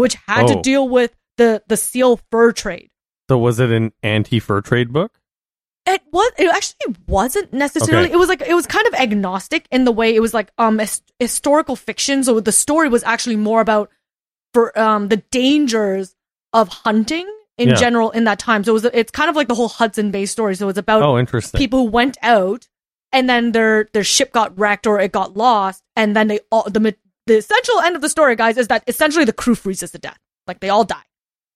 which 0.00 0.16
had 0.26 0.44
Oh. 0.44 0.54
to 0.56 0.62
deal 0.62 0.88
with 0.88 1.14
the 1.36 1.62
the 1.68 1.76
seal 1.76 2.20
fur 2.30 2.52
trade. 2.52 2.90
So 3.28 3.38
was 3.38 3.60
it 3.60 3.70
an 3.70 3.92
anti-fur 4.02 4.60
trade 4.62 4.92
book? 4.92 5.12
It 5.86 6.02
was. 6.12 6.30
It 6.38 6.48
actually 6.54 6.96
wasn't 7.06 7.52
necessarily. 7.52 8.06
Okay. 8.06 8.14
It 8.14 8.18
was 8.18 8.28
like 8.28 8.42
it 8.42 8.54
was 8.54 8.66
kind 8.66 8.86
of 8.86 8.94
agnostic 8.94 9.66
in 9.70 9.84
the 9.84 9.92
way 9.92 10.14
it 10.14 10.20
was 10.20 10.34
like 10.34 10.50
um 10.58 10.78
his, 10.78 11.02
historical 11.18 11.76
fiction. 11.76 12.22
So 12.24 12.40
the 12.40 12.52
story 12.52 12.88
was 12.88 13.02
actually 13.04 13.36
more 13.36 13.60
about 13.60 13.88
for 14.52 14.76
um 14.78 15.08
the 15.08 15.16
dangers 15.30 16.14
of 16.52 16.68
hunting 16.68 17.26
in 17.56 17.68
Yeah. 17.70 17.74
general 17.76 18.10
in 18.10 18.24
that 18.24 18.38
time. 18.38 18.62
So 18.64 18.72
it 18.72 18.74
was. 18.74 18.84
It's 18.86 19.10
kind 19.12 19.30
of 19.30 19.36
like 19.36 19.48
the 19.48 19.54
whole 19.54 19.68
Hudson 19.68 20.10
Bay 20.10 20.26
story. 20.26 20.54
So 20.54 20.68
it's 20.68 20.78
about 20.78 21.02
Oh, 21.02 21.18
interesting. 21.18 21.58
people 21.58 21.80
who 21.80 21.90
went 21.90 22.18
out 22.22 22.68
and 23.12 23.28
then 23.28 23.52
their 23.52 23.88
their 23.92 24.04
ship 24.04 24.32
got 24.32 24.56
wrecked 24.58 24.86
or 24.86 25.00
it 25.00 25.12
got 25.12 25.36
lost, 25.36 25.82
and 25.96 26.14
then 26.14 26.28
they 26.28 26.40
all 26.50 26.68
the 26.68 26.94
the 27.30 27.38
essential 27.38 27.78
end 27.80 27.94
of 27.96 28.02
the 28.02 28.08
story, 28.08 28.34
guys, 28.36 28.56
is 28.58 28.68
that 28.68 28.82
essentially 28.86 29.24
the 29.24 29.32
crew 29.32 29.54
freezes 29.54 29.90
to 29.92 29.98
death. 29.98 30.18
Like 30.46 30.60
they 30.60 30.68
all 30.68 30.84
die. 30.84 31.06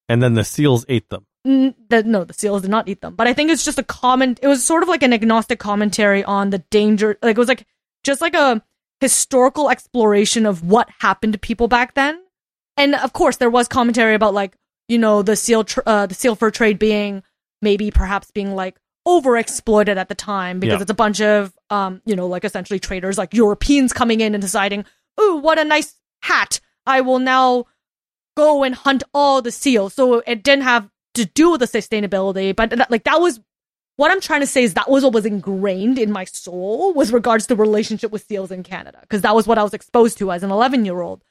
and 0.09 0.23
then 0.23 0.35
the 0.35 0.45
seals 0.45 0.85
ate 0.89 1.09
them. 1.11 1.27
N- 1.47 1.75
the, 1.91 2.03
no, 2.05 2.25
the 2.25 2.33
seals 2.35 2.63
did 2.63 2.71
not 2.71 2.89
eat 2.89 3.01
them. 3.01 3.15
But 3.15 3.27
I 3.27 3.33
think 3.35 3.51
it's 3.51 3.65
just 3.65 3.79
a 3.79 3.83
comment. 3.83 4.39
It 4.43 4.49
was 4.49 4.63
sort 4.65 4.83
of 4.83 4.89
like 4.89 5.03
an 5.03 5.13
agnostic 5.13 5.59
commentary 5.59 6.23
on 6.25 6.51
the 6.51 6.59
danger. 6.71 7.19
Like 7.23 7.37
it 7.37 7.43
was 7.45 7.49
like 7.49 7.67
just 8.05 8.21
like 8.21 8.35
a 8.35 8.63
historical 9.01 9.69
exploration 9.71 10.47
of 10.47 10.63
what 10.65 10.89
happened 11.01 11.33
to 11.35 11.39
people 11.39 11.69
back 11.69 11.95
then. 11.95 12.21
And 12.77 12.95
of 12.95 13.13
course, 13.13 13.37
there 13.39 13.51
was 13.51 13.67
commentary 13.69 14.15
about 14.15 14.33
like 14.35 14.57
you 14.89 14.99
know 14.99 15.23
the 15.23 15.37
seal 15.37 15.65
tr- 15.65 15.81
uh, 15.87 16.07
the 16.07 16.15
seal 16.15 16.35
fur 16.37 16.51
trade 16.51 16.79
being 16.79 17.23
maybe 17.63 17.91
perhaps 17.91 18.31
being 18.31 18.55
like 18.55 18.77
overexploited 19.09 19.97
at 19.97 20.09
the 20.09 20.15
time 20.15 20.61
because 20.61 20.79
Yeah. 20.79 20.83
it's 20.83 20.91
a 20.91 20.95
bunch 20.95 21.21
of 21.21 21.53
um 21.71 22.01
you 22.05 22.17
know 22.17 22.27
like 22.27 22.45
essentially 22.45 22.79
traders 22.79 23.17
like 23.19 23.33
Europeans 23.35 23.93
coming 23.93 24.21
in 24.21 24.35
and 24.35 24.43
deciding, 24.43 24.85
ooh, 25.21 25.37
what 25.37 25.59
a 25.59 25.65
nice 25.65 25.95
hat! 26.23 26.61
I 26.87 27.01
will 27.01 27.19
now 27.19 27.67
go 28.37 28.65
and 28.65 28.75
hunt 28.75 29.03
all 29.13 29.43
the 29.43 29.53
seals. 29.53 29.95
So 29.95 30.23
it 30.27 30.43
didn't 30.43 30.65
have 30.65 30.89
to 31.15 31.25
do 31.25 31.53
with 31.53 31.61
the 31.61 31.67
sustainability, 31.67 32.55
but 32.55 32.71
that, 32.71 32.91
like 32.91 33.05
that 33.05 33.21
was 33.21 33.41
what 33.97 34.11
I'm 34.11 34.21
trying 34.21 34.41
to 34.41 34.47
say 34.47 34.65
is 34.65 34.75
that 34.75 34.91
was 34.91 35.05
what 35.05 35.13
was 35.13 35.27
ingrained 35.27 35.99
in 35.99 36.11
my 36.11 36.25
soul 36.25 36.93
was 36.95 37.13
regards 37.13 37.47
to 37.47 37.55
relationship 37.55 38.11
with 38.11 38.27
seals 38.27 38.51
in 38.51 38.65
Canada 38.65 38.99
because 39.03 39.23
that 39.23 39.35
was 39.35 39.47
what 39.47 39.59
I 39.59 39.63
was 39.63 39.75
exposed 39.75 40.19
to 40.19 40.33
as 40.33 40.43
an 40.43 40.51
11 40.51 40.85
year 40.85 41.01
old. 41.01 41.23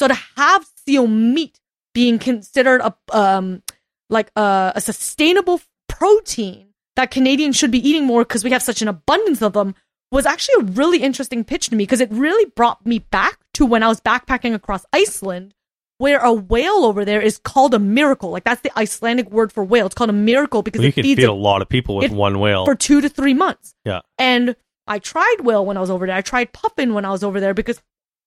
So 0.00 0.08
to 0.08 0.14
have 0.36 0.66
seal 0.84 1.06
meat 1.06 1.60
being 1.94 2.18
considered 2.18 2.80
a 2.80 2.94
um 3.16 3.62
like 4.10 4.30
a, 4.36 4.72
a 4.74 4.80
sustainable 4.80 5.60
protein 5.88 6.68
that 6.96 7.10
Canadians 7.10 7.56
should 7.56 7.70
be 7.70 7.88
eating 7.88 8.04
more 8.04 8.22
because 8.22 8.42
we 8.42 8.50
have 8.50 8.62
such 8.62 8.82
an 8.82 8.88
abundance 8.88 9.42
of 9.42 9.52
them 9.52 9.74
was 10.10 10.26
actually 10.26 10.62
a 10.62 10.70
really 10.72 11.02
interesting 11.02 11.44
pitch 11.44 11.68
to 11.68 11.76
me 11.76 11.84
because 11.84 12.00
it 12.00 12.10
really 12.10 12.50
brought 12.56 12.84
me 12.86 13.00
back 13.00 13.38
to 13.54 13.66
when 13.66 13.82
I 13.82 13.88
was 13.88 14.00
backpacking 14.00 14.54
across 14.54 14.84
Iceland 14.92 15.54
where 15.98 16.20
a 16.20 16.32
whale 16.32 16.84
over 16.84 17.04
there 17.04 17.20
is 17.20 17.38
called 17.38 17.74
a 17.74 17.78
miracle. 17.78 18.30
Like 18.30 18.44
that's 18.44 18.60
the 18.62 18.76
Icelandic 18.78 19.30
word 19.30 19.52
for 19.52 19.64
whale. 19.64 19.86
It's 19.86 19.94
called 19.94 20.10
a 20.10 20.14
miracle 20.14 20.62
because 20.62 20.78
Well, 20.78 20.84
you 20.84 20.88
it 20.90 20.94
can 20.94 21.02
feeds 21.02 21.18
feed 21.18 21.24
it 21.24 21.28
a 21.28 21.32
lot 21.32 21.60
of 21.60 21.68
people 21.68 21.96
with 21.96 22.12
one 22.12 22.38
whale. 22.38 22.64
for 22.64 22.74
two 22.74 23.00
to 23.00 23.08
three 23.08 23.34
months. 23.34 23.74
Yeah. 23.84 24.00
And 24.16 24.54
I 24.86 25.00
tried 25.00 25.36
whale 25.40 25.66
when 25.66 25.76
I 25.76 25.80
was 25.80 25.90
over 25.90 26.06
there. 26.06 26.16
I 26.16 26.22
tried 26.22 26.52
puffin 26.52 26.94
when 26.94 27.04
I 27.04 27.10
was 27.10 27.22
over 27.24 27.40
there 27.40 27.52
because 27.52 27.82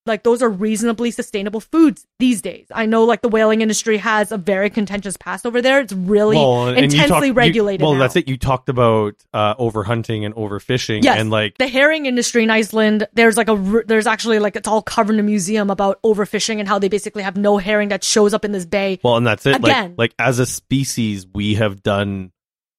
like 0.08 0.24
those 0.24 0.42
are 0.42 0.50
reasonably 0.50 1.12
sustainable 1.12 1.60
foods 1.60 2.08
these 2.18 2.42
days. 2.42 2.66
I 2.74 2.88
know 2.88 3.04
like 3.04 3.22
the 3.22 3.28
whaling 3.30 3.62
industry 3.62 3.98
has 3.98 4.32
a 4.32 4.38
very 4.38 4.70
contentious 4.72 5.16
past 5.16 5.46
over 5.46 5.62
there. 5.62 5.80
It's 5.80 5.94
really 5.94 6.38
Well, 6.38 6.72
you 6.72 6.84
intensely 6.84 7.28
you- 7.28 7.34
regulated. 7.34 7.82
well, 7.84 7.94
now. 7.94 8.00
that's 8.00 8.16
it. 8.16 8.28
You 8.28 8.36
talked 8.38 8.68
about 8.70 9.14
uh, 9.34 9.54
overhunting 9.56 10.26
and 10.26 10.34
overfishing, 10.36 11.04
Yes. 11.04 11.20
and 11.20 11.30
like 11.30 11.58
the 11.60 11.68
herring 11.68 12.08
industry 12.08 12.42
in 12.44 12.50
Iceland, 12.50 13.08
there's 13.14 13.38
like 13.38 13.48
a 13.50 13.84
there's 13.86 14.08
actually 14.08 14.40
like 14.40 14.56
it's 14.56 14.68
all 14.68 14.82
covered 14.82 15.14
in 15.14 15.20
a 15.20 15.24
museum 15.24 15.70
about 15.70 16.02
overfishing 16.02 16.58
and 16.60 16.68
how 16.68 16.80
they 16.80 16.90
basically 16.90 17.22
have 17.24 17.38
no 17.38 17.58
herring 17.58 17.90
that 17.90 18.04
shows 18.04 18.34
up 18.34 18.44
in 18.44 18.52
this 18.54 18.66
bay. 18.66 19.00
Well, 19.04 19.18
and 19.18 19.28
that's 19.28 19.46
it. 19.46 19.58
Again. 19.58 19.92
Like, 19.92 19.98
like 19.98 20.14
as 20.18 20.40
a 20.40 20.46
species, 20.48 21.28
we 21.32 21.56
have 21.56 21.84
done 21.84 22.32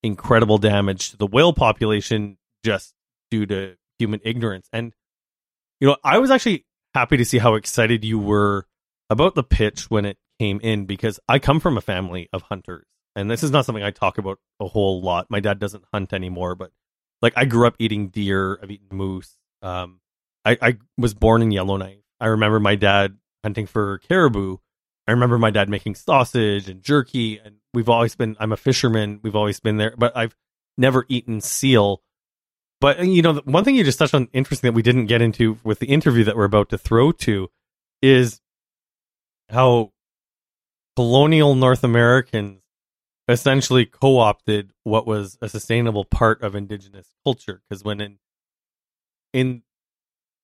incredible 0.03 0.59
damage 0.59 1.11
to 1.13 1.17
the 1.17 1.27
whale 1.29 1.53
population 1.53 2.37
just 2.65 2.95
due 3.31 3.47
to 3.47 3.77
human 4.01 4.19
ignorance. 4.25 4.69
And 4.73 4.93
you 5.81 5.87
know, 5.89 5.97
I 6.03 6.19
was 6.19 6.31
actually 6.33 6.65
happy 6.95 7.17
to 7.17 7.25
see 7.25 7.39
how 7.39 7.55
excited 7.55 8.05
you 8.05 8.19
were 8.19 8.67
about 9.11 9.35
the 9.35 9.43
pitch 9.43 9.91
when 9.91 10.05
it 10.05 10.19
came 10.39 10.61
in 10.61 10.87
because 10.87 11.21
I 11.29 11.39
come 11.39 11.61
from 11.61 11.77
a 11.77 11.83
family 11.83 12.29
of 12.33 12.43
hunters, 12.43 12.87
and 13.15 13.31
this 13.31 13.43
is 13.43 13.51
not 13.51 13.65
something 13.65 13.85
I 13.85 13.91
talk 13.91 14.19
about 14.19 14.39
a 14.61 14.67
whole 14.67 15.03
lot. 15.03 15.27
My 15.31 15.41
dad 15.41 15.59
doesn't 15.59 15.85
hunt 15.93 16.13
anymore, 16.13 16.55
but 16.55 16.71
like 17.21 17.35
I 17.37 17.45
grew 17.45 17.67
up 17.67 17.77
eating 17.79 18.09
deer, 18.09 18.59
I've 18.63 18.71
eaten 18.71 18.97
moose. 18.97 19.37
Um, 19.63 20.01
I, 20.45 20.59
I 20.61 20.79
was 20.99 21.15
born 21.15 21.43
in 21.43 21.51
Yellowknife. 21.51 21.99
I 22.21 22.27
remember 22.27 22.61
my 22.61 22.75
dad 22.75 23.19
hunting 23.45 23.67
for 23.67 23.99
caribou. 23.99 24.59
I 25.07 25.13
remember 25.13 25.39
my 25.39 25.51
dad 25.51 25.69
making 25.69 25.97
sausage 25.97 26.69
and 26.69 26.83
jerky, 26.83 27.39
and 27.39 27.57
we've 27.75 27.89
always 27.89 28.15
been. 28.15 28.37
I'm 28.39 28.53
a 28.53 28.57
fisherman. 28.57 29.21
We've 29.23 29.37
always 29.37 29.61
been 29.61 29.77
there, 29.77 29.95
but 29.97 30.17
I've 30.17 30.37
never 30.79 31.05
eaten 31.09 31.41
seal. 31.41 32.03
But 32.83 33.07
you 33.07 33.23
know, 33.23 33.35
one 33.45 33.63
thing 33.63 33.77
you 33.77 33.85
just 33.85 34.01
touched 34.01 34.13
on, 34.13 34.29
interesting 34.33 34.67
that 34.67 34.75
we 34.75 34.83
didn't 34.83 35.07
get 35.07 35.23
into 35.23 35.57
with 35.63 35.79
the 35.79 35.87
interview 35.87 36.25
that 36.25 36.37
we're 36.37 36.43
about 36.43 36.69
to 36.71 36.79
throw 36.79 37.13
to, 37.13 37.49
is 38.03 38.41
how 39.49 39.93
colonial 40.97 41.55
North 41.55 41.85
Americans 41.85 42.59
essentially 43.29 43.87
co-opted 43.87 44.73
what 44.83 45.07
was 45.07 45.39
a 45.41 45.49
sustainable 45.49 46.05
part 46.05 46.43
of 46.43 46.57
indigenous 46.57 47.15
culture. 47.25 47.63
Because 47.69 47.85
when 47.85 48.01
in 48.01 48.19
in 49.33 49.63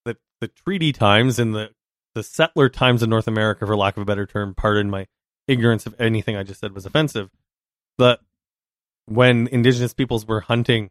the 0.05 0.17
the 0.41 0.47
treaty 0.47 0.93
times 0.93 1.41
and 1.41 1.57
the 1.57 1.71
the 2.15 2.23
settler 2.23 2.69
times 2.69 3.03
in 3.03 3.11
North 3.11 3.27
America, 3.27 3.67
for 3.67 3.77
lack 3.77 3.97
of 3.97 4.03
a 4.03 4.07
better 4.07 4.27
term, 4.27 4.55
pardon 4.55 4.89
my 4.89 5.09
ignorance 5.49 5.89
if 5.89 6.01
anything 6.01 6.37
I 6.37 6.45
just 6.45 6.61
said 6.61 6.73
was 6.73 6.87
offensive, 6.87 7.31
but 7.97 8.21
when 9.07 9.49
indigenous 9.49 9.93
peoples 9.93 10.25
were 10.25 10.43
hunting, 10.43 10.91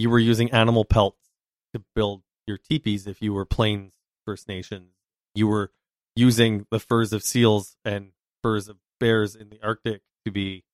you 0.00 0.10
were 0.10 0.18
using 0.18 0.50
animal 0.52 0.84
pelts 0.84 1.28
to 1.74 1.82
build 1.94 2.22
your 2.46 2.58
teepees 2.58 3.06
if 3.06 3.20
you 3.22 3.32
were 3.32 3.44
Plains 3.44 3.92
First 4.26 4.48
Nations. 4.48 4.92
You 5.34 5.46
were 5.46 5.70
using 6.16 6.66
the 6.70 6.78
furs 6.80 7.12
of 7.12 7.22
seals 7.22 7.76
and 7.84 8.12
furs 8.42 8.68
of 8.68 8.76
bears 8.98 9.34
in 9.36 9.48
the 9.50 9.60
Arctic 9.62 10.02
to 10.24 10.30
be 10.30 10.64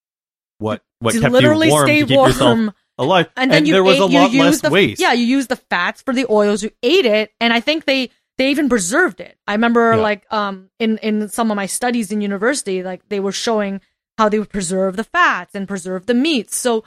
what 0.59 0.83
what 1.01 1.13
to 1.13 1.21
kept 1.21 1.33
literally 1.33 1.67
you 1.67 1.73
warm 1.73 1.87
stay 1.87 2.01
to 2.01 2.07
keep 2.07 2.17
warm. 2.17 2.31
yourself 2.31 2.75
alive. 2.99 3.29
and 3.37 3.51
then 3.51 3.67
you 3.67 3.75
there 3.75 3.85
was 3.85 3.97
ate, 3.97 4.01
a 4.01 4.07
lot 4.07 4.33
less 4.33 4.61
the 4.63 4.71
waste. 4.71 5.01
yeah 5.01 5.13
you 5.13 5.25
use 5.27 5.49
the 5.49 5.57
fats 5.57 6.01
for 6.01 6.15
the 6.15 6.25
oils 6.31 6.63
you 6.63 6.71
ate 6.83 7.05
it 7.05 7.31
and 7.41 7.53
i 7.53 7.61
think 7.61 7.85
they 7.85 8.09
they 8.39 8.51
even 8.51 8.69
preserved 8.71 9.21
it 9.21 9.37
i 9.47 9.53
remember 9.53 9.91
Yeah. 9.95 10.01
like 10.01 10.25
um 10.33 10.71
in 10.79 10.97
in 10.99 11.29
some 11.29 11.51
of 11.51 11.57
my 11.57 11.67
studies 11.67 12.11
in 12.11 12.23
university 12.23 12.83
like 12.83 13.07
they 13.11 13.21
were 13.21 13.33
showing 13.33 13.83
how 14.17 14.31
they 14.31 14.39
would 14.39 14.49
preserve 14.49 14.97
the 14.97 15.05
fats 15.05 15.55
and 15.55 15.69
preserve 15.69 16.07
the 16.07 16.15
meats 16.15 16.57
so 16.57 16.83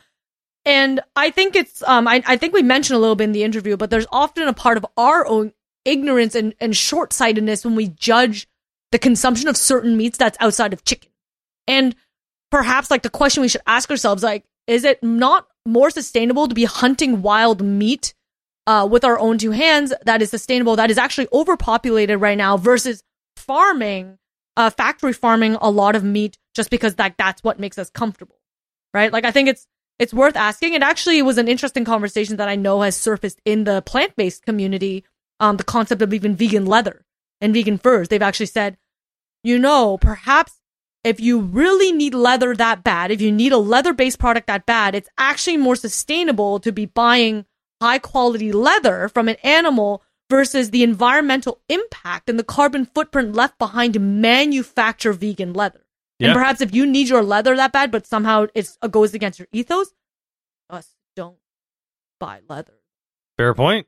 and 0.66 1.00
i 1.16 1.30
think 1.30 1.56
it's 1.56 1.82
um 1.84 2.08
i, 2.08 2.22
I 2.26 2.38
think 2.38 2.54
we 2.54 2.64
mentioned 2.64 2.98
a 2.98 3.00
little 3.00 3.16
bit 3.16 3.26
in 3.26 3.32
the 3.32 3.44
interview 3.44 3.78
but 3.78 3.90
there's 3.90 4.08
often 4.12 4.48
a 4.48 4.54
part 4.54 4.78
of 4.78 4.86
our 4.98 5.26
own 5.26 5.54
ignorance 5.86 6.36
and, 6.36 6.54
and 6.60 6.76
short-sightedness 6.76 7.64
when 7.64 7.76
we 7.76 7.88
judge 7.88 8.48
the 8.92 9.00
consumption 9.00 9.48
of 9.48 9.58
certain 9.58 9.96
meats 9.98 10.18
that's 10.18 10.38
outside 10.40 10.74
of 10.74 10.84
chicken 10.84 11.12
and 11.68 11.96
perhaps 12.52 12.92
like 12.92 13.04
the 13.04 13.10
question 13.10 13.42
we 13.42 13.48
should 13.48 13.62
ask 13.66 13.90
ourselves 13.90 14.24
like 14.24 14.44
is 14.68 14.84
it 14.84 15.02
not 15.02 15.48
more 15.66 15.90
sustainable 15.90 16.48
to 16.48 16.56
be 16.56 16.66
hunting 16.66 17.22
wild 17.22 17.62
meat 17.62 18.14
uh, 18.68 18.86
with 18.86 19.04
our 19.04 19.18
own 19.20 19.38
two 19.38 19.52
hands 19.52 19.94
that 20.06 20.22
is 20.22 20.30
sustainable 20.30 20.76
that 20.76 20.92
is 20.92 20.98
actually 20.98 21.28
overpopulated 21.34 22.22
right 22.22 22.38
now 22.38 22.56
versus 22.58 23.04
farming, 23.36 24.20
uh, 24.58 24.70
factory 24.70 25.14
farming 25.14 25.58
a 25.62 25.72
lot 25.72 25.96
of 25.96 26.04
meat 26.04 26.38
just 26.54 26.70
because 26.70 26.94
like 27.00 27.18
that's 27.18 27.44
what 27.44 27.60
makes 27.60 27.80
us 27.80 27.90
comfortable, 27.90 28.36
right? 28.94 29.12
Like 29.12 29.26
I 29.26 29.32
think 29.32 29.50
it's 29.50 29.66
it's 30.00 30.14
worth 30.14 30.36
asking. 30.36 30.74
It 30.74 30.82
actually 30.82 31.22
was 31.22 31.38
an 31.38 31.48
interesting 31.48 31.86
conversation 31.86 32.38
that 32.38 32.50
I 32.50 32.56
know 32.56 32.82
has 32.82 32.96
surfaced 32.96 33.42
in 33.46 33.66
the 33.66 33.82
plant 33.82 34.16
based 34.16 34.46
community. 34.46 35.04
Um, 35.42 35.58
the 35.58 35.64
concept 35.64 36.02
of 36.02 36.14
even 36.14 36.36
vegan 36.36 36.66
leather 36.66 37.06
and 37.40 37.54
vegan 37.54 37.78
furs. 37.78 38.10
They've 38.10 38.22
actually 38.22 38.48
said, 38.48 38.78
you 39.44 39.58
know, 39.58 39.98
perhaps 39.98 40.54
if 41.04 41.20
you 41.20 41.40
really 41.40 41.94
need 41.94 42.14
leather 42.14 42.54
that 42.56 42.84
bad, 42.84 43.12
if 43.12 43.22
you 43.22 43.32
need 43.32 43.54
a 43.54 43.58
leather 43.58 43.94
based 43.94 44.20
product 44.20 44.48
that 44.48 44.66
bad, 44.66 44.96
it's 44.96 45.10
actually 45.18 45.58
more 45.58 45.76
sustainable 45.76 46.60
to 46.60 46.72
be 46.72 46.86
buying 46.86 47.46
high 47.82 48.00
quality 48.00 48.52
leather 48.52 49.08
from 49.08 49.30
an 49.30 49.38
animal 49.44 50.04
versus 50.30 50.72
the 50.72 50.84
environmental 50.84 51.62
impact 51.70 52.30
and 52.30 52.38
the 52.38 52.44
carbon 52.44 52.86
footprint 52.86 53.34
left 53.34 53.58
behind 53.58 53.94
to 53.94 54.00
manufacture 54.00 55.14
vegan 55.14 55.54
leather. 55.54 55.86
Yeah. 56.20 56.30
And 56.30 56.36
perhaps 56.36 56.62
if 56.62 56.74
you 56.74 56.86
need 56.86 57.08
your 57.08 57.24
leather 57.24 57.56
that 57.56 57.72
bad, 57.72 57.92
but 57.92 58.06
somehow 58.06 58.48
it's, 58.54 58.78
it 58.84 58.92
goes 58.92 59.14
against 59.14 59.40
your 59.40 59.48
ethos, 59.52 59.94
us 60.70 60.96
don't 61.16 61.38
buy 62.20 62.42
leather. 62.48 62.74
Fair 63.38 63.54
point. 63.54 63.88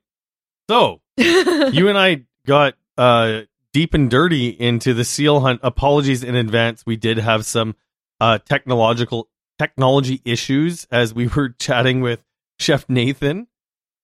So 0.69 1.01
you 1.17 1.89
and 1.89 1.97
I 1.97 2.25
got 2.47 2.75
uh, 2.97 3.41
deep 3.73 3.93
and 3.93 4.09
dirty 4.09 4.47
into 4.47 4.93
the 4.93 5.03
seal 5.03 5.41
hunt. 5.41 5.59
Apologies 5.63 6.23
in 6.23 6.35
advance. 6.35 6.85
We 6.85 6.95
did 6.95 7.17
have 7.17 7.45
some 7.45 7.75
uh, 8.21 8.37
technological 8.39 9.29
technology 9.59 10.21
issues 10.23 10.87
as 10.89 11.13
we 11.13 11.27
were 11.27 11.49
chatting 11.59 11.99
with 11.99 12.23
Chef 12.59 12.87
Nathan, 12.87 13.47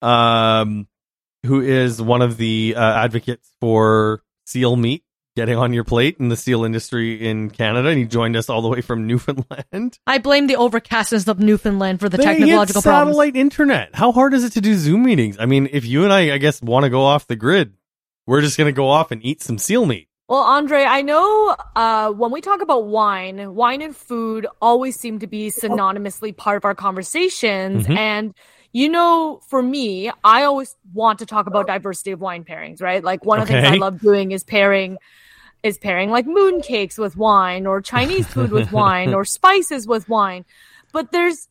um, 0.01 0.87
who 1.45 1.61
is 1.61 2.01
one 2.01 2.21
of 2.21 2.37
the 2.37 2.75
uh, 2.75 3.03
advocates 3.03 3.49
for 3.61 4.21
seal 4.45 4.75
meat 4.75 5.03
getting 5.37 5.55
on 5.55 5.71
your 5.71 5.85
plate 5.85 6.17
in 6.19 6.27
the 6.27 6.35
seal 6.35 6.65
industry 6.65 7.25
in 7.29 7.49
Canada. 7.49 7.87
And 7.89 7.97
he 7.97 8.05
joined 8.05 8.35
us 8.35 8.49
all 8.49 8.61
the 8.61 8.67
way 8.67 8.81
from 8.81 9.07
Newfoundland. 9.07 9.97
I 10.05 10.17
blame 10.17 10.47
the 10.47 10.55
overcastness 10.55 11.27
of 11.29 11.39
Newfoundland 11.39 12.01
for 12.01 12.09
the 12.09 12.17
They 12.17 12.23
technological 12.25 12.81
get 12.81 12.89
problems. 12.89 13.15
satellite 13.15 13.35
internet. 13.37 13.89
How 13.93 14.11
hard 14.11 14.33
is 14.33 14.43
it 14.43 14.51
to 14.53 14.61
do 14.61 14.75
Zoom 14.75 15.03
meetings? 15.03 15.37
I 15.39 15.45
mean, 15.45 15.69
if 15.71 15.85
you 15.85 16.03
and 16.03 16.11
I, 16.11 16.33
I 16.33 16.37
guess, 16.39 16.61
want 16.61 16.83
to 16.83 16.89
go 16.89 17.03
off 17.03 17.27
the 17.27 17.35
grid, 17.37 17.73
we're 18.25 18.41
just 18.41 18.57
going 18.57 18.67
to 18.67 18.73
go 18.73 18.89
off 18.89 19.11
and 19.11 19.23
eat 19.23 19.41
some 19.41 19.57
seal 19.57 19.85
meat. 19.85 20.09
Well, 20.27 20.41
Andre, 20.41 20.83
I 20.83 21.03
know 21.03 21.55
uh, 21.77 22.11
when 22.11 22.31
we 22.31 22.41
talk 22.41 22.61
about 22.61 22.87
wine, 22.87 23.55
wine 23.55 23.81
and 23.81 23.95
food 23.95 24.45
always 24.61 24.99
seem 24.99 25.19
to 25.19 25.27
be 25.27 25.49
synonymously 25.51 26.35
part 26.35 26.57
of 26.57 26.65
our 26.65 26.75
conversations. 26.75 27.87
Mhm. 27.87 27.97
And, 27.97 28.33
you 28.73 28.89
know, 28.89 29.39
for 29.47 29.61
me, 29.63 30.11
I 30.25 30.43
always 30.43 30.75
want 30.93 31.19
to 31.19 31.25
talk 31.25 31.47
about 31.47 31.67
diversity 31.67 32.11
of 32.11 32.19
wine 32.19 32.43
pairings, 32.43 32.81
right? 32.81 33.01
Like 33.01 33.23
one 33.23 33.39
of 33.39 33.47
the 33.47 33.53
things 33.53 33.67
I 33.67 33.75
love 33.75 34.01
doing 34.01 34.31
is 34.33 34.43
pairing 34.43 34.97
is 35.63 35.77
pairing 35.77 36.09
like 36.09 36.25
moon 36.25 36.61
cakes 36.61 36.97
with 36.97 37.17
wine 37.17 37.65
or 37.65 37.81
Chinese 37.81 38.27
food 38.27 38.51
with 38.51 38.71
wine 38.73 39.13
or 39.13 39.25
spices 39.25 39.87
with 39.87 40.07
wine. 40.09 40.45
But 40.93 41.11
there's 41.11 41.47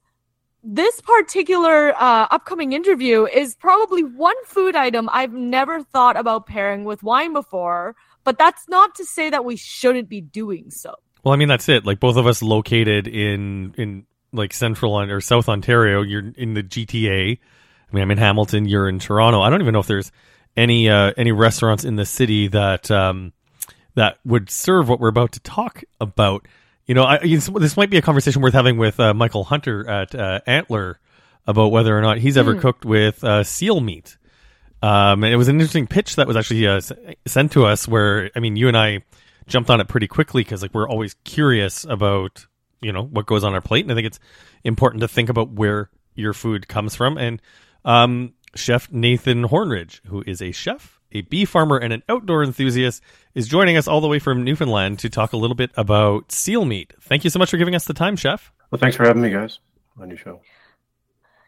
this 0.63 1.01
particular 1.01 1.95
uh, 1.95 2.27
upcoming 2.31 2.73
interview 2.73 3.27
is 3.27 3.55
probably 3.55 4.03
one 4.03 4.37
food 4.45 4.75
item 4.75 5.09
I've 5.13 5.33
never 5.33 5.83
thought 5.83 6.17
about 6.17 6.47
pairing 6.47 6.85
with 6.85 7.03
wine 7.03 7.33
before. 7.33 7.95
But 8.25 8.39
that's 8.39 8.69
not 8.69 8.97
to 8.97 9.05
say 9.05 9.31
that 9.31 9.45
we 9.45 9.55
shouldn't 9.55 10.09
be 10.09 10.21
doing 10.21 10.71
so. 10.71 10.97
Well, 11.23 11.33
I 11.33 11.37
mean, 11.37 11.49
that's 11.49 11.69
it. 11.69 11.87
Like 11.87 12.01
both 12.01 12.17
of 12.17 12.27
us 12.27 12.43
located 12.43 13.07
in 13.07 13.75
in 13.77 14.07
like 14.33 14.53
central 14.53 14.99
or 14.99 15.21
South 15.21 15.49
Ontario. 15.49 16.03
You're 16.03 16.33
in 16.37 16.55
the 16.55 16.63
GTA. 16.63 17.39
I 17.39 17.95
mean, 17.95 18.03
I'm 18.03 18.11
in 18.11 18.19
Hamilton. 18.19 18.67
You're 18.67 18.89
in 18.89 18.99
Toronto. 18.99 19.41
I 19.41 19.51
don't 19.51 19.61
even 19.61 19.73
know 19.73 19.81
if 19.81 19.87
there's 19.87 20.11
any 20.57 20.89
uh, 20.89 21.13
any 21.17 21.33
restaurants 21.33 21.85
in 21.85 21.97
the 21.97 22.07
city 22.07 22.49
that 22.49 22.91
um, 22.91 23.33
that 23.97 24.19
would 24.25 24.49
serve 24.49 24.89
what 24.89 25.01
we're 25.01 25.09
about 25.09 25.33
to 25.33 25.41
talk 25.41 25.83
about. 26.01 26.47
You 26.87 26.95
know, 26.95 27.05
I, 27.05 27.19
this 27.19 27.77
might 27.77 27.91
be 27.91 27.97
a 27.97 28.03
conversation 28.03 28.41
worth 28.41 28.55
having 28.55 28.77
with 28.77 29.01
uh, 29.01 29.13
Michael 29.13 29.43
Hunter 29.43 29.89
at 29.91 30.15
uh, 30.15 30.41
Antler 30.47 31.01
about 31.47 31.69
whether 31.69 31.97
or 31.97 32.01
not 32.01 32.19
he's 32.19 32.37
ever 32.37 32.55
cooked 32.55 32.85
with 32.85 33.25
uh, 33.25 33.43
seal 33.43 33.81
meat. 33.81 34.17
Um, 34.83 35.25
and 35.25 35.33
it 35.33 35.37
was 35.37 35.49
an 35.49 35.57
interesting 35.57 35.87
pitch 35.87 36.17
that 36.17 36.27
was 36.27 36.37
actually 36.37 36.67
uh, 36.67 36.81
sent 37.27 37.53
to 37.53 37.67
us. 37.67 37.89
Where 37.89 38.31
I 38.37 38.41
mean, 38.41 38.57
you 38.57 38.69
and 38.69 38.77
I 38.77 39.03
jumped 39.47 39.71
on 39.71 39.81
it 39.81 39.89
pretty 39.89 40.07
quickly 40.07 40.45
because 40.45 40.63
like 40.63 40.75
we're 40.75 40.89
always 40.89 41.15
curious 41.25 41.85
about 41.85 42.47
you 42.81 42.93
know 42.93 43.03
what 43.03 43.27
goes 43.27 43.43
on 43.43 43.55
our 43.55 43.61
plate, 43.61 43.85
and 43.85 43.93
I 43.93 43.95
think 43.95 44.07
it's 44.07 44.21
important 44.63 45.01
to 45.01 45.09
think 45.09 45.29
about 45.29 45.51
where 45.51 45.91
your 46.15 46.35
food 46.35 46.69
comes 46.69 46.95
from. 46.95 47.17
And 47.17 47.41
um, 47.85 48.35
Chef 48.55 48.93
Nathan 48.93 49.45
Hornidge, 49.45 50.05
who 50.07 50.23
is 50.27 50.43
a 50.43 50.53
chef, 50.53 50.96
a 51.13 51.23
bee 51.23 51.45
farmer, 51.45 51.77
and 51.77 51.93
an 51.93 52.03
outdoor 52.09 52.43
enthusiast, 52.43 53.03
is 53.35 53.49
joining 53.49 53.77
us 53.77 53.89
all 53.89 54.01
the 54.01 54.09
way 54.09 54.19
from 54.19 54.45
Newfoundland 54.45 54.99
to 55.01 55.11
talk 55.11 55.33
a 55.33 55.37
little 55.37 55.57
bit 55.57 55.71
about 55.77 56.33
seal 56.33 56.65
meat. 56.65 56.93
Thank 57.01 57.25
you 57.25 57.31
so 57.31 57.39
much 57.39 57.51
for 57.51 57.57
giving 57.57 57.75
us 57.75 57.85
the 57.85 57.95
time, 57.95 58.17
Chef. 58.17 58.53
Well, 58.71 58.79
thanks 58.79 58.97
for 58.97 59.05
having 59.05 59.23
me, 59.23 59.31
guys, 59.31 59.61
on 60.01 60.09
your 60.09 60.19
show. 60.19 60.41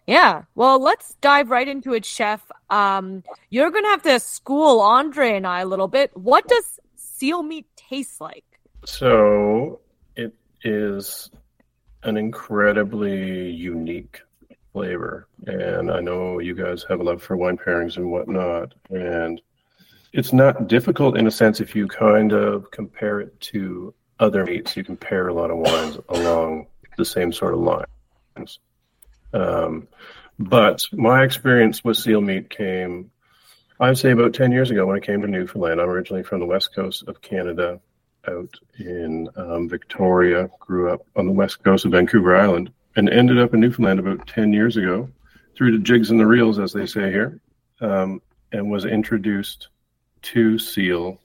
Yeah. 0.07 0.45
Well, 0.55 0.81
let's 0.81 1.17
dive 1.21 1.51
right 1.51 1.69
into 1.69 1.93
it, 1.93 2.05
Chef. 2.05 2.51
Um, 2.71 3.23
you're 3.51 3.71
going 3.71 3.85
to 3.85 3.91
have 3.91 4.03
to 4.05 4.21
school 4.21 4.81
Andre 4.81 5.37
and 5.37 5.47
I 5.47 5.61
a 5.61 5.67
little 5.67 5.89
bit. 5.89 6.17
What 6.17 6.49
does 6.49 6.81
seal 6.97 7.43
meat 7.43 7.67
taste 7.77 8.21
like? 8.21 8.45
So 8.87 9.81
it 10.17 10.35
is 10.63 11.31
an 12.05 12.17
incredibly 12.17 13.51
unique 13.51 14.21
flavor, 14.73 15.27
and 15.47 15.91
I 15.91 16.01
know 16.01 16.39
you 16.39 16.55
guys 16.55 16.87
have 16.89 17.01
a 17.01 17.03
love 17.03 17.23
for 17.23 17.37
wine 17.37 17.59
pairings 17.59 17.97
and 17.97 18.11
whatnot, 18.11 18.75
and 18.91 19.41
it's 20.13 20.33
not 20.33 20.69
difficult 20.69 21.17
in 21.17 21.27
a 21.27 21.31
sense 21.31 21.61
if 21.61 21.75
you 21.75 21.87
kind 21.87 22.33
of 22.33 22.71
compare 22.71 23.21
it 23.21 23.39
to 23.41 23.95
other 24.19 24.45
meats. 24.45 24.77
You 24.77 24.85
compare 24.85 25.29
a 25.29 25.35
lot 25.35 25.51
of 25.51 25.59
wines 25.59 25.99
along 26.09 26.67
the 26.97 27.05
same 27.05 27.33
sort 27.33 27.55
of 27.55 27.61
lines. 27.61 28.59
Um, 29.33 29.89
but 30.39 30.85
my 30.93 31.25
experience 31.25 31.85
with 31.85 31.97
seal 31.97 32.21
meat 32.21 32.49
came, 32.49 33.11
I'd 33.81 33.99
say, 33.99 34.13
about 34.13 34.35
10 34.35 34.53
years 34.53 34.71
ago 34.71 34.87
when 34.87 34.97
I 34.97 35.01
came 35.01 35.21
to 35.23 35.29
Newfoundland. 35.29 35.81
I'm 35.81 35.89
originally 35.89 36.23
from 36.23 36.41
the 36.41 36.47
west 36.47 36.75
coast 36.75 37.05
of 37.07 37.21
Canada, 37.21 37.81
out 38.27 38.55
in 38.79 39.29
um, 39.37 39.69
Victoria, 39.69 40.51
grew 40.61 40.93
up 40.93 41.07
on 41.17 41.27
the 41.27 41.33
west 41.33 41.63
coast 41.63 41.85
of 41.85 41.93
Vancouver 41.93 42.37
Island, 42.37 42.71
and 42.97 43.09
ended 43.09 43.39
up 43.39 43.55
in 43.55 43.61
Newfoundland 43.61 44.01
about 44.01 44.27
10 44.27 44.53
years 44.53 44.77
ago 44.77 45.09
through 45.57 45.73
the 45.73 45.83
jigs 45.83 46.11
and 46.11 46.21
the 46.21 46.27
reels, 46.27 46.59
as 46.59 46.73
they 46.73 46.87
say 46.87 47.11
here, 47.11 47.41
um, 47.81 48.21
and 48.53 48.71
was 48.71 48.85
introduced 48.85 49.69
to 50.23 50.59
seal 50.59 51.21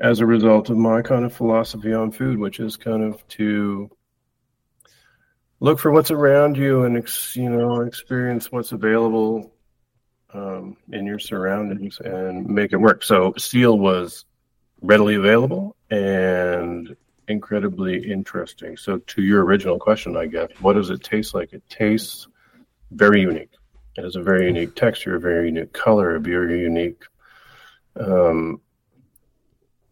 as 0.00 0.20
a 0.20 0.26
result 0.26 0.70
of 0.70 0.76
my 0.76 1.02
kind 1.02 1.24
of 1.24 1.32
philosophy 1.32 1.92
on 1.92 2.12
food, 2.12 2.38
which 2.38 2.60
is 2.60 2.76
kind 2.76 3.02
of 3.02 3.26
to 3.28 3.90
look 5.60 5.78
for 5.78 5.90
what's 5.90 6.10
around 6.10 6.56
you 6.56 6.84
and 6.84 6.96
ex, 6.96 7.34
you 7.34 7.50
know 7.50 7.80
experience 7.80 8.52
what's 8.52 8.72
available 8.72 9.52
um, 10.32 10.76
in 10.92 11.06
your 11.06 11.18
surroundings 11.18 11.98
and 12.04 12.46
make 12.46 12.72
it 12.72 12.76
work. 12.76 13.02
So 13.02 13.34
seal 13.36 13.78
was 13.78 14.24
readily 14.80 15.16
available 15.16 15.76
and 15.90 16.96
incredibly 17.26 18.10
interesting. 18.10 18.76
So 18.76 18.98
to 18.98 19.22
your 19.22 19.44
original 19.44 19.78
question, 19.78 20.16
I 20.16 20.26
guess, 20.26 20.50
what 20.60 20.74
does 20.74 20.90
it 20.90 21.02
taste 21.02 21.34
like? 21.34 21.52
It 21.52 21.62
tastes 21.68 22.28
very 22.90 23.20
unique. 23.20 23.50
It 23.96 24.04
has 24.04 24.16
a 24.16 24.22
very 24.22 24.46
unique 24.46 24.76
texture, 24.76 25.16
a 25.16 25.20
very 25.20 25.46
unique 25.46 25.72
color, 25.72 26.14
a 26.14 26.20
very 26.20 26.60
unique 26.60 27.02
um, 28.00 28.60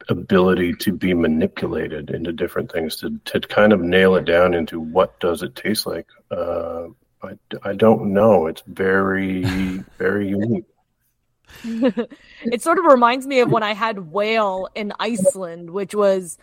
ability 0.09 0.75
to 0.75 0.93
be 0.93 1.15
manipulated 1.15 2.11
into 2.11 2.33
different 2.33 2.71
things 2.71 2.97
to, 2.97 3.19
to 3.25 3.41
kind 3.41 3.73
of 3.73 3.81
nail 3.81 4.15
it 4.17 4.25
down 4.25 4.55
into 4.55 4.81
what 4.81 5.19
does 5.21 5.43
it 5.43 5.57
taste 5.57 5.87
like. 5.87 6.07
Uh, 6.31 6.89
I, 7.23 7.39
I 7.63 7.73
don't 7.75 8.13
know. 8.13 8.47
It's 8.47 8.63
very, 8.67 9.43
very 9.99 10.29
unique. 10.29 10.65
it 11.65 12.63
sort 12.63 12.79
of 12.79 12.85
reminds 12.85 13.27
me 13.27 13.41
of 13.41 13.51
when 13.51 13.63
I 13.63 13.75
had 13.75 14.11
whale 14.11 14.69
in 14.75 14.93
Iceland, 14.99 15.71
which 15.71 15.95
was 15.95 16.39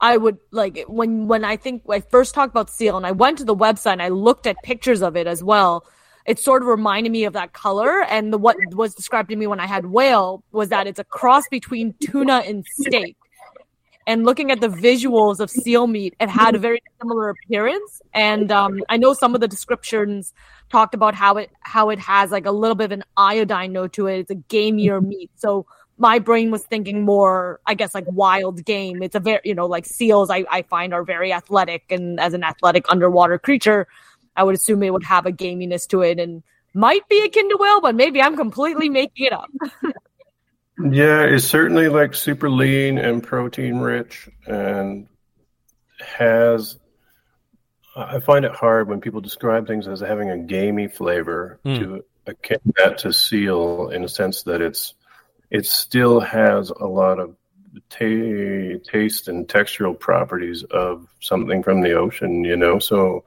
I 0.00 0.16
would 0.16 0.38
like 0.50 0.84
when 0.86 1.26
when 1.28 1.44
I 1.44 1.56
think 1.56 1.82
I 1.88 2.00
first 2.00 2.34
talked 2.34 2.50
about 2.50 2.70
seal 2.70 2.96
and 2.96 3.06
I 3.06 3.12
went 3.12 3.38
to 3.38 3.44
the 3.44 3.54
website 3.54 3.94
and 3.94 4.02
I 4.02 4.08
looked 4.08 4.46
at 4.46 4.56
pictures 4.62 5.02
of 5.02 5.16
it 5.16 5.26
as 5.26 5.42
well. 5.42 5.84
It 6.28 6.38
sort 6.38 6.62
of 6.62 6.68
reminded 6.68 7.10
me 7.10 7.24
of 7.24 7.32
that 7.32 7.54
color 7.54 8.02
and 8.04 8.32
the 8.32 8.36
what 8.38 8.56
was 8.74 8.94
described 8.94 9.30
to 9.30 9.36
me 9.36 9.46
when 9.46 9.60
I 9.60 9.66
had 9.66 9.86
whale 9.86 10.44
was 10.52 10.68
that 10.68 10.86
it's 10.86 10.98
a 10.98 11.04
cross 11.04 11.44
between 11.50 11.94
tuna 12.00 12.42
and 12.46 12.66
steak. 12.66 13.16
And 14.06 14.24
looking 14.24 14.50
at 14.50 14.60
the 14.60 14.68
visuals 14.68 15.40
of 15.40 15.50
seal 15.50 15.86
meat, 15.86 16.14
it 16.20 16.28
had 16.28 16.54
a 16.54 16.58
very 16.58 16.82
similar 17.00 17.30
appearance. 17.30 18.02
And 18.12 18.52
um, 18.52 18.80
I 18.88 18.98
know 18.98 19.14
some 19.14 19.34
of 19.34 19.40
the 19.40 19.48
descriptions 19.48 20.34
talked 20.70 20.94
about 20.94 21.14
how 21.14 21.38
it 21.38 21.50
how 21.60 21.88
it 21.88 21.98
has 21.98 22.30
like 22.30 22.46
a 22.46 22.50
little 22.50 22.74
bit 22.74 22.84
of 22.84 22.92
an 22.92 23.04
iodine 23.16 23.72
note 23.72 23.94
to 23.94 24.06
it. 24.06 24.18
It's 24.20 24.30
a 24.30 24.34
gamier 24.34 25.02
meat. 25.02 25.30
So 25.36 25.66
my 25.98 26.18
brain 26.18 26.50
was 26.50 26.62
thinking 26.62 27.04
more, 27.04 27.60
I 27.66 27.74
guess, 27.74 27.94
like 27.94 28.04
wild 28.08 28.64
game. 28.64 29.02
It's 29.02 29.16
a 29.16 29.20
very, 29.20 29.40
you 29.44 29.54
know, 29.54 29.66
like 29.66 29.84
seals. 29.84 30.30
I, 30.30 30.44
I 30.50 30.62
find 30.62 30.94
are 30.94 31.04
very 31.04 31.32
athletic, 31.32 31.84
and 31.90 32.20
as 32.20 32.34
an 32.34 32.44
athletic 32.44 32.84
underwater 32.88 33.38
creature, 33.38 33.88
I 34.38 34.44
would 34.44 34.54
assume 34.54 34.82
it 34.82 34.92
would 34.92 35.04
have 35.04 35.26
a 35.26 35.32
gaminess 35.32 35.86
to 35.88 36.00
it, 36.02 36.18
and 36.18 36.42
might 36.74 37.06
be 37.08 37.20
akin 37.24 37.48
to 37.50 37.56
whale, 37.58 37.80
but 37.80 37.94
maybe 37.94 38.22
I'm 38.22 38.36
completely 38.36 38.88
making 38.88 39.26
it 39.26 39.32
up. 39.32 39.50
Yeah, 40.80 41.22
it's 41.24 41.44
certainly 41.44 41.88
like 41.88 42.14
super 42.14 42.48
lean 42.48 42.98
and 42.98 43.20
protein 43.20 43.78
rich 43.78 44.28
and 44.46 45.08
has 45.98 46.78
I 47.96 48.20
find 48.20 48.44
it 48.44 48.52
hard 48.52 48.86
when 48.88 49.00
people 49.00 49.20
describe 49.20 49.66
things 49.66 49.88
as 49.88 49.98
having 49.98 50.30
a 50.30 50.38
gamey 50.38 50.86
flavor 50.86 51.58
Mm. 51.64 51.78
to 51.80 52.04
akin 52.28 52.58
that 52.76 52.98
to 52.98 53.12
seal 53.12 53.88
in 53.88 54.04
a 54.04 54.08
sense 54.08 54.44
that 54.44 54.60
it's 54.60 54.94
it 55.50 55.66
still 55.66 56.20
has 56.20 56.70
a 56.70 56.86
lot 56.86 57.18
of 57.18 57.34
ta- 57.90 58.78
taste 58.88 59.26
and 59.26 59.48
textural 59.48 59.98
properties 59.98 60.62
of 60.62 61.08
something 61.20 61.64
from 61.64 61.80
the 61.80 61.94
ocean, 61.94 62.44
you 62.44 62.56
know. 62.56 62.78
So 62.78 63.24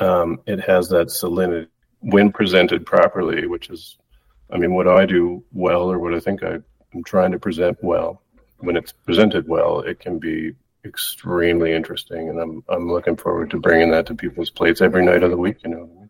um, 0.00 0.40
it 0.46 0.60
has 0.60 0.88
that 0.90 1.08
salinity 1.08 1.68
when 2.00 2.30
presented 2.32 2.86
properly, 2.86 3.46
which 3.46 3.70
is, 3.70 3.98
I 4.50 4.58
mean, 4.58 4.74
what 4.74 4.88
I 4.88 5.06
do 5.06 5.44
well 5.52 5.90
or 5.90 5.98
what 5.98 6.14
I 6.14 6.20
think 6.20 6.42
I, 6.42 6.58
I'm 6.94 7.04
trying 7.04 7.32
to 7.32 7.38
present 7.38 7.78
well. 7.82 8.22
When 8.58 8.76
it's 8.76 8.92
presented 8.92 9.46
well, 9.46 9.80
it 9.80 10.00
can 10.00 10.18
be 10.18 10.54
extremely 10.84 11.72
interesting, 11.72 12.28
and 12.28 12.40
I'm 12.40 12.64
I'm 12.68 12.90
looking 12.90 13.16
forward 13.16 13.50
to 13.50 13.60
bringing 13.60 13.92
that 13.92 14.06
to 14.06 14.16
people's 14.16 14.50
plates 14.50 14.80
every 14.80 15.04
night 15.04 15.22
of 15.22 15.30
the 15.30 15.36
week. 15.36 15.58
You 15.62 15.70
know. 15.70 16.08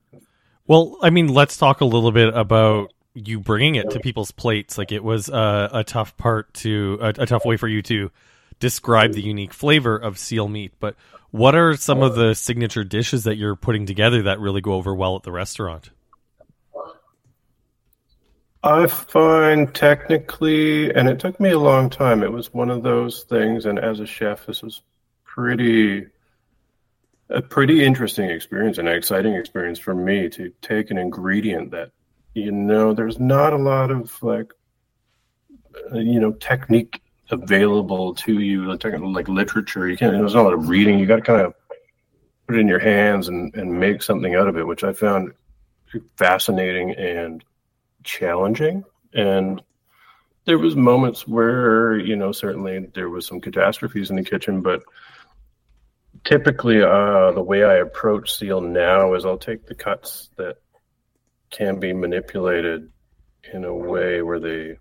Well, 0.67 0.97
I 1.03 1.11
mean, 1.11 1.29
let's 1.29 1.59
talk 1.59 1.83
a 1.83 1.85
little 1.85 2.13
bit 2.13 2.35
about 2.35 2.93
you 3.15 3.41
bringing 3.41 3.75
it 3.75 3.91
to 3.91 4.01
people's 4.01 4.31
plates. 4.31 4.79
Like 4.79 4.93
it 4.93 5.05
was 5.05 5.29
a, 5.29 5.71
a 5.73 5.85
tough 5.85 6.17
part 6.17 6.55
to 6.55 6.99
a, 7.03 7.09
a 7.09 7.27
tough 7.27 7.45
way 7.45 7.57
for 7.57 7.69
you 7.69 7.83
to 7.83 8.11
describe 8.59 9.13
the 9.13 9.23
unique 9.23 9.53
flavor 9.53 9.97
of 9.97 10.19
seal 10.19 10.49
meat. 10.49 10.73
But 10.81 10.97
what 11.31 11.55
are 11.55 11.77
some 11.77 12.03
of 12.03 12.15
the 12.15 12.35
signature 12.35 12.85
dishes 12.85 13.25
that 13.25 13.37
you're 13.37 13.57
putting 13.57 13.87
together 13.87 14.23
that 14.23 14.41
really 14.41 14.61
go 14.61 14.73
over 14.73 14.95
well 14.95 15.17
at 15.17 15.23
the 15.23 15.33
restaurant? 15.33 15.91
I 18.63 18.87
find 18.89 19.73
technically, 19.73 20.93
and 20.93 21.09
it 21.09 21.21
took 21.21 21.39
me 21.39 21.51
a 21.51 21.59
long 21.59 21.91
time. 21.91 22.23
It 22.23 22.33
was 22.33 22.53
one 22.53 22.71
of 22.71 22.83
those 22.83 23.23
things, 23.25 23.67
and 23.67 23.79
as 23.79 24.01
a 24.01 24.07
chef, 24.07 24.47
this 24.47 24.63
was 24.63 24.83
pretty 25.25 26.07
a 27.31 27.43
pretty 27.43 27.85
interesting 27.85 28.31
experience 28.31 28.79
and 28.79 28.89
an 28.89 28.95
exciting 28.95 29.35
experience 29.35 29.79
for 29.79 29.95
me 29.95 30.29
to 30.31 30.51
take 30.63 30.91
an 30.91 30.97
ingredient 30.97 31.71
that 31.71 31.91
you 32.35 32.51
know 32.51 32.95
there's 32.95 33.19
not 33.19 33.53
a 33.53 33.59
lot 33.59 33.91
of 33.91 34.11
like 34.23 34.51
uh, 35.93 35.99
you 35.99 36.19
know 36.19 36.33
technique 36.33 37.03
available 37.31 38.15
to 38.15 38.41
you 38.41 38.65
like, 38.65 38.85
like 38.85 39.29
literature. 39.29 39.89
You 39.89 39.97
can't 39.97 40.13
there's 40.13 40.35
not 40.35 40.43
a 40.43 40.45
lot 40.45 40.55
of 40.55 40.69
reading. 40.69 40.99
You 40.99 41.07
got 41.07 41.17
to 41.17 41.23
kind 41.23 41.41
of 41.43 41.55
put 42.47 42.57
it 42.57 42.61
in 42.61 42.69
your 42.69 42.79
hands 42.79 43.29
and, 43.29 43.55
and 43.55 43.79
make 43.79 44.03
something 44.03 44.35
out 44.35 44.49
of 44.49 44.57
it 44.57 44.67
which 44.67 44.83
i 44.83 44.93
found 44.93 45.33
fascinating 46.17 46.93
and 46.93 47.45
challenging. 48.05 48.85
And 49.13 49.63
there 50.49 50.59
was 50.59 50.75
moments 50.75 51.29
where 51.29 51.99
you 51.99 52.17
know 52.17 52.33
certainly 52.33 52.87
there 52.95 53.11
was 53.11 53.27
some 53.27 53.39
catastrophes 53.39 54.09
in 54.09 54.17
the 54.17 54.25
kitchen 54.25 54.63
but 54.63 54.83
typically 56.25 56.83
uh, 56.83 57.31
the 57.33 57.43
way 57.43 57.65
i 57.65 57.75
approach 57.75 58.33
seal 58.33 58.63
now 58.63 59.13
is 59.13 59.27
i'll 59.27 59.37
take 59.37 59.67
the 59.67 59.75
cuts 59.75 60.31
that 60.37 60.57
can 61.51 61.79
be 61.79 61.93
manipulated 61.93 62.91
in 63.53 63.65
a 63.65 63.75
way 63.75 64.23
where 64.23 64.41
they 64.41 64.79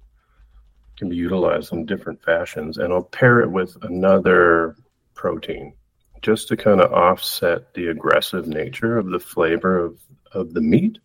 can 0.97 1.09
be 1.09 1.15
utilized 1.15 1.71
in 1.73 1.85
different 1.85 2.21
fashions 2.23 2.77
and 2.77 2.91
i'll 2.91 3.03
pair 3.03 3.39
it 3.39 3.51
with 3.51 3.77
another 3.83 4.75
protein 5.13 5.73
just 6.21 6.47
to 6.47 6.57
kind 6.57 6.81
of 6.81 6.91
offset 6.91 7.73
the 7.73 7.87
aggressive 7.87 8.47
nature 8.47 8.97
of 8.97 9.07
the 9.07 9.19
flavor 9.19 9.77
of, 9.77 9.99
of 10.33 10.53
the 10.53 10.61
meat 10.61 10.97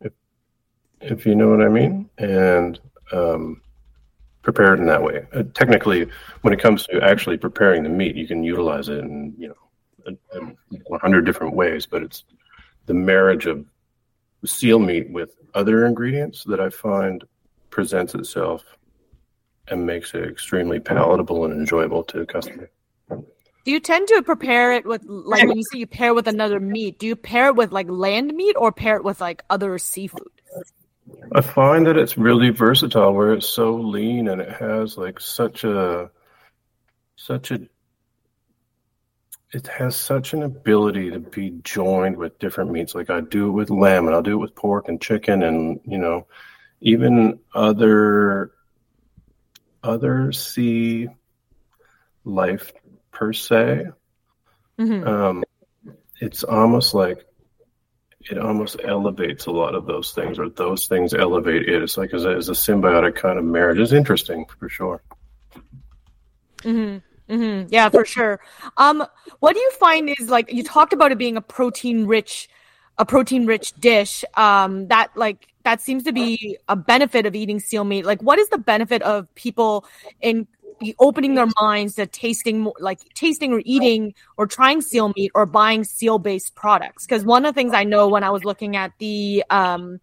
if, 0.00 0.12
if 1.00 1.26
you 1.26 1.34
know 1.34 1.48
what 1.48 1.62
i 1.62 1.68
mean 1.68 2.08
and 2.18 2.80
um, 3.12 3.60
prepare 4.42 4.72
it 4.72 4.78
in 4.78 4.86
that 4.86 5.02
way. 5.02 5.26
Uh, 5.34 5.42
technically 5.52 6.06
when 6.42 6.54
it 6.54 6.60
comes 6.60 6.86
to 6.86 7.02
actually 7.02 7.36
preparing 7.36 7.82
the 7.82 7.88
meat 7.88 8.16
you 8.16 8.26
can 8.26 8.42
utilize 8.42 8.88
it 8.88 8.98
in 8.98 9.34
you 9.36 9.48
know 9.48 9.54
a, 10.06 10.38
a 10.38 10.54
100 10.86 11.26
different 11.26 11.54
ways 11.54 11.86
but 11.86 12.02
it's 12.02 12.24
the 12.86 12.94
marriage 12.94 13.46
of 13.46 13.64
seal 14.44 14.78
meat 14.78 15.10
with 15.10 15.36
other 15.54 15.86
ingredients 15.86 16.44
that 16.44 16.60
I 16.60 16.70
find 16.70 17.24
presents 17.70 18.14
itself 18.14 18.64
and 19.70 19.86
makes 19.86 20.14
it 20.14 20.24
extremely 20.24 20.80
palatable 20.80 21.44
and 21.44 21.54
enjoyable 21.54 22.04
to 22.04 22.18
the 22.18 22.26
customer. 22.26 22.70
Do 23.64 23.72
you 23.72 23.80
tend 23.80 24.08
to 24.08 24.22
prepare 24.22 24.72
it 24.72 24.86
with 24.86 25.02
like 25.04 25.46
when 25.46 25.58
you 25.58 25.64
say 25.70 25.78
you 25.78 25.86
pair 25.86 26.14
with 26.14 26.26
another 26.26 26.58
meat? 26.58 26.98
Do 26.98 27.06
you 27.06 27.16
pair 27.16 27.48
it 27.48 27.56
with 27.56 27.72
like 27.72 27.90
land 27.90 28.34
meat 28.34 28.56
or 28.58 28.72
pair 28.72 28.96
it 28.96 29.04
with 29.04 29.20
like 29.20 29.44
other 29.50 29.78
seafood? 29.78 30.28
I 31.32 31.40
find 31.42 31.86
that 31.86 31.96
it's 31.96 32.16
really 32.16 32.50
versatile 32.50 33.12
where 33.12 33.34
it's 33.34 33.48
so 33.48 33.74
lean 33.76 34.28
and 34.28 34.40
it 34.40 34.50
has 34.50 34.96
like 34.96 35.20
such 35.20 35.64
a 35.64 36.10
such 37.16 37.50
a 37.50 37.60
it 39.52 39.66
has 39.66 39.96
such 39.96 40.32
an 40.32 40.42
ability 40.42 41.10
to 41.10 41.18
be 41.18 41.50
joined 41.62 42.16
with 42.16 42.38
different 42.38 42.70
meats. 42.70 42.94
Like 42.94 43.10
I 43.10 43.20
do 43.20 43.48
it 43.48 43.52
with 43.52 43.68
lamb 43.68 44.06
and 44.06 44.14
I'll 44.14 44.22
do 44.22 44.34
it 44.34 44.42
with 44.42 44.54
pork 44.54 44.88
and 44.88 45.00
chicken 45.00 45.42
and 45.42 45.80
you 45.84 45.98
know 45.98 46.26
even 46.80 47.40
other 47.54 48.52
other 49.82 50.32
see 50.32 51.08
life 52.24 52.72
per 53.12 53.32
se. 53.32 53.86
Mhm. 54.78 55.06
Um, 55.06 55.44
it's 56.20 56.44
almost 56.44 56.94
like 56.94 57.26
it 58.30 58.38
almost 58.38 58.76
elevates 58.84 59.46
a 59.46 59.50
lot 59.50 59.74
of 59.74 59.86
those 59.86 60.12
things, 60.12 60.38
or 60.38 60.50
those 60.50 60.86
things 60.86 61.14
elevate 61.14 61.68
it. 61.68 61.82
It's 61.82 61.96
like 61.96 62.12
as 62.12 62.24
a, 62.24 62.30
as 62.30 62.48
a 62.48 62.52
symbiotic 62.52 63.14
kind 63.14 63.38
of 63.38 63.44
marriage. 63.44 63.78
It's 63.78 63.92
interesting 63.92 64.44
for 64.58 64.68
sure. 64.68 65.02
hmm 66.62 66.98
hmm 67.28 67.62
Yeah, 67.68 67.88
for 67.88 68.04
sure. 68.04 68.40
Um, 68.76 69.04
what 69.38 69.54
do 69.54 69.60
you 69.60 69.70
find 69.72 70.10
is 70.18 70.28
like 70.28 70.52
you 70.52 70.62
talked 70.62 70.92
about 70.92 71.12
it 71.12 71.18
being 71.18 71.36
a 71.36 71.40
protein 71.40 72.06
rich, 72.06 72.48
a 72.98 73.06
protein 73.06 73.46
rich 73.46 73.72
dish. 73.74 74.24
Um, 74.34 74.88
that 74.88 75.16
like 75.16 75.46
that 75.64 75.80
seems 75.80 76.04
to 76.04 76.12
be 76.12 76.56
a 76.68 76.76
benefit 76.76 77.26
of 77.26 77.34
eating 77.34 77.60
seal 77.60 77.84
meat. 77.84 78.04
Like, 78.04 78.22
what 78.22 78.38
is 78.38 78.48
the 78.48 78.58
benefit 78.58 79.02
of 79.02 79.32
people 79.34 79.84
in 80.20 80.46
opening 80.98 81.34
their 81.34 81.48
minds 81.60 81.94
to 81.96 82.06
tasting 82.06 82.70
like 82.78 83.00
tasting 83.14 83.52
or 83.52 83.62
eating 83.64 84.14
or 84.38 84.46
trying 84.46 84.80
seal 84.80 85.12
meat 85.16 85.30
or 85.34 85.46
buying 85.46 85.84
seal 85.84 86.18
based 86.18 86.54
products? 86.54 87.06
Because 87.06 87.24
one 87.24 87.44
of 87.44 87.54
the 87.54 87.58
things 87.58 87.74
I 87.74 87.84
know 87.84 88.08
when 88.08 88.24
I 88.24 88.30
was 88.30 88.44
looking 88.44 88.76
at 88.76 88.92
the 88.98 89.44
um 89.50 90.00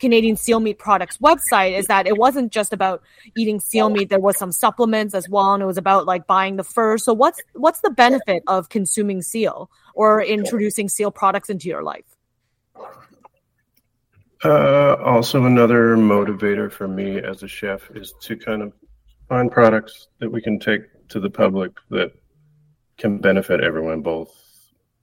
Canadian 0.00 0.34
Seal 0.36 0.60
Meat 0.60 0.78
Products 0.78 1.18
website 1.18 1.78
is 1.78 1.86
that 1.86 2.06
it 2.06 2.16
wasn't 2.16 2.50
just 2.50 2.72
about 2.72 3.02
eating 3.36 3.60
seal 3.60 3.90
meat. 3.90 4.08
There 4.08 4.18
was 4.18 4.38
some 4.38 4.50
supplements 4.50 5.14
as 5.14 5.28
well, 5.28 5.52
and 5.54 5.62
it 5.62 5.66
was 5.66 5.76
about 5.76 6.06
like 6.06 6.26
buying 6.26 6.56
the 6.56 6.64
fur. 6.64 6.98
So 6.98 7.12
what's 7.12 7.40
what's 7.52 7.80
the 7.80 7.90
benefit 7.90 8.42
of 8.46 8.70
consuming 8.70 9.22
seal 9.22 9.70
or 9.94 10.22
introducing 10.22 10.88
seal 10.88 11.10
products 11.10 11.50
into 11.50 11.68
your 11.68 11.82
life? 11.82 12.04
Uh, 14.42 14.96
also, 15.04 15.44
another 15.44 15.96
motivator 15.96 16.72
for 16.72 16.88
me 16.88 17.18
as 17.18 17.42
a 17.42 17.48
chef 17.48 17.90
is 17.94 18.14
to 18.20 18.36
kind 18.36 18.62
of 18.62 18.72
find 19.28 19.52
products 19.52 20.08
that 20.18 20.30
we 20.30 20.40
can 20.40 20.58
take 20.58 20.82
to 21.08 21.20
the 21.20 21.28
public 21.28 21.72
that 21.90 22.12
can 22.96 23.18
benefit 23.18 23.60
everyone, 23.60 24.00
both 24.00 24.34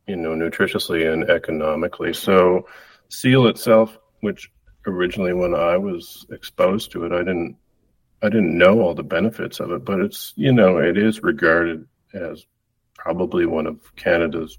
you 0.08 0.16
know, 0.16 0.30
nutritiously 0.30 1.12
and 1.12 1.30
economically. 1.30 2.14
So, 2.14 2.68
seal 3.10 3.48
itself, 3.48 3.98
which 4.22 4.50
originally 4.88 5.34
when 5.34 5.54
I 5.54 5.78
was 5.78 6.26
exposed 6.32 6.92
to 6.92 7.06
it, 7.06 7.12
I 7.12 7.20
didn't, 7.20 7.58
I 8.24 8.30
didn't 8.30 8.58
know 8.58 8.82
all 8.82 8.96
the 8.96 9.04
benefits 9.04 9.60
of 9.60 9.72
it, 9.72 9.86
but 9.86 10.00
it's 10.00 10.34
you 10.36 10.52
know, 10.52 10.78
it 10.78 10.98
is 10.98 11.22
regarded 11.22 11.86
as 12.14 12.46
probably 12.96 13.46
one 13.46 13.68
of 13.68 13.96
Canada's 13.96 14.58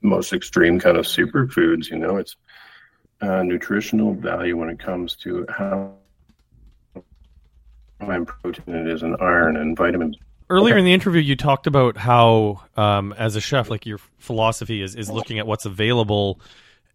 most 0.00 0.32
extreme 0.32 0.80
kind 0.80 0.96
of 0.96 1.04
superfoods. 1.04 1.90
You 1.90 1.98
know, 1.98 2.16
it's 2.16 2.36
uh, 3.22 3.42
nutritional 3.42 4.14
value 4.14 4.56
when 4.56 4.68
it 4.68 4.78
comes 4.78 5.14
to 5.16 5.46
how 5.48 5.92
high 8.00 8.16
in 8.16 8.26
protein 8.26 8.74
it 8.74 8.88
is 8.88 9.02
and 9.02 9.16
iron 9.20 9.56
and 9.56 9.76
vitamins. 9.76 10.16
Earlier 10.50 10.76
in 10.76 10.84
the 10.84 10.92
interview, 10.92 11.20
you 11.20 11.36
talked 11.36 11.66
about 11.66 11.96
how, 11.96 12.62
um, 12.76 13.14
as 13.14 13.36
a 13.36 13.40
chef, 13.40 13.70
like 13.70 13.86
your 13.86 13.98
philosophy 14.18 14.82
is, 14.82 14.94
is 14.94 15.08
looking 15.08 15.38
at 15.38 15.46
what's 15.46 15.64
available 15.64 16.40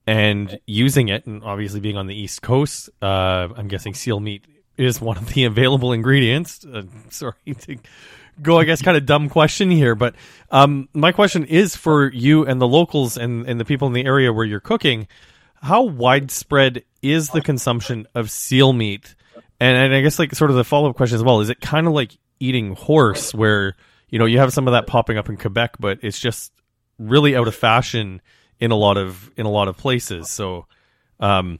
and 0.05 0.59
using 0.67 1.07
it. 1.07 1.25
And 1.25 1.43
obviously, 1.43 1.79
being 1.79 1.97
on 1.97 2.05
the 2.05 2.15
East 2.15 2.41
Coast, 2.41 2.89
uh, 3.01 3.47
I'm 3.55 3.67
guessing 3.67 3.95
seal 3.95 4.19
meat 4.19 4.45
is 4.77 5.01
one 5.01 5.17
of 5.17 5.33
the 5.33 5.45
available 5.45 5.91
ingredients. 5.91 6.65
Uh, 6.65 6.83
sorry 7.09 7.33
to 7.61 7.77
go, 8.41 8.59
I 8.59 8.63
guess, 8.63 8.81
kind 8.81 8.95
of 8.95 9.05
dumb 9.05 9.29
question 9.29 9.71
here, 9.71 9.95
but 9.95 10.13
um, 10.51 10.87
my 10.93 11.11
question 11.11 11.43
is 11.45 11.75
for 11.75 12.11
you 12.11 12.45
and 12.45 12.61
the 12.61 12.67
locals 12.67 13.17
and, 13.17 13.47
and 13.47 13.59
the 13.59 13.65
people 13.65 13.87
in 13.87 13.93
the 13.93 14.05
area 14.05 14.31
where 14.31 14.45
you're 14.45 14.59
cooking. 14.59 15.07
How 15.61 15.83
widespread 15.83 16.83
is 17.01 17.29
the 17.29 17.41
consumption 17.41 18.07
of 18.15 18.29
seal 18.29 18.73
meat? 18.73 19.15
And, 19.59 19.77
and 19.77 19.93
I 19.93 20.01
guess 20.01 20.19
like 20.19 20.33
sort 20.35 20.51
of 20.51 20.57
the 20.57 20.63
follow 20.63 20.89
up 20.89 20.95
question 20.95 21.15
as 21.15 21.23
well 21.23 21.41
is 21.41 21.49
it 21.49 21.59
kind 21.59 21.87
of 21.87 21.93
like 21.93 22.17
eating 22.39 22.75
horse 22.75 23.33
where 23.33 23.75
you 24.09 24.19
know 24.19 24.25
you 24.25 24.37
have 24.37 24.53
some 24.53 24.67
of 24.67 24.73
that 24.73 24.87
popping 24.87 25.17
up 25.17 25.29
in 25.29 25.37
Quebec, 25.37 25.77
but 25.79 25.99
it's 26.03 26.19
just 26.19 26.51
really 26.99 27.35
out 27.35 27.47
of 27.47 27.55
fashion 27.55 28.21
in 28.59 28.71
a 28.71 28.75
lot 28.75 28.97
of 28.97 29.31
in 29.37 29.45
a 29.45 29.51
lot 29.51 29.67
of 29.67 29.77
places. 29.77 30.29
So, 30.29 30.65
um, 31.19 31.59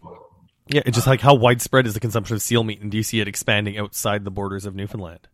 Yeah, 0.67 0.81
it's 0.85 0.95
just 0.95 1.07
like 1.07 1.21
how 1.21 1.35
widespread 1.35 1.87
is 1.87 1.93
the 1.93 1.99
consumption 1.99 2.35
of 2.35 2.41
seal 2.41 2.63
meat, 2.63 2.81
and 2.81 2.91
do 2.91 2.97
you 2.97 3.03
see 3.03 3.19
it 3.19 3.27
expanding 3.27 3.77
outside 3.77 4.25
the 4.25 4.31
borders 4.31 4.65
of 4.65 4.75
Newfoundland? 4.75 5.27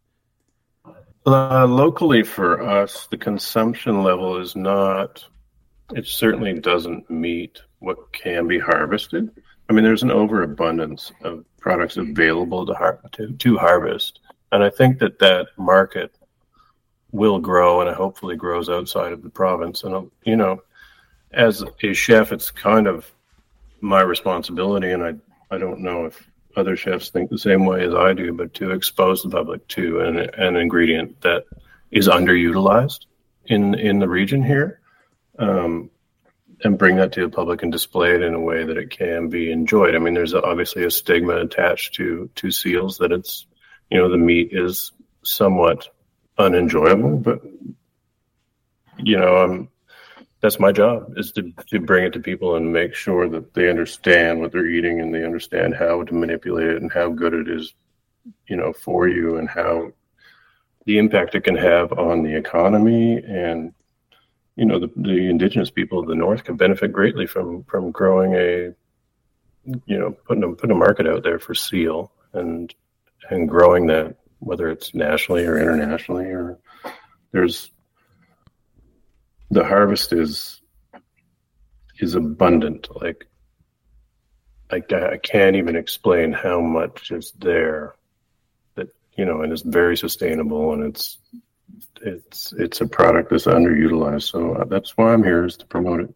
Uh, 1.26 1.66
locally, 1.66 2.24
for 2.24 2.62
us, 2.62 3.08
the 3.10 3.18
consumption 3.18 4.04
level 4.04 4.40
is 4.40 4.56
not. 4.56 5.26
It 5.96 6.06
certainly 6.06 6.60
doesn't 6.60 7.10
meet 7.10 7.62
what 7.84 8.14
can 8.14 8.48
be 8.48 8.58
harvested. 8.58 9.30
I 9.70 9.74
mean, 9.74 9.84
there's 9.84 10.04
an 10.04 10.12
overabundance 10.12 11.12
of 11.24 11.44
products 11.60 11.98
available 11.98 12.66
to, 12.66 12.74
har- 12.74 13.00
to, 13.14 13.32
to 13.34 13.58
harvest, 13.58 14.20
and 14.52 14.64
I 14.64 14.70
think 14.70 15.00
that 15.00 15.20
that 15.20 15.48
market 15.58 16.18
will 17.12 17.40
grow, 17.40 17.82
and 17.82 17.90
it 17.90 17.96
hopefully 17.96 18.36
grows 18.36 18.70
outside 18.70 19.12
of 19.12 19.22
the 19.22 19.30
province. 19.30 19.84
And 19.84 20.10
you 20.24 20.38
know, 20.38 20.62
as 21.32 21.64
a 21.84 21.94
chef, 21.94 22.32
it's 22.32 22.52
kind 22.52 22.88
of 22.88 23.12
my 23.82 24.02
responsibility, 24.02 24.92
and 24.92 25.04
I 25.04 25.16
I 25.54 25.58
don't 25.58 25.82
know 25.82 26.06
if 26.06 26.26
other 26.56 26.78
chefs 26.78 27.10
think 27.10 27.30
the 27.30 27.38
same 27.38 27.66
way 27.66 27.86
as 27.86 27.94
I 27.94 28.14
do, 28.14 28.32
but 28.32 28.54
to 28.56 28.72
expose 28.72 29.24
the 29.24 29.30
public 29.30 29.68
to 29.70 30.02
an, 30.02 30.18
an 30.38 30.56
ingredient 30.56 31.20
that 31.22 31.46
is 31.92 32.08
underutilized 32.08 33.06
in 33.48 33.76
in 33.76 34.00
the 34.00 34.08
region 34.08 34.42
here, 34.42 34.80
um, 35.40 35.90
and 36.64 36.78
bring 36.78 36.96
that 36.98 37.12
to 37.14 37.22
the 37.22 37.30
public 37.30 37.62
and 37.62 37.72
display 37.72 38.16
it 38.16 38.22
in 38.22 38.34
a 38.34 38.40
way 38.40 38.64
that 38.64 38.78
it 38.78 38.90
can 38.90 39.30
be 39.30 39.52
enjoyed. 39.52 39.96
I 39.96 40.00
mean, 40.00 40.14
there's 40.14 40.34
obviously 40.34 40.84
a 40.84 40.92
stigma 40.92 41.38
attached 41.38 41.96
to 41.96 42.30
to 42.36 42.52
seals 42.52 42.98
that 43.00 43.12
it's 43.12 43.46
you 43.90 43.98
know 43.98 44.10
the 44.10 44.18
meat 44.18 44.50
is 44.52 44.92
somewhat 45.24 45.88
unenjoyable, 46.38 47.18
but 47.18 47.42
you 48.98 49.18
know 49.18 49.38
I'm 49.38 49.70
that's 50.44 50.60
my 50.60 50.74
job 50.74 51.14
is 51.18 51.32
to, 51.32 51.54
to 51.68 51.80
bring 51.80 52.04
it 52.04 52.12
to 52.14 52.20
people 52.20 52.58
and 52.58 52.74
make 52.74 52.94
sure 52.94 53.30
that 53.30 53.54
they 53.54 53.70
understand 53.70 54.42
what 54.42 54.52
they're 54.52 54.68
eating 54.68 55.00
and 55.00 55.16
they 55.16 55.24
understand 55.24 55.74
how 55.74 56.04
to 56.04 56.14
manipulate 56.14 56.68
it 56.68 56.82
and 56.82 56.92
how 56.92 57.10
good 57.10 57.34
it 57.34 57.48
is 57.48 57.74
you 58.48 58.58
know 58.58 58.74
for 58.74 59.08
you 59.08 59.38
and 59.38 59.50
how 59.50 59.90
the 60.86 60.98
impact 60.98 61.34
it 61.34 61.46
can 61.46 61.56
have 61.56 61.94
on 61.94 62.24
the 62.24 62.36
economy 62.36 63.18
and 63.18 63.74
you 64.56 64.66
know 64.66 64.80
the, 64.80 64.90
the 64.96 65.30
indigenous 65.30 65.70
people 65.70 66.00
of 66.00 66.08
the 66.08 66.16
north 66.16 66.44
can 66.44 66.56
benefit 66.56 66.92
greatly 66.92 67.26
from 67.26 67.64
from 67.64 67.92
growing 67.92 68.34
a 68.36 68.74
you 69.86 69.98
know 69.98 70.12
putting 70.12 70.44
a 70.44 70.50
putting 70.50 70.76
a 70.76 70.80
market 70.80 71.08
out 71.08 71.24
there 71.24 71.40
for 71.40 71.54
seal 71.56 72.12
and 72.34 72.74
and 73.30 73.50
growing 73.50 73.88
that 73.88 74.16
whether 74.40 74.70
it's 74.70 74.94
nationally 74.94 75.46
or 75.46 75.58
internationally 75.58 76.26
or 76.26 76.60
there's 77.32 77.72
the 79.54 79.64
harvest 79.64 80.14
is 80.14 80.62
is 82.00 82.16
abundant. 82.16 82.88
Like 83.02 83.28
I, 84.70 84.82
I 84.92 85.18
can't 85.18 85.56
even 85.56 85.76
explain 85.76 86.32
how 86.32 86.60
much 86.60 87.12
is 87.12 87.32
there 87.38 87.96
that 88.76 88.90
you 89.16 89.26
know, 89.26 89.42
and 89.42 89.52
it's 89.52 89.62
very 89.62 89.96
sustainable, 89.96 90.74
and 90.74 90.84
it's 90.84 91.18
it's 92.02 92.54
it's 92.54 92.82
a 92.82 92.88
product 92.88 93.30
that's 93.30 93.46
underutilized. 93.46 94.24
So 94.24 94.56
uh, 94.56 94.66
that's 94.66 94.98
why 94.98 95.14
I'm 95.14 95.24
here 95.24 95.46
is 95.46 95.58
to 95.58 95.66
promote 95.66 96.02
it. 96.02 96.16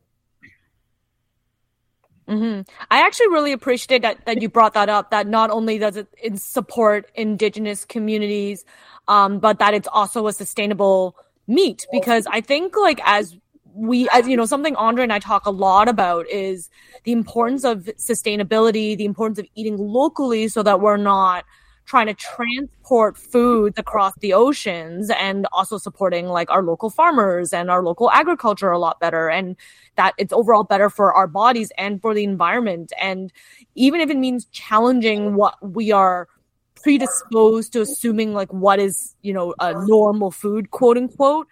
Mm-hmm. 2.28 2.62
I 2.92 3.06
actually 3.06 3.30
really 3.30 3.54
appreciate 3.54 4.02
that 4.02 4.26
that 4.26 4.42
you 4.42 4.50
brought 4.50 4.74
that 4.74 4.90
up. 4.90 5.12
That 5.12 5.28
not 5.28 5.50
only 5.50 5.80
does 5.80 5.98
it, 5.98 6.08
support 6.40 7.10
indigenous 7.16 7.86
communities, 7.86 8.66
um, 9.08 9.40
but 9.40 9.60
that 9.60 9.74
it's 9.74 9.88
also 9.88 10.28
a 10.28 10.34
sustainable 10.34 11.16
meat 11.48 11.88
because 11.92 12.28
I 12.28 12.42
think 12.42 12.76
like 12.76 13.00
as 13.06 13.38
we 13.74 14.10
as 14.10 14.28
you 14.28 14.36
know 14.36 14.46
something 14.46 14.76
Andre 14.76 15.04
and 15.04 15.14
I 15.14 15.20
talk 15.20 15.46
a 15.46 15.52
lot 15.52 15.88
about 15.88 16.28
is 16.28 16.70
the 17.06 17.14
importance 17.14 17.64
of 17.64 17.90
sustainability, 17.98 18.98
the 18.98 19.06
importance 19.06 19.40
of 19.40 19.46
eating 19.56 19.78
locally 19.78 20.50
so 20.50 20.64
that 20.64 20.82
we're 20.82 20.98
not 20.98 21.46
trying 21.88 22.06
to 22.06 22.14
transport 22.14 23.18
foods 23.18 23.80
across 23.80 24.14
the 24.20 24.34
oceans 24.34 25.10
and 25.10 25.48
also 25.54 25.78
supporting 25.78 26.28
like 26.28 26.52
our 26.52 26.62
local 26.62 26.90
farmers 26.90 27.54
and 27.54 27.72
our 27.72 27.82
local 27.82 28.12
agriculture 28.12 28.70
a 28.70 28.78
lot 28.78 29.00
better 29.00 29.30
and 29.30 29.56
that 29.96 30.14
it's 30.18 30.34
overall 30.34 30.66
better 30.66 30.90
for 30.90 31.14
our 31.14 31.28
bodies 31.28 31.72
and 31.78 32.02
for 32.02 32.14
the 32.14 32.24
environment 32.24 32.92
and 33.02 33.32
even 33.76 34.02
if 34.02 34.10
it 34.10 34.18
means 34.18 34.46
challenging 34.52 35.36
what 35.36 35.56
we 35.62 35.92
are 35.92 36.28
predisposed 36.76 37.74
to 37.74 37.82
assuming 37.82 38.34
like 38.34 38.52
what 38.52 38.80
is 38.80 39.16
you 39.22 39.34
know 39.34 39.56
a 39.60 39.74
normal 39.88 40.30
food 40.30 40.70
quote 40.72 40.98
unquote 40.98 41.48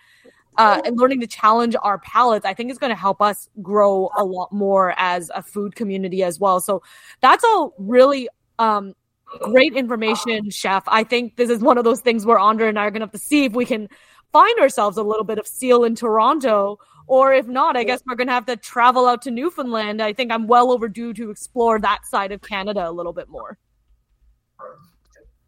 uh, 0.58 0.82
and 0.86 0.98
learning 0.98 1.20
to 1.20 1.28
challenge 1.28 1.76
our 1.82 1.98
palates, 2.00 2.46
I 2.46 2.54
think 2.54 2.72
is 2.72 2.78
going 2.78 2.92
to 2.92 2.96
help 2.96 3.22
us 3.22 3.50
grow 3.62 4.10
a 4.18 4.24
lot 4.24 4.54
more 4.54 4.94
as 4.98 5.30
a 5.36 5.44
food 5.44 5.76
community 5.76 6.24
as 6.24 6.40
well. 6.40 6.62
So 6.62 6.82
that's 7.20 7.44
all 7.44 7.74
really 7.78 8.30
um, 8.58 8.94
great 9.40 9.76
information, 9.76 10.50
Chef. 10.50 10.84
I 10.88 11.04
think 11.04 11.36
this 11.36 11.50
is 11.50 11.60
one 11.60 11.78
of 11.78 11.84
those 11.84 12.02
things 12.02 12.26
where 12.26 12.40
Andre 12.40 12.70
and 12.70 12.80
I 12.80 12.86
are 12.86 12.92
going 12.92 13.02
to 13.02 13.06
have 13.06 13.12
to 13.12 13.18
see 13.18 13.46
if 13.46 13.54
we 13.54 13.66
can 13.66 13.90
find 14.32 14.60
ourselves 14.60 14.98
a 14.98 15.04
little 15.04 15.24
bit 15.24 15.38
of 15.38 15.48
seal 15.48 15.84
in 15.84 15.96
Toronto. 15.96 16.80
Or 17.08 17.34
if 17.34 17.48
not, 17.48 17.78
I 17.78 17.84
guess 17.84 18.02
we're 18.06 18.16
going 18.16 18.28
to 18.28 18.34
have 18.34 18.48
to 18.48 18.58
travel 18.58 19.06
out 19.06 19.22
to 19.24 19.32
Newfoundland. 19.32 20.02
I 20.02 20.14
think 20.14 20.32
I'm 20.32 20.48
well 20.48 20.72
overdue 20.72 21.14
to 21.14 21.30
explore 21.30 21.80
that 21.80 22.06
side 22.06 22.32
of 22.32 22.42
Canada 22.42 22.90
a 22.90 22.92
little 22.92 23.14
bit 23.14 23.30
more. 23.30 23.58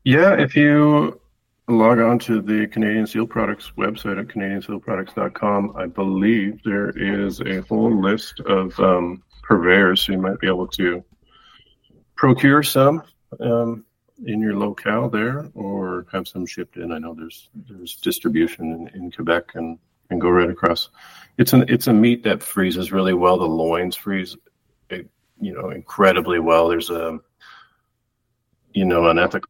Yeah, 0.03 0.39
if 0.39 0.55
you 0.55 1.19
log 1.67 1.99
on 1.99 2.19
to 2.19 2.41
the 2.41 2.67
Canadian 2.67 3.07
Seal 3.07 3.27
Products 3.27 3.73
website 3.77 4.19
at 4.19 4.27
canadiansealproducts.com, 4.27 5.75
I 5.75 5.87
believe 5.87 6.61
there 6.63 6.91
is 6.91 7.41
a 7.41 7.61
whole 7.61 8.01
list 8.01 8.39
of 8.41 8.79
um, 8.79 9.23
purveyors, 9.43 10.01
so 10.01 10.13
you 10.13 10.19
might 10.19 10.39
be 10.39 10.47
able 10.47 10.67
to 10.67 11.03
procure 12.15 12.63
some 12.63 13.03
um, 13.39 13.85
in 14.25 14.41
your 14.41 14.55
locale 14.55 15.09
there, 15.09 15.49
or 15.53 16.05
have 16.11 16.27
some 16.27 16.45
shipped 16.45 16.77
in. 16.77 16.91
I 16.91 16.97
know 16.97 17.13
there's 17.13 17.49
there's 17.69 17.95
distribution 17.97 18.71
in, 18.71 19.01
in 19.01 19.11
Quebec 19.11 19.55
and 19.55 19.77
and 20.09 20.21
go 20.21 20.29
right 20.29 20.49
across. 20.49 20.89
It's 21.37 21.53
an 21.53 21.65
it's 21.67 21.87
a 21.87 21.93
meat 21.93 22.23
that 22.23 22.41
freezes 22.41 22.91
really 22.91 23.13
well. 23.13 23.37
The 23.37 23.45
loins 23.45 23.95
freeze, 23.95 24.35
you 24.89 25.53
know, 25.53 25.69
incredibly 25.69 26.39
well. 26.39 26.67
There's 26.67 26.89
a 26.89 27.19
you 28.73 28.85
know 28.85 29.09
an 29.09 29.19
ethical 29.19 29.49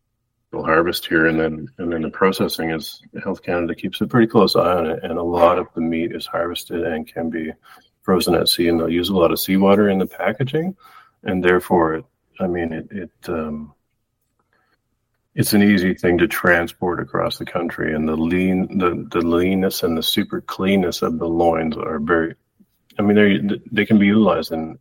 harvest 0.53 1.05
here, 1.05 1.27
and 1.27 1.39
then 1.39 1.67
and 1.77 1.91
then 1.91 2.01
the 2.01 2.09
processing 2.09 2.71
is 2.71 3.01
Health 3.23 3.43
Canada 3.43 3.75
keeps 3.75 4.01
a 4.01 4.07
pretty 4.07 4.27
close 4.27 4.55
eye 4.55 4.73
on 4.73 4.87
it, 4.87 5.03
and 5.03 5.17
a 5.17 5.23
lot 5.23 5.59
of 5.59 5.67
the 5.75 5.81
meat 5.81 6.13
is 6.13 6.25
harvested 6.25 6.83
and 6.83 7.11
can 7.11 7.29
be 7.29 7.51
frozen 8.01 8.35
at 8.35 8.47
sea, 8.47 8.69
and 8.69 8.79
they'll 8.79 8.89
use 8.89 9.09
a 9.09 9.15
lot 9.15 9.31
of 9.31 9.39
seawater 9.39 9.89
in 9.89 9.99
the 9.99 10.07
packaging, 10.07 10.75
and 11.23 11.43
therefore, 11.43 11.95
it, 11.95 12.05
I 12.39 12.47
mean, 12.47 12.73
it, 12.73 12.87
it 12.91 13.29
um, 13.29 13.73
it's 15.35 15.53
an 15.53 15.63
easy 15.63 15.93
thing 15.93 16.17
to 16.19 16.27
transport 16.27 16.99
across 16.99 17.37
the 17.37 17.45
country, 17.45 17.93
and 17.93 18.07
the 18.07 18.15
lean, 18.15 18.77
the 18.77 19.07
the 19.09 19.25
leanness 19.25 19.83
and 19.83 19.97
the 19.97 20.03
super 20.03 20.41
cleanness 20.41 21.01
of 21.01 21.19
the 21.19 21.27
loins 21.27 21.77
are 21.77 21.99
very. 21.99 22.35
I 22.99 23.03
mean, 23.03 23.15
they 23.15 23.59
they 23.71 23.85
can 23.85 23.99
be 23.99 24.07
utilized 24.07 24.51
in 24.51 24.79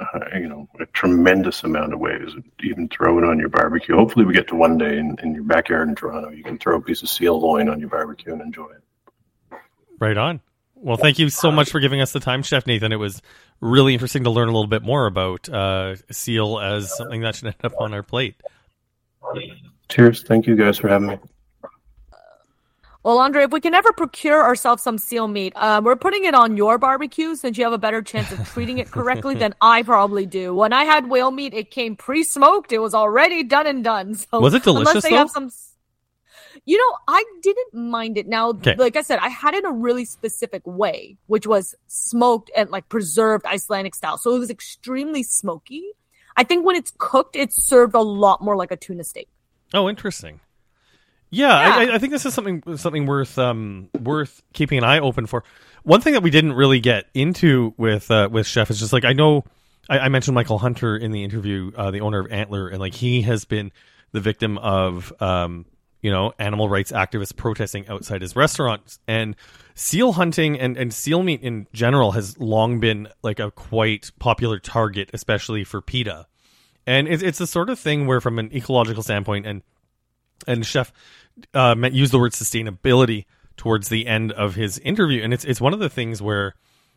uh, 0.00 0.20
you 0.34 0.48
know, 0.48 0.68
a 0.80 0.86
tremendous 0.86 1.62
amount 1.62 1.92
of 1.92 2.00
ways. 2.00 2.30
Even 2.62 2.88
throw 2.88 3.18
it 3.18 3.24
on 3.24 3.38
your 3.38 3.48
barbecue. 3.48 3.94
Hopefully, 3.94 4.24
we 4.24 4.32
get 4.32 4.48
to 4.48 4.56
one 4.56 4.78
day 4.78 4.98
in, 4.98 5.16
in 5.22 5.34
your 5.34 5.44
backyard 5.44 5.88
in 5.88 5.94
Toronto, 5.94 6.30
you 6.30 6.42
can 6.42 6.58
throw 6.58 6.76
a 6.76 6.80
piece 6.80 7.02
of 7.02 7.08
seal 7.08 7.38
loin 7.38 7.68
on 7.68 7.80
your 7.80 7.88
barbecue 7.88 8.32
and 8.32 8.40
enjoy 8.40 8.70
it. 8.70 9.58
Right 9.98 10.16
on. 10.16 10.40
Well, 10.82 10.96
thank 10.96 11.18
you 11.18 11.28
so 11.28 11.52
much 11.52 11.70
for 11.70 11.78
giving 11.78 12.00
us 12.00 12.12
the 12.12 12.20
time, 12.20 12.42
Chef 12.42 12.66
Nathan. 12.66 12.90
It 12.90 12.96
was 12.96 13.20
really 13.60 13.92
interesting 13.92 14.24
to 14.24 14.30
learn 14.30 14.48
a 14.48 14.52
little 14.52 14.66
bit 14.66 14.82
more 14.82 15.06
about 15.06 15.46
uh, 15.48 15.96
seal 16.10 16.58
as 16.58 16.96
something 16.96 17.20
that 17.20 17.34
should 17.34 17.48
end 17.48 17.56
up 17.62 17.74
on 17.78 17.92
our 17.92 18.02
plate. 18.02 18.36
Cheers. 19.90 20.22
Thank 20.22 20.46
you 20.46 20.56
guys 20.56 20.78
for 20.78 20.88
having 20.88 21.08
me. 21.08 21.18
Well, 23.02 23.18
Andre, 23.18 23.44
if 23.44 23.50
we 23.50 23.60
can 23.60 23.74
ever 23.74 23.92
procure 23.92 24.42
ourselves 24.42 24.82
some 24.82 24.98
seal 24.98 25.26
meat, 25.26 25.54
uh, 25.56 25.80
we're 25.82 25.96
putting 25.96 26.24
it 26.24 26.34
on 26.34 26.58
your 26.58 26.76
barbecue 26.76 27.34
since 27.34 27.56
you 27.56 27.64
have 27.64 27.72
a 27.72 27.78
better 27.78 28.02
chance 28.02 28.30
of 28.30 28.46
treating 28.46 28.76
it 28.76 28.90
correctly 28.90 29.34
than 29.34 29.54
I 29.62 29.82
probably 29.82 30.26
do. 30.26 30.54
When 30.54 30.74
I 30.74 30.84
had 30.84 31.08
whale 31.08 31.30
meat, 31.30 31.54
it 31.54 31.70
came 31.70 31.96
pre-smoked. 31.96 32.72
It 32.72 32.78
was 32.78 32.94
already 32.94 33.42
done 33.42 33.66
and 33.66 33.82
done. 33.82 34.14
So 34.16 34.40
was 34.40 34.52
it 34.52 34.64
delicious? 34.64 34.88
Unless 34.90 35.04
they 35.04 35.10
though? 35.10 35.16
have 35.16 35.30
some, 35.30 35.50
you 36.70 36.78
know, 36.78 36.98
I 37.08 37.24
didn't 37.42 37.74
mind 37.74 38.16
it. 38.16 38.28
Now, 38.28 38.50
okay. 38.50 38.76
like 38.76 38.94
I 38.94 39.02
said, 39.02 39.18
I 39.18 39.28
had 39.28 39.54
it 39.54 39.64
in 39.64 39.66
a 39.66 39.72
really 39.72 40.04
specific 40.04 40.62
way, 40.64 41.16
which 41.26 41.44
was 41.44 41.74
smoked 41.88 42.48
and 42.56 42.70
like 42.70 42.88
preserved 42.88 43.44
Icelandic 43.44 43.96
style. 43.96 44.18
So 44.18 44.36
it 44.36 44.38
was 44.38 44.50
extremely 44.50 45.24
smoky. 45.24 45.82
I 46.36 46.44
think 46.44 46.64
when 46.64 46.76
it's 46.76 46.92
cooked, 46.96 47.34
it's 47.34 47.60
served 47.60 47.96
a 47.96 48.00
lot 48.00 48.40
more 48.40 48.54
like 48.54 48.70
a 48.70 48.76
tuna 48.76 49.02
steak. 49.02 49.28
Oh, 49.74 49.88
interesting. 49.88 50.38
Yeah, 51.30 51.48
yeah. 51.48 51.92
I, 51.92 51.94
I, 51.96 51.98
think 51.98 52.12
this 52.12 52.24
is 52.24 52.34
something 52.34 52.62
something 52.76 53.04
worth 53.04 53.36
um, 53.36 53.90
worth 54.00 54.40
keeping 54.52 54.78
an 54.78 54.84
eye 54.84 55.00
open 55.00 55.26
for. 55.26 55.42
One 55.82 56.00
thing 56.00 56.12
that 56.12 56.22
we 56.22 56.30
didn't 56.30 56.52
really 56.52 56.78
get 56.78 57.06
into 57.14 57.74
with 57.78 58.12
uh, 58.12 58.28
with 58.30 58.46
Chef 58.46 58.70
is 58.70 58.78
just 58.78 58.92
like 58.92 59.04
I 59.04 59.12
know 59.12 59.42
I, 59.88 59.98
I 59.98 60.08
mentioned 60.08 60.36
Michael 60.36 60.58
Hunter 60.58 60.96
in 60.96 61.10
the 61.10 61.24
interview, 61.24 61.72
uh, 61.76 61.90
the 61.90 62.00
owner 62.00 62.20
of 62.20 62.30
Antler, 62.30 62.68
and 62.68 62.78
like 62.78 62.94
he 62.94 63.22
has 63.22 63.44
been 63.44 63.72
the 64.12 64.20
victim 64.20 64.56
of 64.58 65.12
um, 65.20 65.66
you 66.02 66.10
know 66.10 66.32
animal 66.38 66.68
rights 66.68 66.92
activists 66.92 67.34
protesting 67.34 67.88
outside 67.88 68.22
his 68.22 68.34
restaurants 68.36 68.98
and 69.06 69.36
seal 69.80 70.12
hunting 70.12 70.60
and, 70.60 70.76
and 70.76 70.92
seal 70.92 71.22
meat 71.22 71.40
in 71.40 71.66
general 71.72 72.12
has 72.12 72.38
long 72.38 72.80
been 72.80 73.08
like 73.22 73.40
a 73.40 73.50
quite 73.50 74.10
popular 74.18 74.58
target, 74.58 75.08
especially 75.14 75.64
for 75.64 75.80
PETA. 75.80 76.26
And 76.86 77.08
it's 77.08 77.22
it's 77.22 77.38
the 77.38 77.46
sort 77.46 77.70
of 77.70 77.78
thing 77.78 78.06
where, 78.06 78.20
from 78.20 78.38
an 78.38 78.54
ecological 78.54 79.02
standpoint, 79.02 79.46
and 79.46 79.62
and 80.46 80.66
Chef 80.66 80.92
uh, 81.54 81.74
used 81.90 82.12
the 82.12 82.18
word 82.18 82.32
sustainability 82.32 83.24
towards 83.56 83.88
the 83.88 84.06
end 84.06 84.32
of 84.32 84.54
his 84.54 84.78
interview, 84.80 85.22
and 85.22 85.32
it's 85.32 85.44
it's 85.44 85.60
one 85.60 85.72
of 85.72 85.80
the 85.80 85.90
things 85.90 86.20
where 86.20 86.54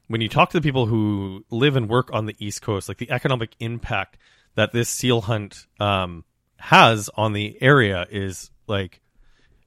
when 0.08 0.20
you 0.20 0.28
talk 0.28 0.50
to 0.50 0.58
the 0.58 0.64
people 0.64 0.86
who 0.86 1.46
live 1.50 1.76
and 1.76 1.90
work 1.90 2.10
on 2.12 2.26
the 2.26 2.36
East 2.40 2.62
Coast, 2.62 2.90
like 2.90 2.98
the 2.98 3.12
economic 3.12 3.56
impact 3.60 4.18
that 4.56 4.74
this 4.74 4.90
seal 4.90 5.22
hunt 5.22 5.68
um, 5.80 6.26
has 6.58 7.10
on 7.16 7.34
the 7.34 7.58
area 7.62 8.06
is 8.10 8.52
like 8.68 9.02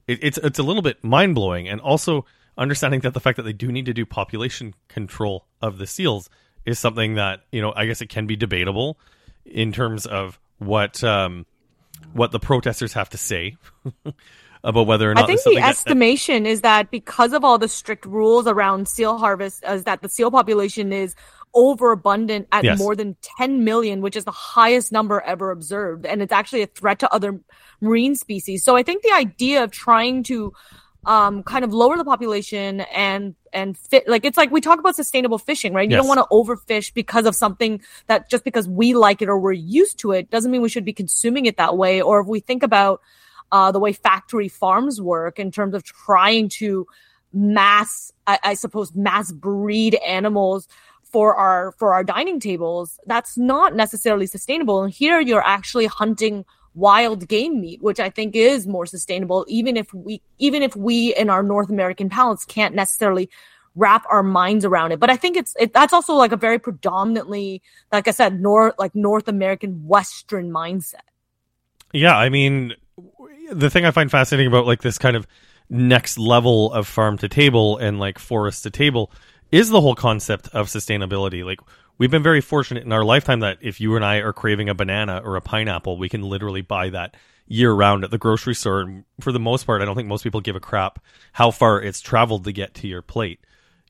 it, 0.07 0.19
it's 0.21 0.37
it's 0.37 0.59
a 0.59 0.63
little 0.63 0.81
bit 0.81 1.03
mind 1.03 1.35
blowing, 1.35 1.67
and 1.67 1.81
also 1.81 2.25
understanding 2.57 3.01
that 3.01 3.13
the 3.13 3.19
fact 3.19 3.37
that 3.37 3.43
they 3.43 3.53
do 3.53 3.71
need 3.71 3.85
to 3.85 3.93
do 3.93 4.05
population 4.05 4.73
control 4.87 5.45
of 5.61 5.77
the 5.77 5.87
seals 5.87 6.29
is 6.65 6.79
something 6.79 7.15
that 7.15 7.41
you 7.51 7.61
know 7.61 7.73
I 7.75 7.85
guess 7.85 8.01
it 8.01 8.09
can 8.09 8.27
be 8.27 8.35
debatable 8.35 8.99
in 9.45 9.71
terms 9.71 10.05
of 10.05 10.39
what 10.59 11.03
um, 11.03 11.45
what 12.13 12.31
the 12.31 12.39
protesters 12.39 12.93
have 12.93 13.09
to 13.11 13.17
say 13.17 13.55
about 14.63 14.87
whether 14.87 15.11
or 15.11 15.13
not 15.13 15.23
I 15.23 15.27
think 15.27 15.41
the 15.43 15.57
estimation 15.57 16.43
that, 16.43 16.49
is 16.49 16.61
that 16.61 16.91
because 16.91 17.33
of 17.33 17.43
all 17.43 17.57
the 17.57 17.67
strict 17.67 18.05
rules 18.05 18.47
around 18.47 18.87
seal 18.87 19.17
harvest, 19.17 19.63
is 19.67 19.83
that 19.83 20.01
the 20.01 20.09
seal 20.09 20.31
population 20.31 20.91
is 20.91 21.15
overabundant 21.53 22.47
at 22.51 22.63
yes. 22.63 22.77
more 22.77 22.95
than 22.95 23.15
10 23.39 23.63
million, 23.63 24.01
which 24.01 24.15
is 24.15 24.25
the 24.25 24.31
highest 24.31 24.91
number 24.91 25.21
ever 25.21 25.51
observed. 25.51 26.05
And 26.05 26.21
it's 26.21 26.33
actually 26.33 26.61
a 26.61 26.67
threat 26.67 26.99
to 26.99 27.13
other 27.13 27.39
marine 27.81 28.15
species. 28.15 28.63
So 28.63 28.75
I 28.75 28.83
think 28.83 29.03
the 29.03 29.13
idea 29.13 29.63
of 29.63 29.71
trying 29.71 30.23
to 30.23 30.53
um, 31.05 31.41
kind 31.43 31.63
of 31.63 31.73
lower 31.73 31.97
the 31.97 32.03
population 32.03 32.81
and 32.81 33.33
and 33.53 33.77
fit 33.77 34.07
like 34.09 34.25
it's 34.25 34.37
like 34.37 34.51
we 34.51 34.59
talk 34.59 34.77
about 34.77 34.95
sustainable 34.95 35.37
fishing, 35.37 35.73
right? 35.73 35.89
You 35.89 35.95
yes. 35.95 36.05
don't 36.05 36.07
want 36.07 36.19
to 36.19 36.27
overfish 36.35 36.93
because 36.93 37.25
of 37.25 37.33
something 37.33 37.81
that 38.07 38.29
just 38.29 38.43
because 38.43 38.67
we 38.67 38.93
like 38.93 39.21
it 39.21 39.29
or 39.29 39.39
we're 39.39 39.53
used 39.53 39.99
to 39.99 40.11
it 40.11 40.29
doesn't 40.29 40.51
mean 40.51 40.61
we 40.61 40.69
should 40.69 40.83
be 40.83 40.93
consuming 40.93 41.45
it 41.45 41.57
that 41.57 41.77
way. 41.77 42.01
Or 42.01 42.19
if 42.19 42.27
we 42.27 42.41
think 42.41 42.61
about 42.61 43.01
uh, 43.51 43.71
the 43.71 43.79
way 43.79 43.93
factory 43.93 44.47
farms 44.47 45.01
work 45.01 45.39
in 45.39 45.51
terms 45.51 45.73
of 45.73 45.83
trying 45.83 46.49
to 46.49 46.87
mass, 47.33 48.11
I, 48.25 48.39
I 48.43 48.53
suppose, 48.53 48.93
mass 48.95 49.31
breed 49.31 49.95
animals 49.95 50.67
for 51.03 51.35
our 51.35 51.71
for 51.73 51.93
our 51.93 52.03
dining 52.03 52.39
tables 52.39 52.99
that's 53.05 53.37
not 53.37 53.75
necessarily 53.75 54.27
sustainable. 54.27 54.83
And 54.83 54.93
here 54.93 55.19
you're 55.21 55.45
actually 55.45 55.85
hunting 55.85 56.45
wild 56.73 57.27
game 57.27 57.59
meat 57.59 57.81
which 57.81 57.99
i 57.99 58.07
think 58.07 58.35
is 58.35 58.67
more 58.67 58.85
sustainable 58.85 59.43
even 59.47 59.75
if 59.75 59.91
we 59.95 60.21
even 60.37 60.61
if 60.61 60.75
we 60.75 61.11
in 61.15 61.27
our 61.27 61.41
north 61.41 61.71
american 61.71 62.07
palates 62.07 62.45
can't 62.45 62.75
necessarily 62.75 63.27
wrap 63.77 64.05
our 64.09 64.23
minds 64.23 64.65
around 64.65 64.91
it. 64.91 64.99
But 64.99 65.09
i 65.09 65.15
think 65.15 65.37
it's 65.37 65.55
it, 65.59 65.71
that's 65.71 65.93
also 65.93 66.13
like 66.15 66.31
a 66.31 66.37
very 66.37 66.59
predominantly 66.59 67.61
like 67.91 68.07
i 68.07 68.11
said 68.11 68.41
north 68.41 68.73
like 68.77 68.93
north 68.95 69.27
american 69.27 69.87
western 69.87 70.51
mindset. 70.51 71.07
Yeah 71.93 72.17
i 72.17 72.27
mean 72.29 72.73
the 73.51 73.69
thing 73.69 73.85
i 73.85 73.91
find 73.91 74.11
fascinating 74.11 74.47
about 74.47 74.65
like 74.65 74.81
this 74.81 74.97
kind 74.97 75.15
of 75.15 75.27
next 75.69 76.17
level 76.17 76.71
of 76.73 76.87
farm 76.87 77.17
to 77.17 77.27
table 77.27 77.77
and 77.77 77.99
like 77.99 78.19
forest 78.19 78.63
to 78.63 78.69
table 78.69 79.11
is 79.51 79.69
the 79.69 79.81
whole 79.81 79.95
concept 79.95 80.47
of 80.53 80.67
sustainability. 80.67 81.43
Like 81.43 81.59
we've 81.97 82.11
been 82.11 82.23
very 82.23 82.41
fortunate 82.41 82.83
in 82.83 82.91
our 82.91 83.03
lifetime 83.03 83.41
that 83.41 83.57
if 83.61 83.79
you 83.79 83.95
and 83.95 84.03
I 84.03 84.17
are 84.17 84.33
craving 84.33 84.69
a 84.69 84.75
banana 84.75 85.21
or 85.23 85.35
a 85.35 85.41
pineapple, 85.41 85.97
we 85.97 86.09
can 86.09 86.21
literally 86.21 86.61
buy 86.61 86.89
that 86.89 87.15
year 87.47 87.71
round 87.71 88.03
at 88.03 88.11
the 88.11 88.17
grocery 88.17 88.55
store. 88.55 88.81
And 88.81 89.03
for 89.21 89.31
the 89.31 89.39
most 89.39 89.65
part, 89.65 89.81
I 89.81 89.85
don't 89.85 89.95
think 89.95 90.07
most 90.07 90.23
people 90.23 90.41
give 90.41 90.55
a 90.55 90.61
crap 90.61 90.99
how 91.33 91.51
far 91.51 91.81
it's 91.81 92.01
traveled 92.01 92.43
to 92.45 92.51
get 92.51 92.73
to 92.75 92.87
your 92.87 93.01
plate. 93.01 93.39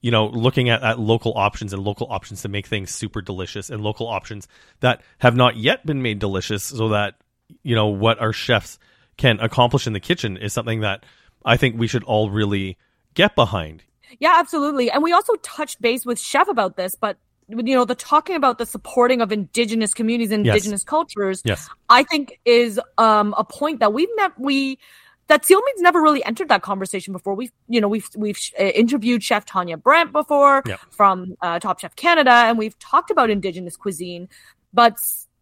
You 0.01 0.11
know, 0.11 0.27
looking 0.27 0.69
at, 0.69 0.83
at 0.83 0.99
local 0.99 1.33
options 1.35 1.73
and 1.73 1.83
local 1.83 2.07
options 2.11 2.43
to 2.43 2.49
make 2.49 2.67
things 2.67 2.93
super 2.93 3.19
delicious 3.19 3.71
and 3.71 3.81
local 3.81 4.07
options 4.07 4.47
that 4.79 5.01
have 5.17 5.35
not 5.35 5.57
yet 5.57 5.85
been 5.87 6.03
made 6.03 6.19
delicious 6.19 6.63
so 6.63 6.89
that, 6.89 7.15
you 7.63 7.73
know, 7.73 7.87
what 7.87 8.19
our 8.21 8.31
chefs 8.31 8.77
can 9.17 9.39
accomplish 9.39 9.87
in 9.87 9.93
the 9.93 9.99
kitchen 9.99 10.37
is 10.37 10.53
something 10.53 10.81
that 10.81 11.03
I 11.45 11.57
think 11.57 11.77
we 11.77 11.87
should 11.87 12.03
all 12.03 12.29
really 12.29 12.77
get 13.13 13.35
behind. 13.35 13.83
Yeah, 14.19 14.35
absolutely. 14.37 14.89
And 14.89 15.03
we 15.03 15.11
also 15.11 15.33
touched 15.35 15.81
base 15.81 16.05
with 16.05 16.19
Chef 16.19 16.47
about 16.47 16.77
this, 16.77 16.95
but 16.95 17.17
you 17.49 17.75
know, 17.75 17.85
the 17.85 17.95
talking 17.95 18.35
about 18.35 18.57
the 18.57 18.65
supporting 18.65 19.21
of 19.21 19.31
indigenous 19.31 19.93
communities, 19.93 20.31
indigenous 20.31 20.81
yes. 20.81 20.83
cultures, 20.83 21.41
yes. 21.45 21.69
I 21.89 22.03
think 22.03 22.39
is 22.45 22.79
um, 22.97 23.33
a 23.37 23.43
point 23.43 23.79
that 23.79 23.93
we've 23.93 24.09
never 24.17 24.33
we 24.37 24.79
that 25.27 25.45
Seal 25.45 25.61
Meat's 25.61 25.81
never 25.81 26.01
really 26.01 26.23
entered 26.23 26.49
that 26.49 26.61
conversation 26.61 27.13
before. 27.13 27.35
We've, 27.35 27.51
you 27.67 27.79
know, 27.79 27.87
we've 27.87 28.09
we've 28.15 28.39
uh, 28.59 28.63
interviewed 28.63 29.23
Chef 29.23 29.45
Tawnya 29.45 29.81
Brant 29.81 30.11
before 30.11 30.63
yep. 30.65 30.79
from 30.89 31.35
uh, 31.41 31.59
Top 31.59 31.79
Chef 31.79 31.95
Canada, 31.95 32.31
and 32.31 32.57
we've 32.57 32.77
talked 32.79 33.11
about 33.11 33.29
indigenous 33.29 33.77
cuisine, 33.77 34.27
but 34.73 34.97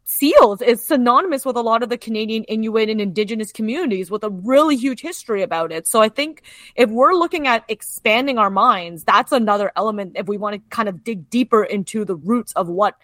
seals 0.05 0.61
is 0.61 0.85
synonymous 0.85 1.45
with 1.45 1.57
a 1.57 1.61
lot 1.61 1.83
of 1.83 1.89
the 1.89 1.97
Canadian 1.97 2.43
Inuit 2.45 2.89
and 2.89 3.01
Indigenous 3.01 3.51
communities 3.51 4.09
with 4.09 4.23
a 4.23 4.29
really 4.29 4.77
huge 4.77 5.01
history 5.01 5.41
about 5.41 5.71
it. 5.71 5.87
So 5.87 6.01
I 6.01 6.09
think 6.09 6.43
if 6.75 6.89
we're 6.89 7.13
looking 7.13 7.47
at 7.47 7.65
expanding 7.67 8.37
our 8.37 8.51
minds, 8.51 9.03
that's 9.03 9.31
another 9.31 9.71
element 9.75 10.13
if 10.15 10.27
we 10.27 10.37
want 10.37 10.53
to 10.53 10.75
kind 10.75 10.87
of 10.87 11.03
dig 11.03 11.29
deeper 11.29 11.63
into 11.63 12.05
the 12.05 12.15
roots 12.15 12.53
of 12.53 12.67
what 12.69 12.95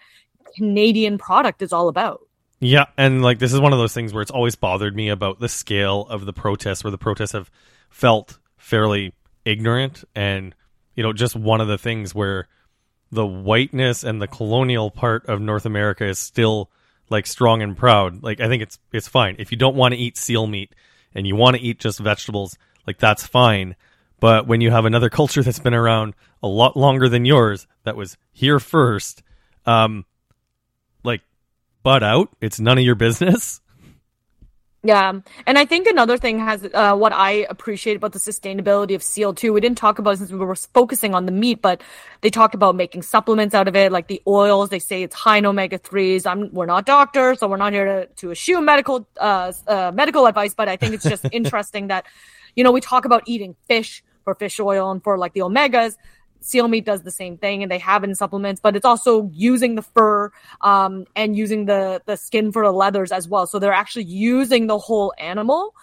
Canadian 0.56 1.18
product 1.18 1.60
is 1.60 1.72
all 1.72 1.88
about. 1.88 2.20
Yeah, 2.60 2.86
and 2.96 3.22
like 3.22 3.40
this 3.40 3.52
is 3.52 3.60
one 3.60 3.72
of 3.72 3.80
those 3.80 3.92
things 3.92 4.12
where 4.12 4.22
it's 4.22 4.30
always 4.30 4.54
bothered 4.54 4.94
me 4.94 5.08
about 5.08 5.40
the 5.40 5.48
scale 5.48 6.06
of 6.08 6.24
the 6.24 6.32
protests, 6.32 6.84
where 6.84 6.92
the 6.92 6.98
protests 6.98 7.32
have 7.32 7.50
felt 7.90 8.38
fairly 8.56 9.12
ignorant, 9.44 10.04
and 10.14 10.54
you 10.94 11.02
know, 11.02 11.12
just 11.12 11.34
one 11.34 11.60
of 11.60 11.66
the 11.66 11.78
things 11.78 12.14
where 12.14 12.46
the 13.10 13.26
whiteness 13.26 14.04
and 14.04 14.22
the 14.22 14.28
colonial 14.28 14.92
part 14.92 15.26
of 15.26 15.40
North 15.40 15.66
America 15.66 16.06
is 16.06 16.20
still 16.20 16.70
like 17.10 17.26
strong 17.26 17.62
and 17.62 17.76
proud, 17.76 18.22
like 18.22 18.40
I 18.40 18.48
think 18.48 18.62
it's 18.62 18.78
it's 18.92 19.08
fine. 19.08 19.36
If 19.38 19.50
you 19.50 19.58
don't 19.58 19.76
want 19.76 19.94
to 19.94 20.00
eat 20.00 20.16
seal 20.16 20.46
meat 20.46 20.74
and 21.14 21.26
you 21.26 21.36
want 21.36 21.56
to 21.56 21.62
eat 21.62 21.78
just 21.78 21.98
vegetables, 21.98 22.56
like 22.86 22.98
that's 22.98 23.26
fine. 23.26 23.76
But 24.20 24.46
when 24.46 24.60
you 24.60 24.70
have 24.70 24.84
another 24.84 25.10
culture 25.10 25.42
that's 25.42 25.58
been 25.58 25.74
around 25.74 26.14
a 26.42 26.48
lot 26.48 26.76
longer 26.76 27.08
than 27.08 27.24
yours, 27.24 27.66
that 27.84 27.96
was 27.96 28.16
here 28.32 28.60
first, 28.60 29.22
um, 29.66 30.04
like 31.02 31.22
butt 31.82 32.02
out. 32.02 32.28
It's 32.40 32.60
none 32.60 32.78
of 32.78 32.84
your 32.84 32.94
business. 32.94 33.60
Yeah. 34.84 35.20
And 35.46 35.58
I 35.58 35.64
think 35.64 35.86
another 35.86 36.18
thing 36.18 36.40
has 36.40 36.68
uh, 36.74 36.96
what 36.96 37.12
I 37.12 37.46
appreciate 37.48 37.96
about 37.96 38.12
the 38.12 38.18
sustainability 38.18 38.96
of 38.96 39.02
seal 39.02 39.32
too. 39.32 39.52
We 39.52 39.60
didn't 39.60 39.78
talk 39.78 40.00
about 40.00 40.18
since 40.18 40.32
we 40.32 40.38
were 40.38 40.56
focusing 40.56 41.14
on 41.14 41.24
the 41.24 41.30
meat, 41.30 41.62
but 41.62 41.82
they 42.20 42.30
talk 42.30 42.54
about 42.54 42.74
making 42.74 43.02
supplements 43.02 43.54
out 43.54 43.68
of 43.68 43.76
it, 43.76 43.92
like 43.92 44.08
the 44.08 44.20
oils. 44.26 44.70
They 44.70 44.80
say 44.80 45.04
it's 45.04 45.14
high 45.14 45.36
in 45.36 45.46
omega 45.46 45.78
threes. 45.78 46.26
I'm 46.26 46.52
we're 46.52 46.66
not 46.66 46.84
doctors, 46.84 47.38
so 47.38 47.46
we're 47.46 47.58
not 47.58 47.72
here 47.72 47.84
to 47.84 48.06
to 48.06 48.32
eschew 48.32 48.60
medical 48.60 49.06
uh, 49.18 49.52
uh 49.68 49.92
medical 49.94 50.26
advice, 50.26 50.52
but 50.52 50.68
I 50.68 50.76
think 50.76 50.94
it's 50.94 51.04
just 51.04 51.26
interesting 51.32 51.86
that 51.86 52.06
you 52.56 52.64
know 52.64 52.72
we 52.72 52.80
talk 52.80 53.04
about 53.04 53.22
eating 53.26 53.54
fish 53.68 54.02
for 54.24 54.34
fish 54.34 54.58
oil 54.58 54.90
and 54.90 55.00
for 55.02 55.16
like 55.16 55.32
the 55.32 55.40
omegas 55.40 55.96
seal 56.42 56.68
meat 56.68 56.84
does 56.84 57.02
the 57.02 57.10
same 57.10 57.36
thing 57.36 57.62
and 57.62 57.70
they 57.70 57.78
have 57.78 58.04
in 58.04 58.14
supplements 58.14 58.60
but 58.60 58.76
it's 58.76 58.84
also 58.84 59.30
using 59.32 59.74
the 59.74 59.82
fur 59.82 60.30
um, 60.60 61.06
and 61.16 61.36
using 61.36 61.66
the 61.66 62.02
the 62.06 62.16
skin 62.16 62.52
for 62.52 62.64
the 62.64 62.72
leathers 62.72 63.12
as 63.12 63.28
well. 63.28 63.46
So 63.46 63.58
they're 63.58 63.72
actually 63.72 64.04
using 64.04 64.66
the 64.66 64.78
whole 64.78 65.12
animal. 65.18 65.74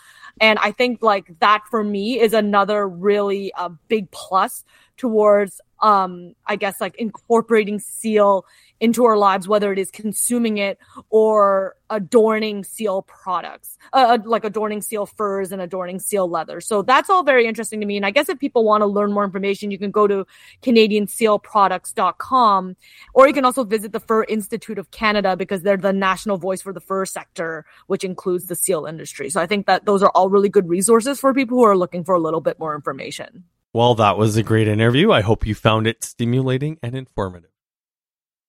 And 0.41 0.57
i 0.59 0.71
think 0.71 1.03
like 1.03 1.37
that 1.39 1.63
for 1.69 1.83
me 1.83 2.19
is 2.19 2.33
another 2.33 2.87
really 2.87 3.51
uh, 3.53 3.69
big 3.89 4.09
plus 4.11 4.63
towards 4.95 5.59
um 5.81 6.33
i 6.45 6.55
guess 6.55 6.81
like 6.81 6.95
incorporating 6.97 7.79
seal 7.79 8.45
into 8.79 9.05
our 9.05 9.17
lives, 9.17 9.47
whether 9.47 9.73
it 9.73 9.79
is 9.79 9.89
consuming 9.91 10.57
it 10.57 10.79
or 11.09 11.75
adorning 11.89 12.63
seal 12.63 13.01
products, 13.03 13.77
uh, 13.93 14.17
uh, 14.17 14.19
like 14.23 14.43
adorning 14.45 14.81
seal 14.81 15.05
furs 15.05 15.51
and 15.51 15.61
adorning 15.61 15.99
seal 15.99 16.27
leather. 16.29 16.61
So 16.61 16.81
that's 16.81 17.09
all 17.09 17.23
very 17.23 17.45
interesting 17.45 17.81
to 17.81 17.85
me. 17.85 17.97
And 17.97 18.05
I 18.05 18.11
guess 18.11 18.29
if 18.29 18.39
people 18.39 18.63
want 18.63 18.79
to 18.81 18.85
learn 18.85 19.11
more 19.11 19.25
information, 19.25 19.71
you 19.71 19.77
can 19.77 19.91
go 19.91 20.07
to 20.07 20.25
CanadianSealProducts.com 20.61 22.77
or 23.13 23.27
you 23.27 23.33
can 23.33 23.43
also 23.45 23.65
visit 23.65 23.91
the 23.91 23.99
Fur 23.99 24.23
Institute 24.25 24.77
of 24.79 24.91
Canada 24.91 25.35
because 25.35 25.63
they're 25.63 25.77
the 25.77 25.91
national 25.91 26.37
voice 26.37 26.61
for 26.61 26.71
the 26.71 26.79
fur 26.79 27.05
sector, 27.05 27.65
which 27.87 28.05
includes 28.05 28.45
the 28.47 28.55
seal 28.55 28.85
industry. 28.85 29.29
So 29.29 29.41
I 29.41 29.47
think 29.47 29.65
that 29.65 29.85
those 29.85 30.03
are 30.03 30.11
all 30.11 30.29
really 30.29 30.49
good 30.49 30.69
resources 30.69 31.19
for 31.19 31.33
people 31.33 31.57
who 31.57 31.63
are 31.63 31.77
looking 31.77 32.05
for 32.05 32.15
a 32.15 32.19
little 32.19 32.41
bit 32.41 32.59
more 32.59 32.75
information. 32.75 33.45
Well, 33.73 33.95
that 33.95 34.17
was 34.17 34.35
a 34.35 34.43
great 34.43 34.67
interview. 34.67 35.11
I 35.11 35.21
hope 35.21 35.45
you 35.45 35.53
found 35.53 35.85
it 35.85 36.03
stimulating 36.03 36.79
and 36.81 36.95
informative. 36.95 37.51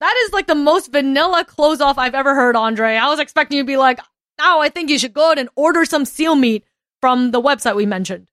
That 0.00 0.14
is 0.24 0.32
like 0.32 0.46
the 0.46 0.54
most 0.54 0.90
vanilla 0.90 1.44
close 1.44 1.80
off 1.80 1.98
I've 1.98 2.14
ever 2.14 2.34
heard, 2.34 2.56
Andre. 2.56 2.96
I 2.96 3.08
was 3.08 3.20
expecting 3.20 3.58
you 3.58 3.64
to 3.64 3.66
be 3.66 3.76
like, 3.76 4.00
"Now 4.38 4.60
I 4.60 4.70
think 4.70 4.88
you 4.88 4.98
should 4.98 5.12
go 5.12 5.26
ahead 5.26 5.38
and 5.38 5.50
order 5.56 5.84
some 5.84 6.06
seal 6.06 6.34
meat 6.34 6.64
from 7.00 7.32
the 7.32 7.40
website 7.40 7.76
we 7.76 7.84
mentioned." 7.84 8.30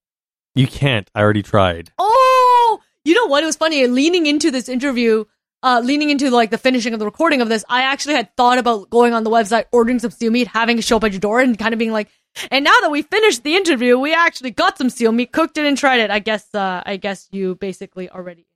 You 0.56 0.66
can't. 0.66 1.12
I 1.14 1.22
already 1.22 1.44
tried. 1.44 1.92
Oh, 2.00 2.80
you 3.04 3.14
know 3.14 3.28
what? 3.28 3.44
It 3.44 3.48
was 3.48 3.58
funny. 3.58 3.86
Leaning 3.86 4.26
into 4.26 4.50
this 4.50 4.70
interview, 4.70 5.26
uh, 5.64 5.82
leaning 5.84 6.10
into 6.10 6.32
like 6.32 6.52
the 6.52 6.58
finishing 6.58 6.94
of 6.94 7.00
the 7.00 7.06
recording 7.06 7.42
of 7.42 7.50
this, 7.50 7.66
I 7.68 7.82
actually 7.82 8.16
had 8.16 8.34
thought 8.38 8.60
about 8.60 8.90
going 8.90 9.14
on 9.14 9.26
the 9.26 9.30
website, 9.30 9.66
ordering 9.74 10.00
some 10.00 10.12
seal 10.12 10.32
meat, 10.32 10.48
having 10.48 10.78
it 10.78 10.86
show 10.86 10.96
up 10.98 11.04
at 11.04 11.12
your 11.12 11.20
door, 11.20 11.42
and 11.42 11.60
kind 11.60 11.74
of 11.74 11.80
being 11.80 11.92
like, 11.92 12.10
and 12.52 12.64
now 12.64 12.76
that 12.82 12.92
we 12.92 13.02
finished 13.02 13.44
the 13.44 13.56
interview, 13.56 13.98
we 13.98 14.14
actually 14.14 14.52
got 14.52 14.78
some 14.78 14.90
seal 14.90 15.12
meat, 15.12 15.32
cooked 15.32 15.58
it, 15.58 15.66
and 15.66 15.78
tried 15.78 16.00
it. 16.00 16.12
I 16.12 16.20
guess, 16.20 16.54
uh, 16.54 16.84
I 16.86 16.98
guess 16.98 17.28
you 17.32 17.56
basically 17.56 18.10
already 18.10 18.48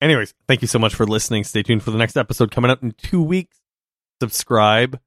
Anyways, 0.00 0.34
thank 0.46 0.60
you 0.60 0.68
so 0.68 0.78
much 0.78 0.94
for 0.94 1.06
listening. 1.06 1.44
Stay 1.44 1.62
tuned 1.62 1.82
for 1.82 1.90
the 1.90 1.96
next 1.96 2.18
episode 2.18 2.50
coming 2.50 2.70
up 2.70 2.82
in 2.82 2.92
two 2.92 3.22
weeks. 3.22 3.56
Subscribe 4.20 5.00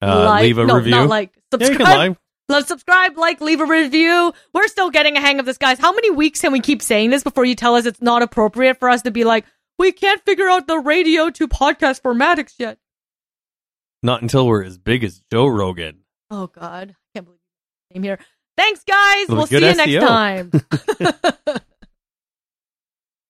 Uh, 0.00 0.26
like, 0.26 0.42
leave 0.44 0.58
a 0.58 0.64
no, 0.64 0.76
review. 0.76 0.92
Not 0.92 1.08
like 1.08 1.32
yeah, 1.34 1.66
subscribe. 1.66 1.98
like. 1.98 2.18
Love 2.50 2.66
subscribe, 2.66 3.18
like, 3.18 3.40
leave 3.40 3.60
a 3.60 3.66
review. 3.66 4.32
We're 4.54 4.68
still 4.68 4.90
getting 4.90 5.16
a 5.16 5.20
hang 5.20 5.38
of 5.38 5.44
this, 5.44 5.58
guys. 5.58 5.78
How 5.78 5.92
many 5.92 6.10
weeks 6.10 6.40
can 6.40 6.52
we 6.52 6.60
keep 6.60 6.80
saying 6.80 7.10
this 7.10 7.22
before 7.22 7.44
you 7.44 7.54
tell 7.54 7.74
us 7.74 7.84
it's 7.84 8.00
not 8.00 8.22
appropriate 8.22 8.78
for 8.78 8.88
us 8.88 9.02
to 9.02 9.10
be 9.10 9.24
like, 9.24 9.44
we 9.78 9.92
can't 9.92 10.24
figure 10.24 10.48
out 10.48 10.66
the 10.66 10.78
radio 10.78 11.28
to 11.30 11.46
podcast 11.46 12.00
formatics 12.00 12.54
yet? 12.58 12.78
Not 14.02 14.22
until 14.22 14.46
we're 14.46 14.62
as 14.62 14.78
big 14.78 15.04
as 15.04 15.20
Joe 15.30 15.46
Rogan. 15.46 16.04
Oh 16.30 16.46
God, 16.48 16.90
I 16.90 17.08
can't 17.14 17.26
believe 17.26 17.40
you 17.90 17.94
came 17.94 18.02
here. 18.02 18.18
Thanks, 18.56 18.82
guys. 18.84 19.28
Well, 19.28 19.46
see 19.46 19.56
you 19.56 19.60
SEO. 19.62 19.76
next 19.76 20.06
time. 20.06 20.50